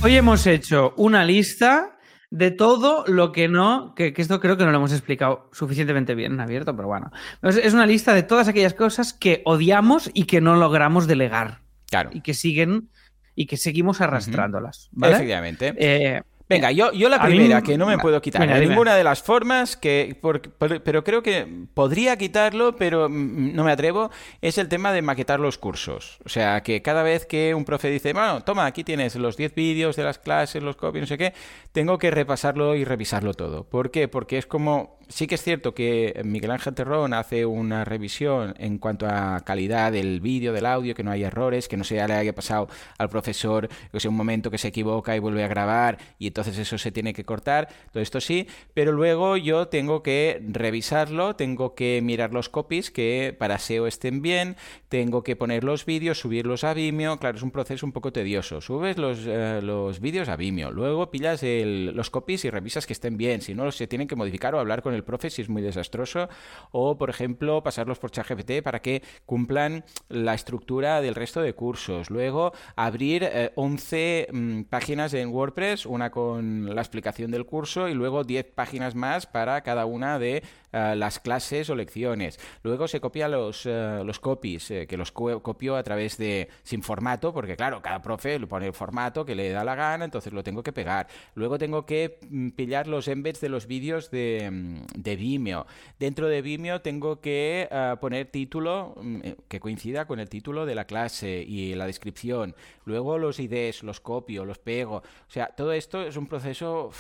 hoy 0.03 0.17
hemos 0.17 0.47
hecho 0.47 0.93
una 0.99 1.25
lista 1.25 1.93
de 2.35 2.51
todo 2.51 3.05
lo 3.07 3.31
que 3.31 3.47
no, 3.47 3.94
que, 3.94 4.12
que 4.12 4.20
esto 4.20 4.40
creo 4.40 4.57
que 4.57 4.64
no 4.64 4.73
lo 4.73 4.79
hemos 4.79 4.90
explicado 4.90 5.49
suficientemente 5.53 6.16
bien 6.16 6.33
en 6.33 6.40
abierto, 6.40 6.75
pero 6.75 6.88
bueno. 6.88 7.12
Es, 7.42 7.57
es 7.57 7.75
una 7.75 7.87
lista 7.87 8.12
de 8.12 8.25
todas 8.25 8.49
aquellas 8.49 8.75
cosas 8.75 9.12
que 9.12 9.40
odiamos 9.44 10.11
y 10.14 10.25
que 10.25 10.40
no 10.40 10.57
logramos 10.57 11.07
delegar 11.07 11.61
Claro, 11.88 12.11
y 12.12 12.23
que 12.23 12.35
siguen 12.35 12.88
y 13.37 13.47
que 13.47 13.57
seguimos 13.57 14.01
arrastrándolas. 14.01 14.88
¿vale? 14.90 15.14
efectivamente. 15.14 15.75
Eh, 15.77 16.23
Venga, 16.55 16.73
yo, 16.73 16.93
yo 16.93 17.09
la 17.09 17.19
mí- 17.19 17.27
primera, 17.27 17.62
que 17.62 17.77
no 17.79 17.87
me 17.87 17.99
puedo 17.99 18.21
quitar 18.23 18.40
Venga, 18.43 18.55
de 18.55 18.61
dime. 18.61 18.71
ninguna 18.73 18.97
de 18.97 19.05
las 19.05 19.23
formas, 19.23 19.77
que 19.77 20.17
por- 20.21 20.40
por- 20.40 20.83
pero 20.83 21.05
creo 21.05 21.23
que 21.23 21.47
podría 21.75 22.17
quitarlo, 22.17 22.77
pero 22.77 23.09
no 23.09 23.64
me 23.64 23.73
atrevo, 23.73 24.11
es 24.40 24.59
el 24.59 24.69
tema 24.69 24.93
de 24.93 25.03
maquetar 25.03 25.40
los 25.40 25.59
cursos. 25.59 26.19
O 26.25 26.29
sea, 26.29 26.62
que 26.62 26.83
cada 26.83 27.03
vez 27.03 27.27
que 27.27 27.55
un 27.55 27.64
profe 27.64 27.90
dice, 27.90 28.12
bueno, 28.12 28.43
toma, 28.43 28.67
aquí 28.67 28.85
tienes 28.85 29.14
los 29.17 29.37
10 29.37 29.55
vídeos 29.55 29.97
de 29.97 30.05
las 30.05 30.19
clases, 30.19 30.62
los 30.62 30.77
copies, 30.77 31.03
no 31.03 31.07
sé 31.07 31.19
qué, 31.19 31.33
tengo 31.73 31.99
que 31.99 32.11
repasarlo 32.11 32.75
y 32.75 32.85
revisarlo 32.85 33.35
todo. 33.35 33.64
¿Por 33.64 33.90
qué? 33.90 34.09
Porque 34.09 34.38
es 34.38 34.47
como, 34.47 34.99
sí 35.09 35.27
que 35.27 35.35
es 35.37 35.43
cierto 35.43 35.75
que 35.75 36.21
Miguel 36.25 36.51
Ángel 36.51 36.75
Terrón 36.75 37.12
hace 37.14 37.47
una 37.47 37.85
revisión 37.85 38.55
en 38.59 38.79
cuanto 38.79 39.07
a 39.07 39.40
calidad 39.45 39.93
del 39.93 40.21
vídeo, 40.21 40.53
del 40.53 40.67
audio, 40.67 40.95
que 40.95 41.03
no 41.03 41.11
haya 41.11 41.27
errores, 41.29 41.69
que 41.69 41.77
no 41.77 41.85
se 41.85 41.95
le 41.95 42.03
haya 42.14 42.35
pasado 42.35 42.69
al 42.99 43.09
profesor, 43.09 43.69
que 43.93 44.01
sea 44.01 44.11
un 44.11 44.17
momento 44.17 44.51
que 44.51 44.59
se 44.59 44.69
equivoca 44.69 45.14
y 45.17 45.19
vuelve 45.19 45.45
a 45.45 45.49
grabar 45.49 45.99
y 46.19 46.27
entonces 46.29 46.59
eso 46.59 46.79
se 46.79 46.93
tiene 46.93 47.12
que 47.12 47.25
cortar, 47.25 47.69
todo 47.93 48.03
esto 48.03 48.21
sí, 48.21 48.47
pero 48.75 48.93
luego 48.93 49.37
yo 49.37 49.69
tengo 49.69 50.03
que 50.03 50.43
revisarlo, 50.49 51.37
tengo 51.37 51.75
que 51.75 52.01
mirar 52.03 52.33
los 52.33 52.49
copies 52.49 52.90
que 52.90 53.35
para 53.38 53.59
SEO 53.59 53.87
estén 53.87 54.23
bien, 54.23 54.57
tengo 54.88 55.23
que 55.23 55.37
poner 55.37 55.64
los 55.64 55.85
vídeos, 55.85 56.19
subirlos 56.21 56.64
a 56.64 56.75
Vimeo, 56.75 57.19
claro, 57.19 57.37
es 57.37 57.43
un 57.43 57.51
proceso 57.51 57.85
un 57.87 57.93
poco 57.93 58.12
tedioso, 58.12 58.61
subes 58.61 58.97
los, 58.99 59.21
eh, 59.27 59.61
los 59.62 60.01
vídeos 60.01 60.29
a 60.29 60.37
Vimeo, 60.37 60.71
luego 60.71 61.11
pillas 61.11 61.43
el- 61.43 61.93
los 61.95 62.11
copies 62.11 62.45
y 62.45 62.51
revisas 62.51 62.87
que 62.87 62.93
estén 62.93 63.17
bien, 63.17 63.40
si 63.43 63.55
no 63.55 63.71
se 63.73 63.87
tienen 63.87 64.09
que 64.09 64.17
modificar 64.17 64.55
o 64.55 64.61
hablar 64.61 64.83
con 64.83 64.93
el 64.94 65.04
profe 65.04 65.30
si 65.30 65.42
es 65.42 65.48
muy 65.48 65.62
desastroso, 65.62 66.28
o 66.72 66.98
por 66.98 67.11
ejemplo 67.11 67.62
pasarlos 67.62 67.98
por 67.98 68.11
ChatGPT 68.11 68.62
para 68.62 68.80
que 68.80 69.02
cumplan 69.26 69.85
la 70.09 70.35
estructura 70.35 71.00
del 71.00 71.14
resto 71.14 71.42
de 71.42 71.54
cursos, 71.54 72.11
luego 72.11 72.52
abrir 72.76 73.24
eh, 73.24 73.52
11 73.54 74.28
mm, 74.33 74.62
páginas 74.62 75.14
en 75.14 75.28
WordPress, 75.28 75.87
una 75.87 76.11
con 76.11 76.35
con 76.35 76.74
la 76.74 76.80
explicación 76.80 77.30
del 77.30 77.44
curso 77.44 77.88
y 77.88 77.94
luego 77.94 78.24
10 78.24 78.46
páginas 78.54 78.94
más 78.94 79.26
para 79.26 79.61
cada 79.61 79.85
una 79.85 80.18
de 80.18 80.42
eh, 80.75 80.97
las 80.97 81.21
clases 81.21 81.71
o 81.71 81.77
lecciones. 81.77 82.41
Luego 82.65 82.89
se 82.89 83.01
copia 83.01 83.29
los, 83.29 83.64
eh, 83.64 84.03
los 84.05 84.18
copies, 84.18 84.72
eh, 84.72 84.89
que 84.89 84.97
los 84.97 85.12
copio 85.12 85.77
a 85.77 85.85
través 85.85 86.18
de 86.18 86.49
sin 86.64 86.83
formato, 86.83 87.33
porque 87.33 87.55
claro, 87.55 87.81
cada 87.81 88.03
profe 88.03 88.41
le 88.41 88.49
pone 88.49 88.66
el 88.66 88.72
formato 88.72 89.25
que 89.25 89.37
le 89.37 89.51
da 89.51 89.62
la 89.62 89.77
gana, 89.77 90.05
entonces 90.05 90.33
lo 90.33 90.43
tengo 90.43 90.64
que 90.64 90.72
pegar. 90.72 91.07
Luego 91.37 91.59
tengo 91.59 91.87
que 91.87 92.18
mm, 92.29 92.49
pillar 92.51 92.89
los 92.89 93.07
embeds 93.07 93.41
de 93.41 93.51
los 93.51 93.68
vídeos 93.68 94.11
de, 94.11 94.51
mm, 94.51 95.01
de 95.01 95.14
Vimeo. 95.14 95.66
Dentro 96.01 96.27
de 96.27 96.43
Vimeo 96.43 96.81
tengo 96.81 97.20
que 97.20 97.68
poner 98.01 98.27
título 98.27 98.95
mm, 99.01 99.20
que 99.47 99.61
coincida 99.61 100.07
con 100.09 100.18
el 100.18 100.29
título 100.29 100.66
de 100.66 100.75
la 100.75 100.87
clase 100.87 101.45
y 101.47 101.75
la 101.77 101.87
descripción. 101.87 102.57
Luego 102.85 103.18
los 103.18 103.39
IDs, 103.39 103.85
los 103.85 104.01
copio, 104.01 104.45
los 104.45 104.59
pego. 104.59 104.97
O 104.97 105.31
sea, 105.31 105.47
todo 105.47 105.72
esto 105.72 106.03
es 106.03 106.16
un 106.16 106.27
proceso 106.27 106.91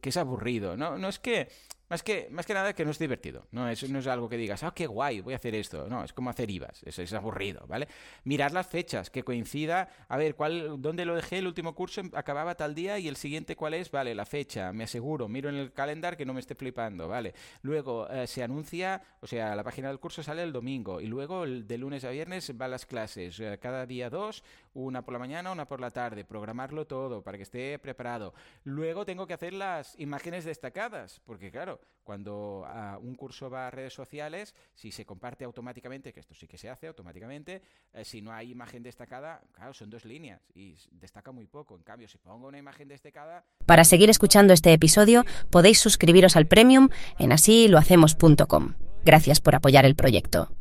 que 0.00 0.10
es 0.10 0.16
aburrido. 0.16 0.76
No, 0.76 0.98
no 0.98 1.08
es 1.08 1.18
que 1.18 1.48
más 1.88 2.02
que, 2.02 2.28
más 2.30 2.44
que 2.46 2.54
nada 2.54 2.72
que 2.72 2.84
no 2.84 2.90
es 2.90 2.98
divertido. 2.98 3.46
No 3.50 3.68
es, 3.68 3.88
no 3.88 3.98
es 3.98 4.06
algo 4.06 4.28
que 4.28 4.36
digas, 4.36 4.62
ah, 4.62 4.72
qué 4.74 4.86
guay, 4.86 5.20
voy 5.20 5.32
a 5.32 5.36
hacer 5.36 5.54
esto. 5.54 5.88
No, 5.88 6.04
es 6.04 6.12
como 6.12 6.30
hacer 6.30 6.50
IVAs. 6.50 6.82
Es, 6.84 6.98
es 6.98 7.12
aburrido, 7.12 7.64
¿vale? 7.66 7.88
Mirar 8.24 8.52
las 8.52 8.66
fechas, 8.66 9.10
que 9.10 9.22
coincida. 9.22 9.88
A 10.08 10.16
ver, 10.16 10.34
¿cuál, 10.34 10.80
¿dónde 10.80 11.04
lo 11.04 11.14
dejé? 11.14 11.38
El 11.38 11.46
último 11.46 11.74
curso 11.74 12.02
acababa 12.12 12.54
tal 12.54 12.74
día 12.74 12.98
y 12.98 13.08
el 13.08 13.16
siguiente, 13.16 13.56
¿cuál 13.56 13.74
es? 13.74 13.90
Vale, 13.90 14.14
la 14.14 14.26
fecha, 14.26 14.72
me 14.72 14.84
aseguro. 14.84 15.28
Miro 15.28 15.48
en 15.48 15.56
el 15.56 15.72
calendar 15.72 16.16
que 16.16 16.26
no 16.26 16.34
me 16.34 16.40
esté 16.40 16.54
flipando, 16.54 17.08
¿vale? 17.08 17.34
Luego 17.62 18.08
eh, 18.10 18.26
se 18.26 18.42
anuncia, 18.42 19.02
o 19.20 19.26
sea, 19.26 19.56
la 19.56 19.64
página 19.64 19.88
del 19.88 19.98
curso 19.98 20.22
sale 20.22 20.42
el 20.42 20.52
domingo 20.52 21.00
y 21.00 21.06
luego 21.06 21.44
el, 21.44 21.66
de 21.66 21.78
lunes 21.78 22.04
a 22.04 22.10
viernes 22.10 22.56
van 22.56 22.70
las 22.70 22.86
clases. 22.86 23.40
Eh, 23.40 23.58
cada 23.60 23.86
día 23.86 24.10
dos, 24.10 24.44
una 24.86 25.02
por 25.02 25.12
la 25.12 25.18
mañana, 25.18 25.50
una 25.50 25.66
por 25.66 25.80
la 25.80 25.90
tarde. 25.90 26.24
Programarlo 26.24 26.86
todo 26.86 27.22
para 27.22 27.36
que 27.36 27.42
esté 27.42 27.78
preparado. 27.78 28.34
Luego 28.64 29.04
tengo 29.04 29.26
que 29.26 29.34
hacer 29.34 29.52
las 29.52 29.98
imágenes 29.98 30.44
destacadas, 30.44 31.20
porque 31.24 31.50
claro, 31.50 31.80
cuando 32.04 32.64
ah, 32.66 32.98
un 33.02 33.14
curso 33.14 33.50
va 33.50 33.66
a 33.66 33.70
redes 33.70 33.92
sociales, 33.92 34.54
si 34.74 34.92
se 34.92 35.04
comparte 35.04 35.44
automáticamente, 35.44 36.12
que 36.12 36.20
esto 36.20 36.34
sí 36.34 36.46
que 36.46 36.58
se 36.58 36.70
hace 36.70 36.86
automáticamente, 36.86 37.60
eh, 37.92 38.04
si 38.04 38.22
no 38.22 38.32
hay 38.32 38.50
imagen 38.50 38.82
destacada, 38.82 39.42
claro, 39.52 39.74
son 39.74 39.90
dos 39.90 40.04
líneas 40.04 40.40
y 40.54 40.76
destaca 40.92 41.32
muy 41.32 41.46
poco. 41.46 41.76
En 41.76 41.82
cambio, 41.82 42.08
si 42.08 42.18
pongo 42.18 42.48
una 42.48 42.58
imagen 42.58 42.88
destacada... 42.88 43.44
Para 43.66 43.84
seguir 43.84 44.10
escuchando 44.10 44.52
este 44.52 44.72
episodio, 44.72 45.24
podéis 45.50 45.80
suscribiros 45.80 46.36
al 46.36 46.46
Premium 46.46 46.88
en 47.18 47.32
asilohacemos.com. 47.32 48.74
Gracias 49.04 49.40
por 49.40 49.54
apoyar 49.54 49.84
el 49.84 49.94
proyecto. 49.94 50.58